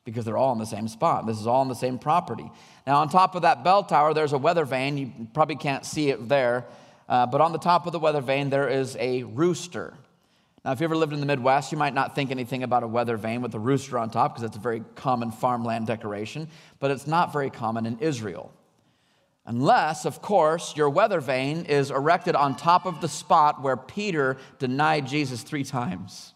because 0.09 0.25
they're 0.25 0.37
all 0.37 0.53
in 0.53 0.59
the 0.59 0.65
same 0.65 0.87
spot. 0.87 1.25
This 1.25 1.39
is 1.39 1.47
all 1.47 1.61
in 1.61 1.67
the 1.67 1.75
same 1.75 1.97
property. 1.99 2.49
Now, 2.85 2.97
on 2.99 3.09
top 3.09 3.35
of 3.35 3.43
that 3.43 3.63
bell 3.63 3.83
tower, 3.83 4.13
there's 4.13 4.33
a 4.33 4.37
weather 4.37 4.65
vane. 4.65 4.97
You 4.97 5.27
probably 5.33 5.55
can't 5.55 5.85
see 5.85 6.09
it 6.09 6.27
there. 6.27 6.65
Uh, 7.07 7.25
but 7.25 7.41
on 7.41 7.51
the 7.51 7.59
top 7.59 7.85
of 7.87 7.91
the 7.91 7.99
weather 7.99 8.21
vane, 8.21 8.49
there 8.49 8.69
is 8.69 8.95
a 8.99 9.23
rooster. 9.23 9.93
Now, 10.63 10.71
if 10.71 10.79
you 10.79 10.83
ever 10.83 10.95
lived 10.95 11.13
in 11.13 11.19
the 11.19 11.25
Midwest, 11.25 11.71
you 11.71 11.77
might 11.77 11.93
not 11.93 12.15
think 12.15 12.31
anything 12.31 12.63
about 12.63 12.83
a 12.83 12.87
weather 12.87 13.17
vane 13.17 13.41
with 13.41 13.53
a 13.55 13.59
rooster 13.59 13.97
on 13.97 14.09
top 14.09 14.33
because 14.33 14.43
it's 14.43 14.57
a 14.57 14.59
very 14.59 14.83
common 14.95 15.31
farmland 15.31 15.87
decoration, 15.87 16.47
but 16.79 16.91
it's 16.91 17.07
not 17.07 17.31
very 17.31 17.49
common 17.49 17.85
in 17.85 17.97
Israel. 17.99 18.51
Unless, 19.45 20.05
of 20.05 20.21
course, 20.21 20.75
your 20.75 20.89
weather 20.89 21.19
vane 21.21 21.65
is 21.65 21.89
erected 21.89 22.35
on 22.35 22.55
top 22.55 22.85
of 22.85 23.01
the 23.01 23.07
spot 23.07 23.63
where 23.63 23.77
Peter 23.77 24.37
denied 24.59 25.07
Jesus 25.07 25.41
three 25.41 25.63
times 25.63 26.33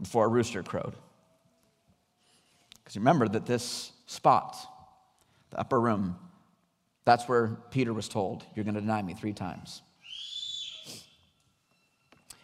before 0.00 0.24
a 0.24 0.28
rooster 0.28 0.62
crowed. 0.62 0.94
Because 2.90 2.98
remember 2.98 3.28
that 3.28 3.46
this 3.46 3.92
spot, 4.06 4.56
the 5.50 5.60
upper 5.60 5.80
room, 5.80 6.16
that's 7.04 7.28
where 7.28 7.56
Peter 7.70 7.92
was 7.92 8.08
told, 8.08 8.44
You're 8.56 8.64
going 8.64 8.74
to 8.74 8.80
deny 8.80 9.00
me 9.00 9.14
three 9.14 9.32
times. 9.32 9.80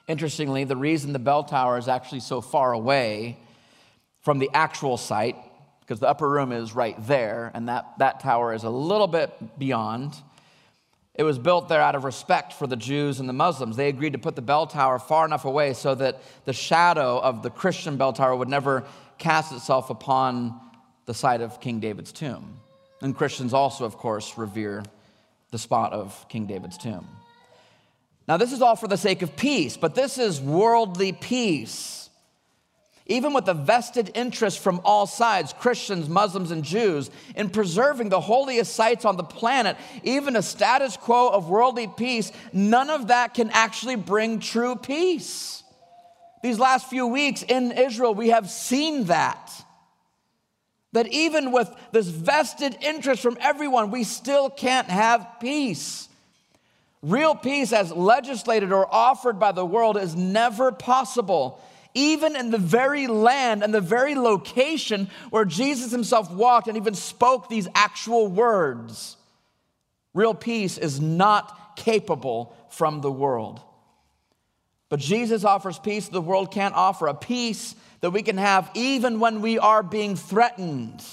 Interestingly, 0.07 0.62
the 0.62 0.76
reason 0.76 1.12
the 1.12 1.18
bell 1.18 1.42
tower 1.42 1.78
is 1.78 1.88
actually 1.88 2.20
so 2.20 2.40
far 2.40 2.72
away 2.72 3.38
from 4.20 4.38
the 4.38 4.49
actual 4.55 4.97
site, 4.97 5.34
because 5.80 5.99
the 5.99 6.09
upper 6.09 6.28
room 6.28 6.53
is 6.53 6.76
right 6.76 6.94
there, 7.09 7.51
and 7.53 7.68
that, 7.68 7.99
that 7.99 8.20
tower 8.20 8.55
is 8.55 8.62
a 8.62 8.70
little 8.70 9.09
bit 9.09 9.59
beyond. 9.59 10.14
It 11.16 11.24
was 11.24 11.40
built 11.40 11.68
there 11.68 11.80
out 11.80 11.97
of 11.97 12.05
respect 12.05 12.53
for 12.53 12.68
the 12.68 12.76
Jews 12.76 13.18
and 13.18 13.28
the 13.28 13.32
Muslims. 13.32 13.74
They 13.76 13.88
agreed 13.88 14.12
to 14.12 14.18
put 14.20 14.36
the 14.36 14.42
bell 14.42 14.68
tower 14.68 15.01
far 15.01 15.24
enough 15.24 15.44
away 15.44 15.72
so 15.72 15.97
that 15.97 16.22
the 16.44 16.53
shadow 16.53 17.18
of 17.18 17.42
the 17.42 17.51
Christian 17.51 17.97
bell 17.97 18.12
tower 18.12 18.36
would 18.36 18.49
never 18.49 18.84
cast 19.18 19.52
itself 19.52 19.90
upon 19.90 20.60
the 21.06 21.14
site 21.14 21.40
of 21.40 21.60
King 21.60 21.80
David's 21.80 22.12
tomb. 22.12 22.60
And 23.00 23.14
Christians 23.14 23.54
also, 23.54 23.84
of 23.84 23.96
course, 23.96 24.36
revere 24.36 24.84
the 25.50 25.58
spot 25.58 25.92
of 25.92 26.26
King 26.28 26.46
David's 26.46 26.78
tomb. 26.78 27.06
Now, 28.28 28.36
this 28.36 28.52
is 28.52 28.60
all 28.60 28.76
for 28.76 28.88
the 28.88 28.96
sake 28.96 29.22
of 29.22 29.36
peace, 29.36 29.76
but 29.76 29.94
this 29.94 30.18
is 30.18 30.40
worldly 30.40 31.12
peace. 31.12 32.10
Even 33.08 33.32
with 33.32 33.46
a 33.46 33.54
vested 33.54 34.10
interest 34.16 34.58
from 34.58 34.80
all 34.84 35.06
sides, 35.06 35.52
Christians, 35.52 36.08
Muslims, 36.08 36.50
and 36.50 36.64
Jews, 36.64 37.08
in 37.36 37.50
preserving 37.50 38.08
the 38.08 38.20
holiest 38.20 38.74
sites 38.74 39.04
on 39.04 39.16
the 39.16 39.22
planet, 39.22 39.76
even 40.02 40.34
a 40.34 40.42
status 40.42 40.96
quo 40.96 41.28
of 41.28 41.48
worldly 41.48 41.86
peace, 41.86 42.32
none 42.52 42.90
of 42.90 43.08
that 43.08 43.32
can 43.34 43.50
actually 43.50 43.94
bring 43.94 44.40
true 44.40 44.74
peace. 44.74 45.62
These 46.43 46.59
last 46.59 46.89
few 46.89 47.07
weeks 47.07 47.43
in 47.43 47.72
Israel, 47.72 48.14
we 48.14 48.28
have 48.28 48.51
seen 48.51 49.05
that. 49.05 49.53
That 50.93 51.09
even 51.09 51.53
with 51.53 51.70
this 51.93 52.09
vested 52.09 52.76
interest 52.80 53.22
from 53.22 53.37
everyone, 53.41 53.91
we 53.91 54.05
still 54.05 54.49
can't 54.49 54.89
have 54.89 55.26
peace. 55.41 56.09
Real 57.03 57.34
peace, 57.34 57.72
as 57.72 57.93
legislated 57.93 58.72
or 58.72 58.93
offered 58.93 59.39
by 59.39 59.53
the 59.53 59.64
world, 59.64 59.97
is 59.97 60.16
never 60.16 60.72
possible. 60.72 61.61
Even 61.95 62.37
in 62.37 62.51
the 62.51 62.59
very 62.59 63.07
land 63.07 63.62
and 63.62 63.72
the 63.72 63.80
very 63.80 64.14
location 64.14 65.09
where 65.30 65.45
Jesus 65.45 65.91
himself 65.91 66.30
walked 66.30 66.68
and 66.68 66.76
even 66.76 66.95
spoke 66.95 67.49
these 67.49 67.68
actual 67.74 68.28
words, 68.28 69.16
real 70.14 70.34
peace 70.34 70.78
is 70.78 71.01
not 71.01 71.76
capable 71.76 72.55
from 72.70 73.01
the 73.01 73.12
world. 73.12 73.61
But 74.89 75.01
Jesus 75.01 75.45
offers 75.45 75.78
peace 75.78 76.09
the 76.09 76.20
world 76.20 76.53
can't 76.53 76.74
offer, 76.74 77.07
a 77.07 77.14
peace 77.14 77.74
that 78.01 78.11
we 78.11 78.22
can 78.22 78.39
have 78.39 78.70
even 78.74 79.20
when 79.20 79.41
we 79.41 79.59
are 79.59 79.82
being 79.82 80.16
threatened. 80.16 81.05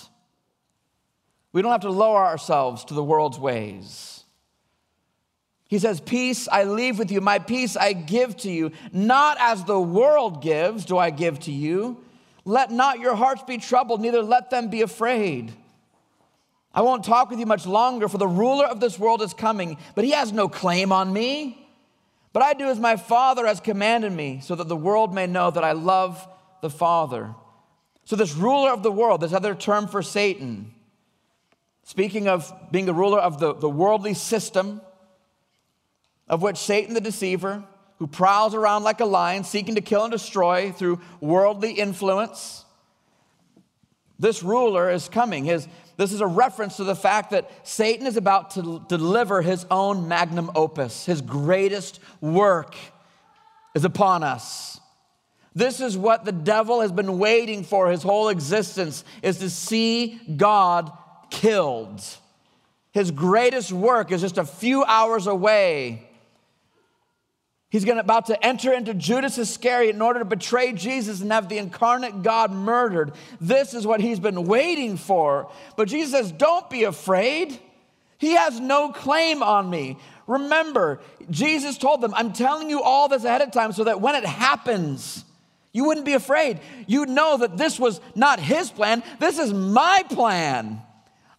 We 1.51 1.61
don't 1.61 1.71
have 1.71 1.81
to 1.81 1.89
lower 1.89 2.23
ourselves 2.23 2.85
to 2.85 2.93
the 2.93 3.03
world's 3.03 3.39
ways. 3.39 4.23
He 5.67 5.79
says, 5.79 5.99
Peace 5.99 6.47
I 6.51 6.65
leave 6.65 6.99
with 6.99 7.11
you, 7.11 7.19
my 7.21 7.39
peace 7.39 7.75
I 7.75 7.93
give 7.93 8.37
to 8.37 8.51
you. 8.51 8.71
Not 8.91 9.37
as 9.39 9.63
the 9.63 9.79
world 9.79 10.43
gives, 10.43 10.85
do 10.85 10.97
I 10.97 11.09
give 11.09 11.39
to 11.41 11.51
you. 11.51 11.97
Let 12.45 12.71
not 12.71 12.99
your 12.99 13.15
hearts 13.15 13.43
be 13.43 13.57
troubled, 13.57 14.01
neither 14.01 14.21
let 14.21 14.49
them 14.49 14.69
be 14.69 14.81
afraid. 14.81 15.53
I 16.75 16.81
won't 16.81 17.05
talk 17.05 17.29
with 17.29 17.39
you 17.39 17.45
much 17.45 17.65
longer, 17.65 18.07
for 18.07 18.17
the 18.17 18.27
ruler 18.27 18.65
of 18.65 18.79
this 18.79 18.99
world 18.99 19.21
is 19.21 19.33
coming, 19.33 19.77
but 19.95 20.03
he 20.03 20.11
has 20.11 20.31
no 20.31 20.49
claim 20.49 20.91
on 20.91 21.13
me. 21.13 21.62
But 22.33 22.41
I 22.41 22.53
do 22.53 22.65
as 22.65 22.79
my 22.79 22.95
Father 22.95 23.45
has 23.45 23.59
commanded 23.59 24.11
me, 24.11 24.39
so 24.41 24.55
that 24.55 24.67
the 24.67 24.75
world 24.75 25.13
may 25.13 25.27
know 25.27 25.51
that 25.51 25.63
I 25.63 25.73
love 25.73 26.27
the 26.61 26.69
Father. 26.69 27.35
So, 28.05 28.15
this 28.15 28.33
ruler 28.33 28.71
of 28.71 28.83
the 28.83 28.91
world, 28.91 29.21
this 29.21 29.33
other 29.33 29.53
term 29.53 29.87
for 29.87 30.01
Satan, 30.01 30.73
speaking 31.83 32.27
of 32.27 32.51
being 32.71 32.85
the 32.85 32.93
ruler 32.93 33.19
of 33.19 33.39
the, 33.39 33.53
the 33.53 33.69
worldly 33.69 34.15
system, 34.15 34.81
of 36.27 36.41
which 36.41 36.57
Satan 36.57 36.95
the 36.95 37.01
deceiver, 37.01 37.63
who 37.99 38.07
prowls 38.07 38.55
around 38.55 38.83
like 38.83 38.99
a 38.99 39.05
lion, 39.05 39.43
seeking 39.43 39.75
to 39.75 39.81
kill 39.81 40.03
and 40.03 40.11
destroy 40.11 40.71
through 40.71 40.99
worldly 41.21 41.73
influence, 41.73 42.65
this 44.19 44.41
ruler 44.41 44.89
is 44.89 45.07
coming. 45.07 45.45
His, 45.45 45.67
this 46.03 46.11
is 46.11 46.21
a 46.21 46.27
reference 46.27 46.77
to 46.77 46.83
the 46.83 46.95
fact 46.95 47.31
that 47.31 47.49
Satan 47.65 48.05
is 48.05 48.17
about 48.17 48.51
to 48.51 48.83
deliver 48.89 49.41
his 49.41 49.65
own 49.71 50.07
magnum 50.07 50.51
opus, 50.53 51.05
his 51.05 51.21
greatest 51.21 51.99
work 52.19 52.75
is 53.73 53.85
upon 53.85 54.21
us. 54.21 54.79
This 55.55 55.79
is 55.79 55.97
what 55.97 56.25
the 56.25 56.31
devil 56.31 56.81
has 56.81 56.91
been 56.91 57.19
waiting 57.19 57.63
for 57.63 57.89
his 57.89 58.03
whole 58.03 58.29
existence 58.29 59.05
is 59.21 59.37
to 59.37 59.49
see 59.49 60.19
God 60.35 60.91
killed. 61.29 62.03
His 62.91 63.11
greatest 63.11 63.71
work 63.71 64.11
is 64.11 64.21
just 64.21 64.37
a 64.37 64.45
few 64.45 64.83
hours 64.83 65.27
away. 65.27 66.09
He's 67.73 67.85
gonna, 67.85 68.01
about 68.01 68.27
to 68.27 68.45
enter 68.45 68.71
into 68.71 68.93
Judas 68.93 69.39
Iscariot 69.39 69.95
in 69.95 70.01
order 70.03 70.19
to 70.19 70.25
betray 70.25 70.73
Jesus 70.73 71.21
and 71.21 71.31
have 71.31 71.49
the 71.49 71.57
incarnate 71.57 72.21
God 72.21 72.51
murdered. 72.51 73.13
This 73.41 73.73
is 73.73 73.87
what 73.87 73.99
he's 73.99 74.19
been 74.19 74.43
waiting 74.43 74.95
for. 74.95 75.51
But 75.75 75.87
Jesus 75.87 76.11
says, 76.11 76.31
Don't 76.31 76.69
be 76.69 76.83
afraid. 76.83 77.59
He 78.19 78.33
has 78.33 78.59
no 78.59 78.91
claim 78.91 79.41
on 79.41 79.71
me. 79.71 79.97
Remember, 80.27 80.99
Jesus 81.31 81.79
told 81.79 82.01
them, 82.01 82.13
I'm 82.13 82.31
telling 82.31 82.69
you 82.69 82.83
all 82.83 83.07
this 83.07 83.23
ahead 83.23 83.41
of 83.41 83.49
time 83.49 83.71
so 83.71 83.85
that 83.85 83.99
when 83.99 84.13
it 84.13 84.23
happens, 84.23 85.25
you 85.71 85.85
wouldn't 85.85 86.05
be 86.05 86.13
afraid. 86.13 86.59
You'd 86.85 87.09
know 87.09 87.37
that 87.37 87.57
this 87.57 87.79
was 87.79 87.99
not 88.13 88.39
his 88.39 88.69
plan, 88.69 89.01
this 89.19 89.39
is 89.39 89.51
my 89.51 90.03
plan. 90.11 90.79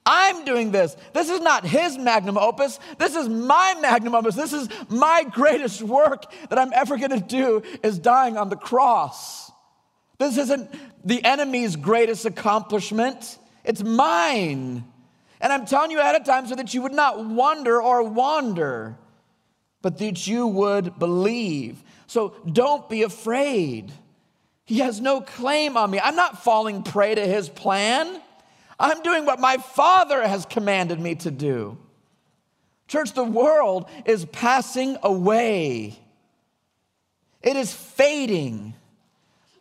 I'm 0.07 0.44
doing 0.44 0.70
this. 0.70 0.96
This 1.14 1.30
is 1.30 1.40
not 1.40 1.64
his 1.64 1.96
magnum 1.96 2.36
opus. 2.36 2.78
This 2.98 3.14
is 3.14 3.28
my 3.28 3.74
magnum 3.80 4.14
opus. 4.14 4.34
This 4.34 4.52
is 4.52 4.68
my 4.90 5.24
greatest 5.30 5.80
work 5.80 6.30
that 6.50 6.59
I'm 6.59 6.72
ever 6.74 6.98
going 6.98 7.11
to 7.11 7.20
do 7.20 7.62
is 7.82 7.98
dying 7.98 8.36
on 8.36 8.50
the 8.50 8.57
cross. 8.57 9.50
This 10.18 10.36
isn't 10.36 10.70
the 11.07 11.24
enemy's 11.24 11.76
greatest 11.76 12.26
accomplishment. 12.26 13.38
It's 13.64 13.82
mine. 13.82 14.84
And 15.40 15.52
I'm 15.52 15.66
telling 15.66 15.90
you 15.90 16.00
ahead 16.00 16.16
of 16.16 16.24
time 16.24 16.46
so 16.46 16.55
that 16.55 16.74
you 16.74 16.82
would 16.82 16.92
not 16.92 17.24
wonder 17.24 17.80
or 17.80 18.02
wander, 18.02 18.96
but 19.80 19.98
that 19.98 20.26
you 20.26 20.46
would 20.46 20.98
believe. 20.98 21.82
So 22.07 22.34
don't 22.50 22.88
be 22.88 23.02
afraid. 23.02 23.90
He 24.66 24.78
has 24.78 25.00
no 25.00 25.20
claim 25.20 25.76
on 25.76 25.90
me. 25.90 25.98
I'm 25.98 26.16
not 26.16 26.42
falling 26.42 26.82
prey 26.82 27.14
to 27.14 27.26
his 27.26 27.48
plan. 27.48 28.20
I'm 28.79 29.03
doing 29.03 29.25
what 29.25 29.41
my 29.41 29.59
Father 29.59 30.27
has 30.27 30.47
commanded 30.47 31.01
me 31.01 31.14
to 31.16 31.31
do. 31.31 31.79
Church, 32.89 33.12
the 33.12 33.25
world 33.25 33.89
is 34.05 34.25
passing 34.27 34.97
away, 35.03 35.99
it 37.43 37.57
is 37.57 37.72
fading. 37.72 38.75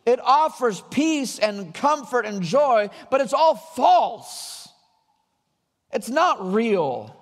It 0.06 0.20
offers 0.22 0.82
peace 0.90 1.38
and 1.38 1.72
comfort 1.72 2.26
and 2.26 2.42
joy, 2.42 2.90
but 3.10 3.22
it's 3.22 3.32
all 3.32 3.54
false. 3.54 4.68
It's 5.92 6.10
not 6.10 6.52
real. 6.52 7.16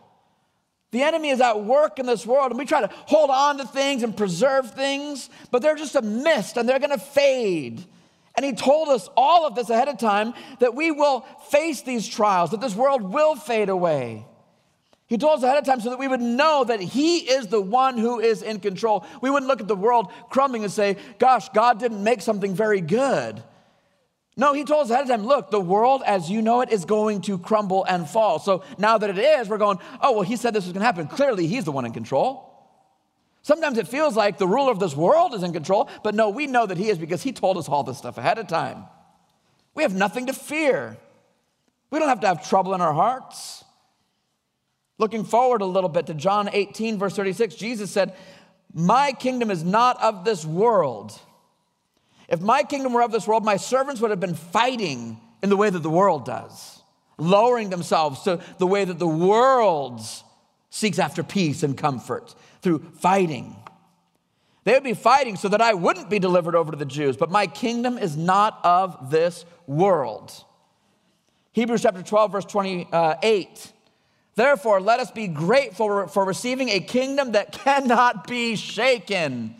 The 0.90 1.02
enemy 1.02 1.30
is 1.30 1.40
at 1.40 1.64
work 1.64 1.98
in 1.98 2.06
this 2.06 2.26
world, 2.26 2.50
and 2.50 2.58
we 2.58 2.66
try 2.66 2.80
to 2.80 2.90
hold 3.06 3.30
on 3.30 3.58
to 3.58 3.66
things 3.66 4.02
and 4.02 4.16
preserve 4.16 4.72
things, 4.72 5.30
but 5.50 5.62
they're 5.62 5.76
just 5.76 5.94
a 5.94 6.02
mist 6.02 6.56
and 6.56 6.68
they're 6.68 6.80
gonna 6.80 6.98
fade. 6.98 7.84
And 8.34 8.46
he 8.46 8.52
told 8.52 8.88
us 8.88 9.08
all 9.16 9.46
of 9.46 9.54
this 9.54 9.70
ahead 9.70 9.88
of 9.88 9.98
time 9.98 10.32
that 10.60 10.74
we 10.74 10.90
will 10.90 11.20
face 11.50 11.82
these 11.82 12.08
trials, 12.08 12.50
that 12.50 12.60
this 12.60 12.74
world 12.74 13.02
will 13.02 13.36
fade 13.36 13.68
away. 13.68 14.26
He 15.12 15.18
told 15.18 15.38
us 15.38 15.42
ahead 15.44 15.58
of 15.58 15.64
time 15.64 15.82
so 15.82 15.90
that 15.90 15.98
we 15.98 16.08
would 16.08 16.22
know 16.22 16.64
that 16.64 16.80
He 16.80 17.18
is 17.18 17.48
the 17.48 17.60
one 17.60 17.98
who 17.98 18.18
is 18.18 18.40
in 18.40 18.60
control. 18.60 19.04
We 19.20 19.28
wouldn't 19.28 19.46
look 19.46 19.60
at 19.60 19.68
the 19.68 19.76
world 19.76 20.10
crumbling 20.30 20.64
and 20.64 20.72
say, 20.72 20.96
Gosh, 21.18 21.50
God 21.50 21.78
didn't 21.78 22.02
make 22.02 22.22
something 22.22 22.54
very 22.54 22.80
good. 22.80 23.42
No, 24.38 24.54
He 24.54 24.64
told 24.64 24.86
us 24.86 24.90
ahead 24.90 25.02
of 25.02 25.10
time, 25.10 25.26
look, 25.26 25.50
the 25.50 25.60
world 25.60 26.02
as 26.06 26.30
you 26.30 26.40
know 26.40 26.62
it 26.62 26.70
is 26.70 26.86
going 26.86 27.20
to 27.22 27.36
crumble 27.36 27.84
and 27.84 28.08
fall. 28.08 28.38
So 28.38 28.64
now 28.78 28.96
that 28.96 29.10
it 29.10 29.18
is, 29.18 29.50
we're 29.50 29.58
going, 29.58 29.78
oh, 30.00 30.12
well, 30.12 30.22
He 30.22 30.36
said 30.36 30.54
this 30.54 30.64
was 30.64 30.72
going 30.72 30.80
to 30.80 30.86
happen. 30.86 31.08
Clearly, 31.08 31.46
He's 31.46 31.64
the 31.64 31.72
one 31.72 31.84
in 31.84 31.92
control. 31.92 32.51
Sometimes 33.42 33.76
it 33.76 33.88
feels 33.88 34.16
like 34.16 34.38
the 34.38 34.46
ruler 34.46 34.70
of 34.70 34.78
this 34.78 34.96
world 34.96 35.34
is 35.34 35.42
in 35.42 35.52
control, 35.52 35.88
but 36.04 36.14
no, 36.14 36.30
we 36.30 36.46
know 36.46 36.64
that 36.64 36.78
He 36.78 36.88
is 36.88 36.98
because 36.98 37.22
He 37.22 37.32
told 37.32 37.58
us 37.58 37.68
all 37.68 37.82
this 37.82 37.98
stuff 37.98 38.16
ahead 38.16 38.38
of 38.38 38.46
time. 38.46 38.84
We 39.74 39.82
have 39.82 39.94
nothing 39.94 40.26
to 40.26 40.32
fear. 40.32 40.96
We 41.90 41.98
don't 41.98 42.08
have 42.08 42.20
to 42.20 42.28
have 42.28 42.48
trouble 42.48 42.72
in 42.74 42.80
our 42.80 42.92
hearts. 42.92 43.64
Looking 44.98 45.24
forward 45.24 45.60
a 45.60 45.66
little 45.66 45.90
bit 45.90 46.06
to 46.06 46.14
John 46.14 46.48
18, 46.52 46.98
verse 46.98 47.16
36, 47.16 47.56
Jesus 47.56 47.90
said, 47.90 48.14
My 48.72 49.12
kingdom 49.12 49.50
is 49.50 49.64
not 49.64 50.00
of 50.00 50.24
this 50.24 50.44
world. 50.44 51.18
If 52.28 52.40
my 52.40 52.62
kingdom 52.62 52.92
were 52.92 53.02
of 53.02 53.10
this 53.10 53.26
world, 53.26 53.44
my 53.44 53.56
servants 53.56 54.00
would 54.00 54.10
have 54.10 54.20
been 54.20 54.34
fighting 54.34 55.20
in 55.42 55.50
the 55.50 55.56
way 55.56 55.68
that 55.68 55.82
the 55.82 55.90
world 55.90 56.24
does, 56.24 56.80
lowering 57.18 57.70
themselves 57.70 58.22
to 58.22 58.40
the 58.58 58.66
way 58.66 58.84
that 58.84 59.00
the 59.00 59.08
world 59.08 60.00
seeks 60.72 60.98
after 60.98 61.22
peace 61.22 61.62
and 61.62 61.76
comfort 61.76 62.34
through 62.62 62.78
fighting. 62.94 63.54
They 64.64 64.72
would 64.72 64.82
be 64.82 64.94
fighting 64.94 65.36
so 65.36 65.48
that 65.48 65.60
I 65.60 65.74
wouldn't 65.74 66.08
be 66.08 66.18
delivered 66.18 66.54
over 66.54 66.70
to 66.70 66.78
the 66.78 66.86
Jews, 66.86 67.14
but 67.14 67.30
my 67.30 67.46
kingdom 67.46 67.98
is 67.98 68.16
not 68.16 68.58
of 68.64 69.10
this 69.10 69.44
world. 69.66 70.32
Hebrews 71.52 71.82
chapter 71.82 72.02
12, 72.02 72.32
verse 72.32 72.44
28. 72.46 73.72
Therefore, 74.34 74.80
let 74.80 74.98
us 74.98 75.10
be 75.10 75.28
grateful 75.28 76.06
for 76.06 76.24
receiving 76.24 76.70
a 76.70 76.80
kingdom 76.80 77.32
that 77.32 77.52
cannot 77.64 78.26
be 78.26 78.56
shaken. 78.56 79.54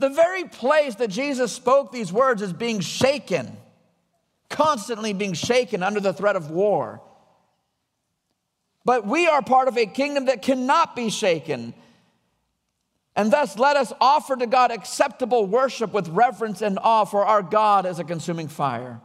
The 0.00 0.08
very 0.08 0.44
place 0.44 0.96
that 0.96 1.10
Jesus 1.10 1.52
spoke 1.52 1.92
these 1.92 2.12
words 2.12 2.42
is 2.42 2.52
being 2.52 2.80
shaken, 2.80 3.56
constantly 4.48 5.12
being 5.12 5.34
shaken 5.34 5.84
under 5.84 6.00
the 6.00 6.12
threat 6.12 6.34
of 6.34 6.50
war. 6.50 7.02
But 8.84 9.06
we 9.06 9.26
are 9.26 9.42
part 9.42 9.68
of 9.68 9.76
a 9.76 9.86
kingdom 9.86 10.26
that 10.26 10.42
cannot 10.42 10.96
be 10.96 11.10
shaken. 11.10 11.74
And 13.16 13.32
thus, 13.32 13.58
let 13.58 13.76
us 13.76 13.92
offer 14.00 14.36
to 14.36 14.46
God 14.46 14.70
acceptable 14.70 15.46
worship 15.46 15.92
with 15.92 16.08
reverence 16.08 16.62
and 16.62 16.78
awe, 16.82 17.04
for 17.04 17.26
our 17.26 17.42
God 17.42 17.84
is 17.84 17.98
a 17.98 18.04
consuming 18.04 18.48
fire. 18.48 19.00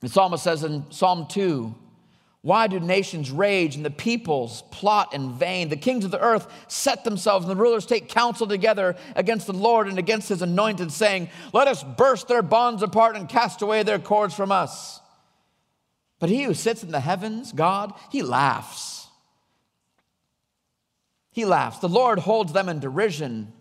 The 0.00 0.08
psalmist 0.08 0.42
says 0.42 0.64
in 0.64 0.90
Psalm 0.90 1.26
2 1.28 1.74
Why 2.40 2.66
do 2.66 2.80
nations 2.80 3.30
rage 3.30 3.76
and 3.76 3.84
the 3.84 3.90
peoples 3.90 4.62
plot 4.70 5.14
in 5.14 5.34
vain? 5.34 5.68
The 5.68 5.76
kings 5.76 6.04
of 6.04 6.10
the 6.10 6.20
earth 6.20 6.48
set 6.66 7.04
themselves, 7.04 7.44
and 7.44 7.50
the 7.50 7.62
rulers 7.62 7.86
take 7.86 8.08
counsel 8.08 8.46
together 8.46 8.96
against 9.14 9.46
the 9.46 9.52
Lord 9.52 9.86
and 9.86 9.98
against 9.98 10.30
his 10.30 10.42
anointed, 10.42 10.90
saying, 10.90 11.28
Let 11.52 11.68
us 11.68 11.84
burst 11.84 12.26
their 12.26 12.42
bonds 12.42 12.82
apart 12.82 13.14
and 13.14 13.28
cast 13.28 13.62
away 13.62 13.82
their 13.82 13.98
cords 13.98 14.34
from 14.34 14.50
us. 14.50 14.99
But 16.20 16.28
he 16.28 16.44
who 16.44 16.54
sits 16.54 16.84
in 16.84 16.92
the 16.92 17.00
heavens, 17.00 17.50
God, 17.50 17.92
he 18.10 18.22
laughs. 18.22 19.08
He 21.32 21.44
laughs. 21.44 21.78
The 21.78 21.88
Lord 21.88 22.18
holds 22.18 22.52
them 22.52 22.68
in 22.68 22.78
derision. 22.78 23.52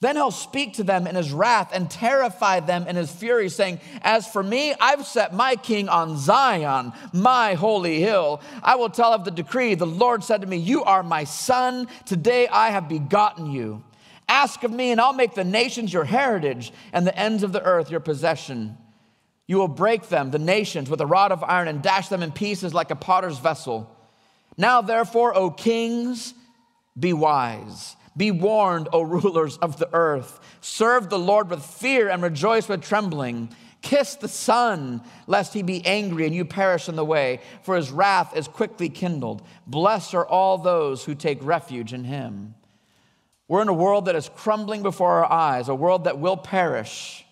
Then 0.00 0.14
he'll 0.14 0.30
speak 0.30 0.74
to 0.74 0.84
them 0.84 1.08
in 1.08 1.16
his 1.16 1.32
wrath 1.32 1.70
and 1.74 1.90
terrify 1.90 2.60
them 2.60 2.86
in 2.86 2.94
his 2.94 3.10
fury, 3.10 3.48
saying, 3.48 3.80
As 4.00 4.28
for 4.28 4.42
me, 4.42 4.72
I've 4.80 5.04
set 5.04 5.34
my 5.34 5.56
king 5.56 5.88
on 5.88 6.16
Zion, 6.16 6.92
my 7.12 7.54
holy 7.54 8.00
hill. 8.00 8.40
I 8.62 8.76
will 8.76 8.90
tell 8.90 9.12
of 9.12 9.24
the 9.24 9.32
decree. 9.32 9.74
The 9.74 9.86
Lord 9.86 10.22
said 10.22 10.40
to 10.42 10.46
me, 10.46 10.56
You 10.56 10.84
are 10.84 11.02
my 11.02 11.24
son. 11.24 11.88
Today 12.06 12.46
I 12.46 12.70
have 12.70 12.88
begotten 12.88 13.50
you. 13.50 13.82
Ask 14.28 14.62
of 14.62 14.70
me, 14.70 14.92
and 14.92 15.00
I'll 15.00 15.12
make 15.12 15.34
the 15.34 15.44
nations 15.44 15.92
your 15.92 16.04
heritage 16.04 16.72
and 16.92 17.04
the 17.04 17.18
ends 17.18 17.42
of 17.42 17.52
the 17.52 17.62
earth 17.62 17.90
your 17.90 18.00
possession. 18.00 18.78
You 19.48 19.56
will 19.56 19.66
break 19.66 20.08
them, 20.08 20.30
the 20.30 20.38
nations, 20.38 20.88
with 20.88 21.00
a 21.00 21.06
rod 21.06 21.32
of 21.32 21.42
iron 21.42 21.66
and 21.66 21.82
dash 21.82 22.08
them 22.08 22.22
in 22.22 22.30
pieces 22.30 22.74
like 22.74 22.92
a 22.92 22.96
potter's 22.96 23.38
vessel. 23.38 23.90
Now, 24.56 24.82
therefore, 24.82 25.34
O 25.36 25.50
kings, 25.50 26.34
be 26.96 27.12
wise. 27.12 27.96
Be 28.16 28.30
warned, 28.30 28.88
O 28.92 29.00
rulers 29.02 29.56
of 29.56 29.78
the 29.78 29.88
earth. 29.92 30.38
Serve 30.60 31.08
the 31.08 31.18
Lord 31.18 31.48
with 31.48 31.64
fear 31.64 32.08
and 32.10 32.22
rejoice 32.22 32.68
with 32.68 32.82
trembling. 32.82 33.48
Kiss 33.80 34.16
the 34.16 34.28
Son, 34.28 35.00
lest 35.26 35.54
he 35.54 35.62
be 35.62 35.86
angry 35.86 36.26
and 36.26 36.34
you 36.34 36.44
perish 36.44 36.88
in 36.88 36.96
the 36.96 37.04
way, 37.04 37.40
for 37.62 37.76
his 37.76 37.90
wrath 37.90 38.36
is 38.36 38.48
quickly 38.48 38.88
kindled. 38.88 39.40
Blessed 39.66 40.14
are 40.14 40.26
all 40.26 40.58
those 40.58 41.04
who 41.04 41.14
take 41.14 41.38
refuge 41.42 41.92
in 41.92 42.04
him. 42.04 42.54
We're 43.46 43.62
in 43.62 43.68
a 43.68 43.72
world 43.72 44.06
that 44.06 44.16
is 44.16 44.28
crumbling 44.34 44.82
before 44.82 45.24
our 45.24 45.32
eyes, 45.32 45.68
a 45.68 45.74
world 45.74 46.04
that 46.04 46.18
will 46.18 46.36
perish, 46.36 47.24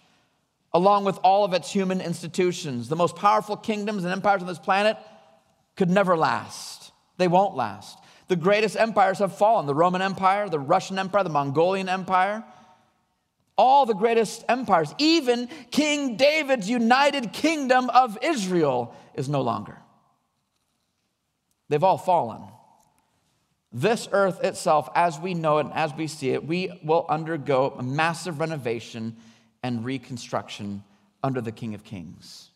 along 0.76 1.06
with 1.06 1.16
all 1.22 1.42
of 1.42 1.54
its 1.54 1.72
human 1.72 2.02
institutions. 2.02 2.90
The 2.90 2.96
most 2.96 3.16
powerful 3.16 3.56
kingdoms 3.56 4.04
and 4.04 4.12
empires 4.12 4.42
on 4.42 4.46
this 4.46 4.58
planet 4.58 4.98
could 5.74 5.88
never 5.88 6.18
last. 6.18 6.92
They 7.16 7.28
won't 7.28 7.56
last. 7.56 7.98
The 8.28 8.36
greatest 8.36 8.76
empires 8.76 9.20
have 9.20 9.38
fallen 9.38 9.64
the 9.64 9.74
Roman 9.74 10.02
Empire, 10.02 10.50
the 10.50 10.58
Russian 10.58 10.98
Empire, 10.98 11.24
the 11.24 11.30
Mongolian 11.30 11.88
Empire. 11.88 12.44
All 13.56 13.86
the 13.86 13.94
greatest 13.94 14.44
empires, 14.50 14.94
even 14.98 15.48
King 15.70 16.18
David's 16.18 16.68
united 16.68 17.32
kingdom 17.32 17.88
of 17.88 18.18
Israel, 18.20 18.94
is 19.14 19.30
no 19.30 19.40
longer. 19.40 19.78
They've 21.70 21.82
all 21.82 21.96
fallen. 21.96 22.42
This 23.72 24.10
earth 24.12 24.44
itself, 24.44 24.90
as 24.94 25.18
we 25.18 25.32
know 25.32 25.56
it 25.56 25.64
and 25.64 25.72
as 25.72 25.94
we 25.94 26.06
see 26.06 26.32
it, 26.32 26.46
we 26.46 26.78
will 26.84 27.06
undergo 27.08 27.74
a 27.78 27.82
massive 27.82 28.40
renovation 28.40 29.16
and 29.66 29.84
reconstruction 29.84 30.84
under 31.24 31.40
the 31.40 31.50
King 31.50 31.74
of 31.74 31.82
Kings. 31.82 32.50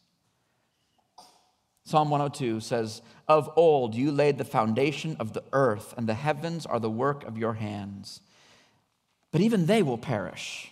Psalm 1.82 2.08
102 2.08 2.60
says, 2.60 3.02
Of 3.26 3.50
old 3.56 3.96
you 3.96 4.12
laid 4.12 4.38
the 4.38 4.44
foundation 4.44 5.16
of 5.18 5.32
the 5.32 5.42
earth, 5.52 5.92
and 5.96 6.08
the 6.08 6.14
heavens 6.14 6.66
are 6.66 6.78
the 6.78 6.88
work 6.88 7.24
of 7.24 7.36
your 7.36 7.54
hands. 7.54 8.20
But 9.32 9.40
even 9.40 9.66
they 9.66 9.82
will 9.82 9.98
perish. 9.98 10.70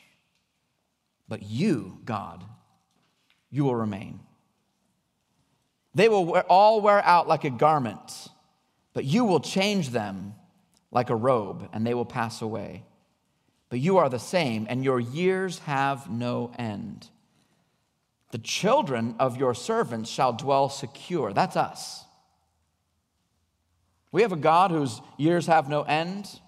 But 1.28 1.42
you, 1.42 1.98
God, 2.04 2.44
you 3.50 3.64
will 3.64 3.74
remain. 3.74 4.20
They 5.96 6.08
will 6.08 6.38
all 6.48 6.80
wear 6.80 7.04
out 7.04 7.26
like 7.26 7.42
a 7.42 7.50
garment, 7.50 8.28
but 8.92 9.04
you 9.04 9.24
will 9.24 9.40
change 9.40 9.90
them 9.90 10.34
like 10.92 11.10
a 11.10 11.16
robe, 11.16 11.68
and 11.72 11.84
they 11.84 11.94
will 11.94 12.04
pass 12.04 12.42
away. 12.42 12.84
But 13.68 13.80
you 13.80 13.98
are 13.98 14.08
the 14.08 14.18
same, 14.18 14.66
and 14.68 14.82
your 14.82 15.00
years 15.00 15.58
have 15.60 16.10
no 16.10 16.52
end. 16.58 17.08
The 18.30 18.38
children 18.38 19.14
of 19.18 19.36
your 19.36 19.54
servants 19.54 20.10
shall 20.10 20.32
dwell 20.32 20.68
secure. 20.68 21.32
That's 21.32 21.56
us. 21.56 22.04
We 24.10 24.22
have 24.22 24.32
a 24.32 24.36
God 24.36 24.70
whose 24.70 25.00
years 25.18 25.46
have 25.46 25.68
no 25.68 25.82
end, 25.82 26.40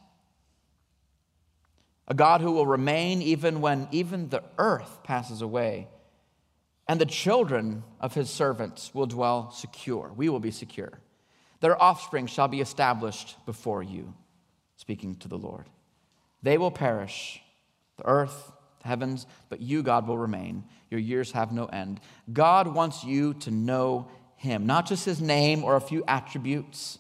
a 2.09 2.15
God 2.15 2.41
who 2.41 2.53
will 2.53 2.67
remain 2.67 3.23
even 3.23 3.61
when 3.61 3.87
even 3.93 4.31
the 4.31 4.43
earth 4.59 5.03
passes 5.05 5.43
away, 5.43 5.89
and 6.89 7.01
the 7.01 7.07
children 7.07 7.85
of 8.01 8.15
his 8.15 8.31
servants 8.31 8.95
will 8.95 9.07
dwell 9.07 9.51
secure. 9.51 10.13
We 10.17 10.29
will 10.29 10.41
be 10.41 10.51
secure. 10.51 11.01
Their 11.61 11.81
offspring 11.81 12.27
shall 12.27 12.49
be 12.49 12.61
established 12.61 13.37
before 13.45 13.83
you, 13.83 14.15
speaking 14.77 15.17
to 15.17 15.29
the 15.29 15.39
Lord. 15.39 15.67
They 16.43 16.59
will 16.59 16.71
perish, 16.71 17.41
the 17.97 18.07
earth, 18.07 18.53
the 18.83 18.89
heavens, 18.89 19.27
but 19.49 19.61
you, 19.61 19.83
God, 19.83 20.07
will 20.07 20.19
remain. 20.19 20.65
Your 20.91 21.01
years 21.01 21.33
have 21.33 21.53
no 21.53 21.67
end. 21.67 22.01
God 22.33 22.69
wants 22.75 23.05
you 23.05 23.35
to 23.35 23.51
know 23.51 24.09
him, 24.37 24.67
not 24.67 24.87
just 24.87 25.05
his 25.05 25.21
name 25.21 25.63
or 25.65 25.77
a 25.77 25.81
few 25.81 26.03
attributes, 26.09 26.99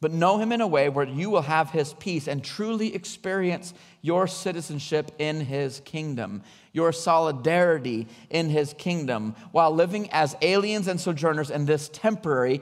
but 0.00 0.12
know 0.12 0.38
him 0.38 0.52
in 0.52 0.60
a 0.60 0.66
way 0.66 0.88
where 0.88 1.06
you 1.06 1.30
will 1.30 1.42
have 1.42 1.70
his 1.70 1.94
peace 1.94 2.28
and 2.28 2.44
truly 2.44 2.94
experience 2.94 3.72
your 4.02 4.26
citizenship 4.26 5.10
in 5.18 5.40
his 5.40 5.80
kingdom, 5.80 6.42
your 6.72 6.92
solidarity 6.92 8.06
in 8.28 8.50
his 8.50 8.74
kingdom, 8.74 9.34
while 9.52 9.70
living 9.70 10.10
as 10.10 10.36
aliens 10.42 10.86
and 10.86 11.00
sojourners 11.00 11.50
in 11.50 11.64
this 11.64 11.88
temporary, 11.88 12.60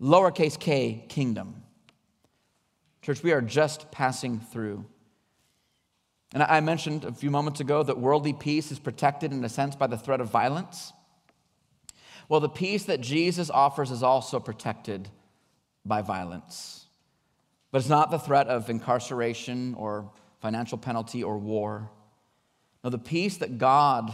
lowercase 0.00 0.58
k 0.58 1.04
kingdom. 1.08 1.62
Church, 3.02 3.22
we 3.22 3.32
are 3.32 3.40
just 3.40 3.90
passing 3.90 4.38
through. 4.38 4.84
And 6.32 6.42
I 6.42 6.60
mentioned 6.60 7.04
a 7.04 7.12
few 7.12 7.30
moments 7.30 7.60
ago 7.60 7.82
that 7.82 7.98
worldly 7.98 8.32
peace 8.32 8.70
is 8.70 8.78
protected 8.78 9.32
in 9.32 9.44
a 9.44 9.48
sense 9.48 9.74
by 9.74 9.88
the 9.88 9.98
threat 9.98 10.20
of 10.20 10.30
violence. 10.30 10.92
Well, 12.28 12.40
the 12.40 12.48
peace 12.48 12.84
that 12.84 13.00
Jesus 13.00 13.50
offers 13.50 13.90
is 13.90 14.04
also 14.04 14.38
protected 14.38 15.08
by 15.84 16.02
violence. 16.02 16.86
But 17.72 17.78
it's 17.78 17.88
not 17.88 18.12
the 18.12 18.18
threat 18.18 18.46
of 18.46 18.70
incarceration 18.70 19.74
or 19.74 20.10
financial 20.40 20.78
penalty 20.78 21.24
or 21.24 21.38
war. 21.38 21.90
No, 22.84 22.90
the 22.90 22.98
peace 22.98 23.38
that 23.38 23.58
God 23.58 24.12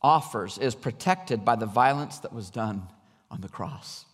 offers 0.00 0.56
is 0.56 0.74
protected 0.74 1.44
by 1.44 1.56
the 1.56 1.66
violence 1.66 2.18
that 2.20 2.32
was 2.32 2.50
done 2.50 2.88
on 3.30 3.42
the 3.42 3.48
cross. 3.48 4.06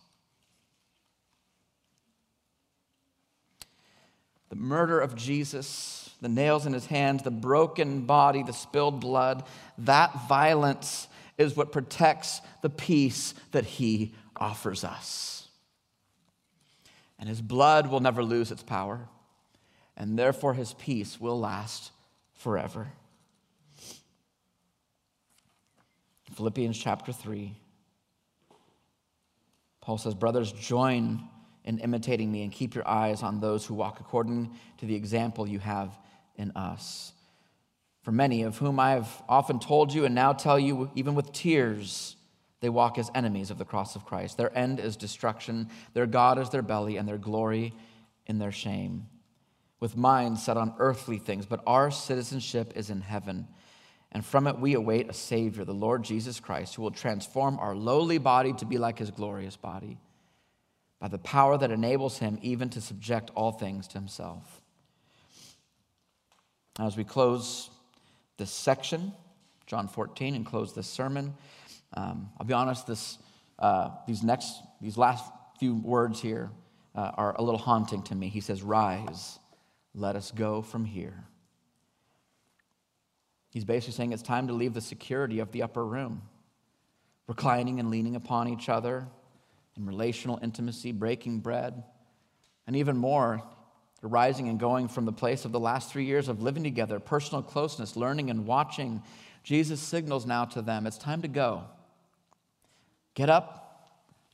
The 4.49 4.55
murder 4.55 4.99
of 4.99 5.15
Jesus 5.15 6.04
the 6.21 6.29
nails 6.29 6.65
in 6.65 6.73
his 6.73 6.85
hands, 6.85 7.23
the 7.23 7.31
broken 7.31 8.05
body, 8.05 8.43
the 8.43 8.53
spilled 8.53 8.99
blood, 8.99 9.43
that 9.79 10.27
violence 10.27 11.07
is 11.37 11.55
what 11.55 11.71
protects 11.71 12.41
the 12.61 12.69
peace 12.69 13.33
that 13.51 13.65
he 13.65 14.13
offers 14.37 14.83
us. 14.83 15.47
And 17.19 17.29
his 17.29 17.41
blood 17.41 17.87
will 17.89 17.99
never 17.99 18.23
lose 18.23 18.51
its 18.51 18.63
power, 18.63 19.07
and 19.95 20.17
therefore 20.17 20.53
his 20.53 20.73
peace 20.73 21.19
will 21.19 21.39
last 21.39 21.91
forever. 22.33 22.87
Philippians 26.33 26.77
chapter 26.77 27.13
3, 27.13 27.55
Paul 29.79 29.97
says, 29.97 30.13
Brothers, 30.13 30.51
join 30.51 31.29
in 31.63 31.79
imitating 31.79 32.31
me 32.31 32.43
and 32.43 32.51
keep 32.51 32.75
your 32.75 32.87
eyes 32.87 33.23
on 33.23 33.39
those 33.39 33.65
who 33.65 33.73
walk 33.73 33.99
according 33.99 34.53
to 34.77 34.85
the 34.85 34.95
example 34.95 35.47
you 35.47 35.59
have 35.59 35.97
in 36.37 36.51
us. 36.51 37.13
For 38.01 38.11
many 38.11 38.43
of 38.43 38.57
whom 38.57 38.79
I 38.79 38.91
have 38.91 39.23
often 39.27 39.59
told 39.59 39.93
you 39.93 40.05
and 40.05 40.13
now 40.13 40.33
tell 40.33 40.59
you, 40.59 40.91
even 40.95 41.15
with 41.15 41.31
tears, 41.31 42.15
they 42.59 42.69
walk 42.69 42.97
as 42.97 43.09
enemies 43.15 43.51
of 43.51 43.57
the 43.57 43.65
cross 43.65 43.95
of 43.95 44.05
Christ. 44.05 44.37
Their 44.37 44.55
end 44.57 44.79
is 44.79 44.95
destruction, 44.95 45.69
their 45.93 46.05
God 46.05 46.39
is 46.39 46.49
their 46.49 46.61
belly, 46.61 46.97
and 46.97 47.07
their 47.07 47.17
glory 47.17 47.73
in 48.27 48.39
their 48.39 48.51
shame. 48.51 49.07
With 49.79 49.97
minds 49.97 50.43
set 50.43 50.57
on 50.57 50.73
earthly 50.77 51.17
things, 51.17 51.45
but 51.45 51.63
our 51.67 51.91
citizenship 51.91 52.73
is 52.75 52.89
in 52.89 53.01
heaven. 53.01 53.47
And 54.11 54.25
from 54.25 54.47
it 54.47 54.59
we 54.59 54.73
await 54.75 55.09
a 55.09 55.13
Savior, 55.13 55.65
the 55.65 55.73
Lord 55.73 56.03
Jesus 56.03 56.39
Christ, 56.39 56.75
who 56.75 56.81
will 56.81 56.91
transform 56.91 57.59
our 57.59 57.75
lowly 57.75 58.17
body 58.17 58.53
to 58.53 58.65
be 58.65 58.77
like 58.77 58.99
his 58.99 59.11
glorious 59.11 59.57
body 59.57 59.99
by 60.99 61.07
the 61.07 61.17
power 61.17 61.57
that 61.57 61.71
enables 61.71 62.19
him 62.19 62.39
even 62.41 62.69
to 62.69 62.81
subject 62.81 63.29
all 63.35 63.51
things 63.51 63.87
to 63.89 63.97
himself. 63.97 64.54
As 66.77 66.97
we 66.97 67.05
close 67.05 67.69
this 68.37 68.51
section, 68.51 69.13
John 69.65 69.87
14, 69.87 70.35
and 70.35 70.45
close 70.45 70.73
this 70.73 70.87
sermon, 70.87 71.33
um, 71.93 72.29
I'll 72.37 72.45
be 72.45 72.53
honest, 72.53 72.85
this, 72.85 73.17
uh, 73.59 73.91
these 74.05 74.23
next, 74.23 74.61
these 74.81 74.97
last 74.97 75.23
few 75.57 75.75
words 75.75 76.21
here 76.21 76.51
uh, 76.93 77.11
are 77.15 77.35
a 77.37 77.41
little 77.41 77.59
haunting 77.59 78.03
to 78.03 78.15
me. 78.15 78.27
He 78.27 78.41
says, 78.41 78.61
Rise, 78.61 79.39
let 79.93 80.17
us 80.17 80.31
go 80.31 80.61
from 80.61 80.83
here. 80.83 81.23
He's 83.51 83.63
basically 83.63 83.93
saying 83.93 84.11
it's 84.11 84.21
time 84.21 84.47
to 84.47 84.53
leave 84.53 84.73
the 84.73 84.81
security 84.81 85.39
of 85.39 85.53
the 85.53 85.63
upper 85.63 85.85
room, 85.85 86.23
reclining 87.25 87.79
and 87.79 87.89
leaning 87.89 88.17
upon 88.17 88.49
each 88.49 88.67
other 88.67 89.07
in 89.77 89.85
relational 89.85 90.39
intimacy, 90.43 90.91
breaking 90.91 91.39
bread, 91.39 91.85
and 92.67 92.75
even 92.75 92.97
more, 92.97 93.41
arising 94.03 94.49
and 94.49 94.59
going 94.59 94.87
from 94.87 95.05
the 95.05 95.11
place 95.11 95.45
of 95.45 95.51
the 95.51 95.59
last 95.59 95.91
three 95.91 96.05
years 96.05 96.27
of 96.27 96.41
living 96.41 96.63
together, 96.63 96.99
personal 96.99 97.41
closeness, 97.41 97.95
learning 97.95 98.29
and 98.29 98.45
watching. 98.45 99.01
Jesus 99.43 99.79
signals 99.79 100.25
now 100.25 100.45
to 100.45 100.61
them 100.61 100.85
it's 100.85 100.97
time 100.97 101.21
to 101.21 101.27
go. 101.27 101.63
Get 103.13 103.29
up. 103.29 103.61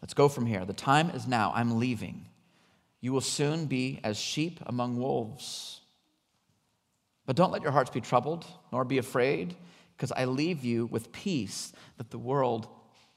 Let's 0.02 0.14
go 0.14 0.28
from 0.28 0.46
here. 0.46 0.66
The 0.66 0.74
time 0.74 1.12
is 1.12 1.28
now. 1.28 1.52
I'm 1.56 1.80
leaving. 1.80 2.26
You 3.00 3.14
will 3.14 3.22
soon 3.22 3.66
be 3.68 4.00
as 4.04 4.18
sheep 4.18 4.60
among 4.66 4.98
wolves. 4.98 5.82
But 7.26 7.36
don't 7.36 7.52
let 7.52 7.62
your 7.62 7.72
hearts 7.72 7.92
be 7.92 8.02
troubled, 8.02 8.46
nor 8.72 8.84
be 8.84 8.98
afraid, 8.98 9.56
because 9.96 10.12
I 10.12 10.26
leave 10.26 10.64
you 10.64 10.88
with 10.88 11.12
peace 11.12 11.72
that 11.98 12.10
the 12.10 12.18
world 12.18 12.68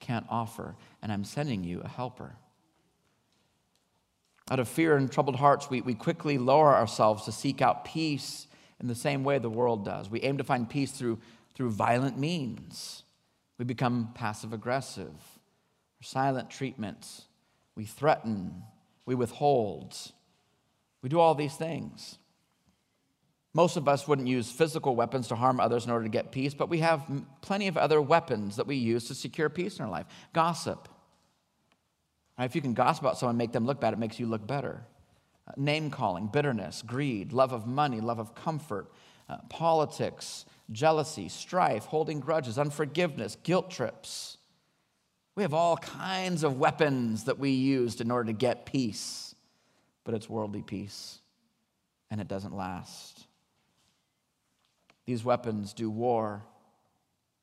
can't 0.00 0.26
offer, 0.28 0.76
and 1.02 1.10
I'm 1.10 1.24
sending 1.24 1.64
you 1.64 1.80
a 1.80 1.88
helper. 1.88 2.36
Out 4.50 4.60
of 4.60 4.68
fear 4.68 4.96
and 4.96 5.10
troubled 5.10 5.36
hearts, 5.36 5.70
we, 5.70 5.80
we 5.80 5.94
quickly 5.94 6.36
lower 6.36 6.74
ourselves 6.74 7.24
to 7.24 7.32
seek 7.32 7.62
out 7.62 7.84
peace 7.84 8.46
in 8.80 8.88
the 8.88 8.94
same 8.94 9.24
way 9.24 9.38
the 9.38 9.48
world 9.48 9.84
does. 9.84 10.10
We 10.10 10.20
aim 10.20 10.38
to 10.38 10.44
find 10.44 10.68
peace 10.68 10.92
through, 10.92 11.18
through 11.54 11.70
violent 11.70 12.18
means. 12.18 13.04
We 13.58 13.64
become 13.64 14.10
passive 14.14 14.52
aggressive, 14.52 15.14
silent 16.02 16.50
treatments. 16.50 17.22
We 17.74 17.84
threaten, 17.84 18.62
we 19.06 19.14
withhold. 19.14 19.96
We 21.02 21.08
do 21.08 21.18
all 21.18 21.34
these 21.34 21.54
things. 21.54 22.18
Most 23.54 23.76
of 23.76 23.88
us 23.88 24.08
wouldn't 24.08 24.26
use 24.26 24.50
physical 24.50 24.96
weapons 24.96 25.28
to 25.28 25.36
harm 25.36 25.60
others 25.60 25.86
in 25.86 25.92
order 25.92 26.04
to 26.04 26.10
get 26.10 26.32
peace, 26.32 26.54
but 26.54 26.68
we 26.68 26.80
have 26.80 27.08
plenty 27.40 27.68
of 27.68 27.78
other 27.78 28.02
weapons 28.02 28.56
that 28.56 28.66
we 28.66 28.76
use 28.76 29.06
to 29.06 29.14
secure 29.14 29.48
peace 29.48 29.78
in 29.78 29.84
our 29.84 29.90
life. 29.90 30.06
Gossip, 30.32 30.88
If 32.38 32.54
you 32.56 32.60
can 32.60 32.74
gossip 32.74 33.04
about 33.04 33.18
someone, 33.18 33.36
make 33.36 33.52
them 33.52 33.64
look 33.64 33.80
bad, 33.80 33.92
it 33.92 33.98
makes 33.98 34.18
you 34.18 34.26
look 34.26 34.46
better. 34.46 34.84
Uh, 35.46 35.52
name 35.56 35.90
calling, 35.90 36.26
bitterness, 36.26 36.82
greed, 36.82 37.32
love 37.32 37.52
of 37.52 37.66
money, 37.66 38.00
love 38.00 38.18
of 38.18 38.34
comfort, 38.34 38.90
uh, 39.28 39.38
politics, 39.48 40.44
jealousy, 40.72 41.28
strife, 41.28 41.84
holding 41.84 42.20
grudges, 42.20 42.58
unforgiveness, 42.58 43.36
guilt 43.42 43.70
trips. 43.70 44.38
We 45.36 45.42
have 45.42 45.54
all 45.54 45.76
kinds 45.76 46.44
of 46.44 46.58
weapons 46.58 47.24
that 47.24 47.38
we 47.38 47.50
used 47.50 48.00
in 48.00 48.10
order 48.10 48.28
to 48.28 48.32
get 48.32 48.66
peace, 48.66 49.34
but 50.04 50.14
it's 50.14 50.28
worldly 50.28 50.62
peace, 50.62 51.20
and 52.10 52.20
it 52.20 52.28
doesn't 52.28 52.56
last. 52.56 53.26
These 55.06 55.24
weapons 55.24 55.72
do 55.72 55.90
war 55.90 56.42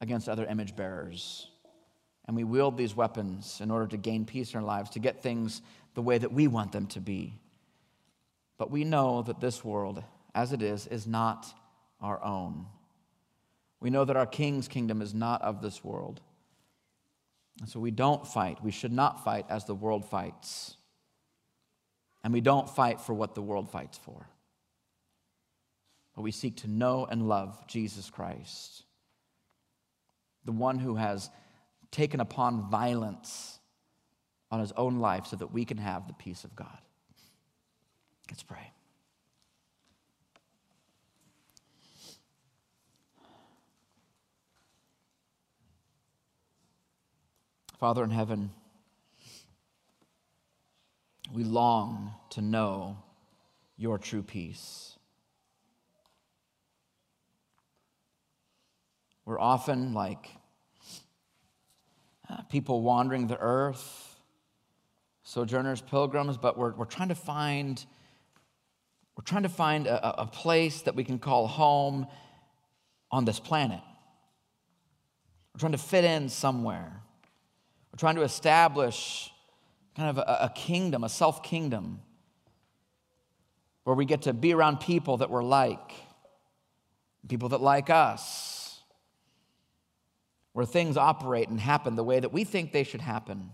against 0.02 0.28
other 0.28 0.46
image 0.46 0.76
bearers 0.76 1.51
and 2.26 2.36
we 2.36 2.44
wield 2.44 2.78
these 2.78 2.96
weapons 2.96 3.60
in 3.62 3.72
order 3.72 3.88
to 3.88 3.98
gain 3.98 4.26
peace 4.26 4.54
in 4.54 4.60
our 4.60 4.66
lives, 4.66 4.92
to 4.92 5.00
get 5.00 5.22
things 5.22 5.62
the 5.96 6.02
way 6.02 6.18
that 6.18 6.32
we 6.32 6.48
want 6.48 6.72
them 6.72 6.88
to 6.88 7.00
be. 7.00 7.40
But 8.58 8.72
we 8.72 8.84
know 8.84 9.24
that 9.24 9.40
this 9.40 9.66
world, 9.66 10.04
as 10.36 10.54
it 10.54 10.62
is, 10.62 10.88
is 10.88 11.08
not 11.08 11.48
our 12.00 12.24
own. 12.24 12.68
We 13.80 13.90
know 13.90 14.06
that 14.06 14.16
our 14.16 14.28
King's 14.28 14.68
kingdom 14.68 15.02
is 15.02 15.14
not 15.14 15.42
of 15.42 15.62
this 15.62 15.84
world. 15.84 16.22
And 17.60 17.68
so 17.68 17.80
we 17.80 17.92
don't 17.92 18.26
fight. 18.28 18.64
We 18.64 18.72
should 18.72 18.94
not 18.94 19.24
fight 19.24 19.46
as 19.50 19.66
the 19.66 19.76
world 19.76 20.06
fights. 20.06 20.78
And 22.24 22.32
we 22.32 22.42
don't 22.42 22.70
fight 22.70 23.02
for 23.02 23.14
what 23.14 23.36
the 23.36 23.42
world 23.42 23.72
fights 23.72 23.98
for. 23.98 24.28
But 26.16 26.22
we 26.22 26.32
seek 26.32 26.58
to 26.58 26.68
know 26.68 27.06
and 27.10 27.28
love 27.28 27.66
Jesus 27.68 28.10
Christ, 28.10 28.84
the 30.46 30.52
one 30.52 30.78
who 30.78 30.96
has 30.96 31.30
taken 31.92 32.20
upon 32.20 32.70
violence 32.70 33.60
on 34.50 34.60
his 34.60 34.72
own 34.74 35.00
life 35.00 35.26
so 35.28 35.36
that 35.36 35.52
we 35.54 35.66
can 35.66 35.78
have 35.78 36.08
the 36.08 36.14
peace 36.14 36.44
of 36.44 36.56
God. 36.56 36.78
Let's 38.30 38.44
pray. 38.44 38.72
Father 47.78 48.04
in 48.04 48.12
heaven, 48.12 48.52
We 51.34 51.46
long 51.46 52.14
to 52.32 52.42
know 52.42 52.98
your 53.78 53.98
true 53.98 54.22
peace. 54.22 54.98
We're 59.24 59.40
often 59.40 59.94
like 59.94 60.30
people 62.50 62.82
wandering 62.82 63.28
the 63.28 63.38
earth, 63.40 64.16
sojourners, 65.24 65.82
pilgrims, 65.82 66.38
but 66.38 66.58
we're, 66.58 66.74
we're 66.74 66.86
trying 66.86 67.10
to 67.10 67.16
find 67.16 67.86
we're 69.18 69.24
trying 69.24 69.44
to 69.44 69.50
find 69.50 69.88
a, 69.88 70.22
a 70.22 70.26
place 70.26 70.82
that 70.84 70.96
we 70.96 71.04
can 71.04 71.20
call 71.20 71.46
home 71.46 72.08
on 73.12 73.26
this 73.26 73.40
planet. 73.40 73.82
We're 75.54 75.60
trying 75.60 75.74
to 75.74 75.78
fit 75.78 76.06
in 76.06 76.30
somewhere. 76.30 77.02
We're 77.92 77.98
trying 77.98 78.16
to 78.16 78.22
establish 78.22 79.30
kind 79.96 80.10
of 80.10 80.18
a, 80.18 80.46
a 80.46 80.52
kingdom, 80.56 81.04
a 81.04 81.10
self 81.10 81.44
kingdom, 81.44 82.00
where 83.84 83.96
we 83.96 84.06
get 84.06 84.24
to 84.24 84.34
be 84.34 84.54
around 84.54 84.80
people 84.80 85.18
that 85.18 85.30
we're 85.30 85.44
like, 85.44 85.92
people 87.28 87.50
that 87.50 87.62
like 87.62 87.90
us, 87.90 88.61
where 90.54 90.66
things 90.66 90.98
operate 90.98 91.50
and 91.50 91.60
happen 91.60 91.96
the 91.96 92.04
way 92.04 92.20
that 92.20 92.34
we 92.34 92.44
think 92.44 92.72
they 92.72 92.84
should 92.84 93.02
happen. 93.02 93.52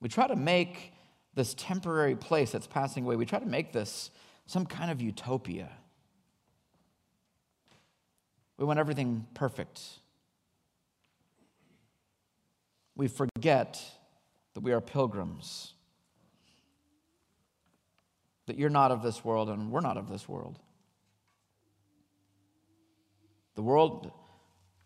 We 0.00 0.08
try 0.08 0.26
to 0.26 0.36
make 0.36 0.92
this 1.34 1.54
temporary 1.54 2.16
place 2.16 2.52
that's 2.52 2.66
passing 2.66 3.04
away, 3.04 3.16
we 3.16 3.26
try 3.26 3.38
to 3.38 3.46
make 3.46 3.72
this 3.72 4.10
some 4.46 4.66
kind 4.66 4.90
of 4.90 5.00
utopia. 5.00 5.70
We 8.58 8.66
want 8.66 8.78
everything 8.78 9.26
perfect. 9.34 9.80
We 12.94 13.08
forget 13.08 13.82
that 14.54 14.60
we 14.60 14.72
are 14.72 14.80
pilgrims, 14.80 15.72
that 18.46 18.58
you're 18.58 18.70
not 18.70 18.90
of 18.90 19.02
this 19.02 19.24
world 19.24 19.48
and 19.48 19.70
we're 19.70 19.80
not 19.80 19.96
of 19.96 20.08
this 20.08 20.28
world. 20.28 20.58
The 23.54 23.62
world 23.62 24.12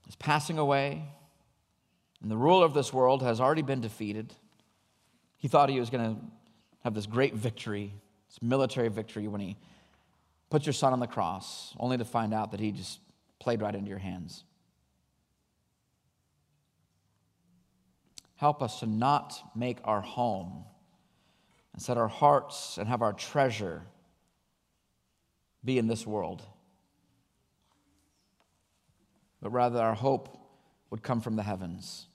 is 0.06 0.16
passing 0.16 0.58
away, 0.58 1.02
and 2.22 2.30
the 2.30 2.36
ruler 2.36 2.64
of 2.64 2.74
this 2.74 2.92
world 2.92 3.22
has 3.22 3.40
already 3.40 3.62
been 3.62 3.80
defeated. 3.80 4.32
He 5.36 5.48
thought 5.48 5.68
he 5.68 5.80
was 5.80 5.90
going 5.90 6.14
to 6.14 6.20
have 6.84 6.94
this 6.94 7.06
great 7.06 7.34
victory, 7.34 7.92
this 8.28 8.40
military 8.40 8.88
victory, 8.88 9.28
when 9.28 9.40
he 9.40 9.56
put 10.50 10.64
your 10.64 10.72
son 10.72 10.92
on 10.92 11.00
the 11.00 11.06
cross, 11.06 11.74
only 11.78 11.98
to 11.98 12.04
find 12.04 12.32
out 12.32 12.52
that 12.52 12.60
he 12.60 12.72
just 12.72 13.00
played 13.38 13.60
right 13.60 13.74
into 13.74 13.88
your 13.88 13.98
hands. 13.98 14.44
Help 18.36 18.62
us 18.62 18.80
to 18.80 18.86
not 18.86 19.34
make 19.54 19.78
our 19.84 20.00
home 20.00 20.64
and 21.72 21.82
set 21.82 21.96
our 21.96 22.08
hearts 22.08 22.78
and 22.78 22.88
have 22.88 23.02
our 23.02 23.12
treasure 23.12 23.82
be 25.64 25.78
in 25.78 25.86
this 25.88 26.06
world, 26.06 26.42
but 29.46 29.52
rather 29.52 29.78
our 29.78 29.94
hope 29.94 30.36
would 30.90 31.04
come 31.04 31.20
from 31.20 31.36
the 31.36 31.42
heavens. 31.44 32.08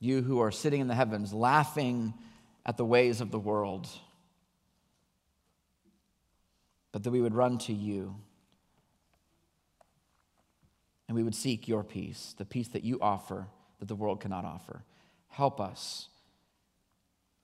You 0.00 0.22
who 0.22 0.40
are 0.40 0.50
sitting 0.50 0.80
in 0.80 0.88
the 0.88 0.94
heavens, 0.94 1.34
laughing 1.34 2.14
at 2.64 2.78
the 2.78 2.84
ways 2.86 3.20
of 3.20 3.30
the 3.30 3.38
world, 3.38 3.86
but 6.92 7.02
that 7.02 7.10
we 7.10 7.20
would 7.20 7.34
run 7.34 7.58
to 7.58 7.74
you 7.74 8.16
and 11.08 11.14
we 11.14 11.22
would 11.22 11.34
seek 11.34 11.68
your 11.68 11.84
peace, 11.84 12.34
the 12.38 12.46
peace 12.46 12.68
that 12.68 12.82
you 12.82 12.98
offer 13.02 13.46
that 13.78 13.86
the 13.86 13.94
world 13.94 14.22
cannot 14.22 14.46
offer. 14.46 14.82
Help 15.28 15.60
us. 15.60 16.08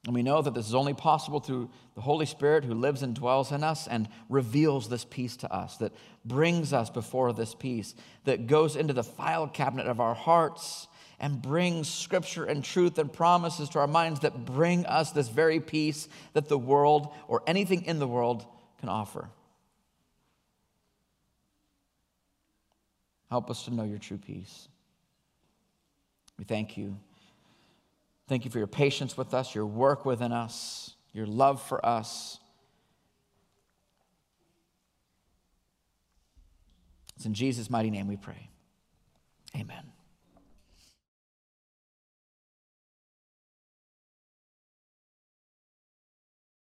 And 0.04 0.14
we 0.14 0.22
know 0.24 0.42
that 0.42 0.52
this 0.52 0.66
is 0.66 0.74
only 0.74 0.94
possible 0.94 1.38
through 1.38 1.70
the 1.94 2.00
Holy 2.00 2.26
Spirit 2.26 2.64
who 2.64 2.74
lives 2.74 3.02
and 3.02 3.14
dwells 3.14 3.52
in 3.52 3.62
us 3.62 3.86
and 3.86 4.08
reveals 4.28 4.88
this 4.88 5.04
peace 5.04 5.36
to 5.38 5.54
us, 5.54 5.76
that 5.76 5.92
brings 6.24 6.72
us 6.72 6.90
before 6.90 7.32
this 7.32 7.54
peace, 7.54 7.94
that 8.24 8.48
goes 8.48 8.74
into 8.74 8.92
the 8.92 9.04
file 9.04 9.46
cabinet 9.46 9.86
of 9.86 10.00
our 10.00 10.14
hearts 10.14 10.88
and 11.20 11.40
brings 11.40 11.88
scripture 11.88 12.44
and 12.44 12.64
truth 12.64 12.98
and 12.98 13.12
promises 13.12 13.68
to 13.68 13.78
our 13.78 13.86
minds 13.86 14.20
that 14.20 14.44
bring 14.44 14.84
us 14.86 15.12
this 15.12 15.28
very 15.28 15.60
peace 15.60 16.08
that 16.32 16.48
the 16.48 16.58
world 16.58 17.14
or 17.28 17.44
anything 17.46 17.84
in 17.84 18.00
the 18.00 18.08
world 18.08 18.44
can 18.80 18.88
offer. 18.88 19.30
Help 23.30 23.50
us 23.50 23.64
to 23.66 23.70
know 23.72 23.84
your 23.84 23.98
true 23.98 24.18
peace. 24.18 24.66
We 26.38 26.44
thank 26.44 26.76
you. 26.76 26.98
Thank 28.28 28.44
you 28.44 28.50
for 28.50 28.58
your 28.58 28.66
patience 28.66 29.16
with 29.16 29.34
us, 29.34 29.54
your 29.54 29.66
work 29.66 30.04
within 30.04 30.32
us, 30.32 30.94
your 31.12 31.26
love 31.26 31.62
for 31.62 31.84
us. 31.84 32.38
It's 37.16 37.26
in 37.26 37.34
Jesus' 37.34 37.70
mighty 37.70 37.90
name 37.90 38.08
we 38.08 38.16
pray. 38.16 38.48
Amen. 39.56 39.91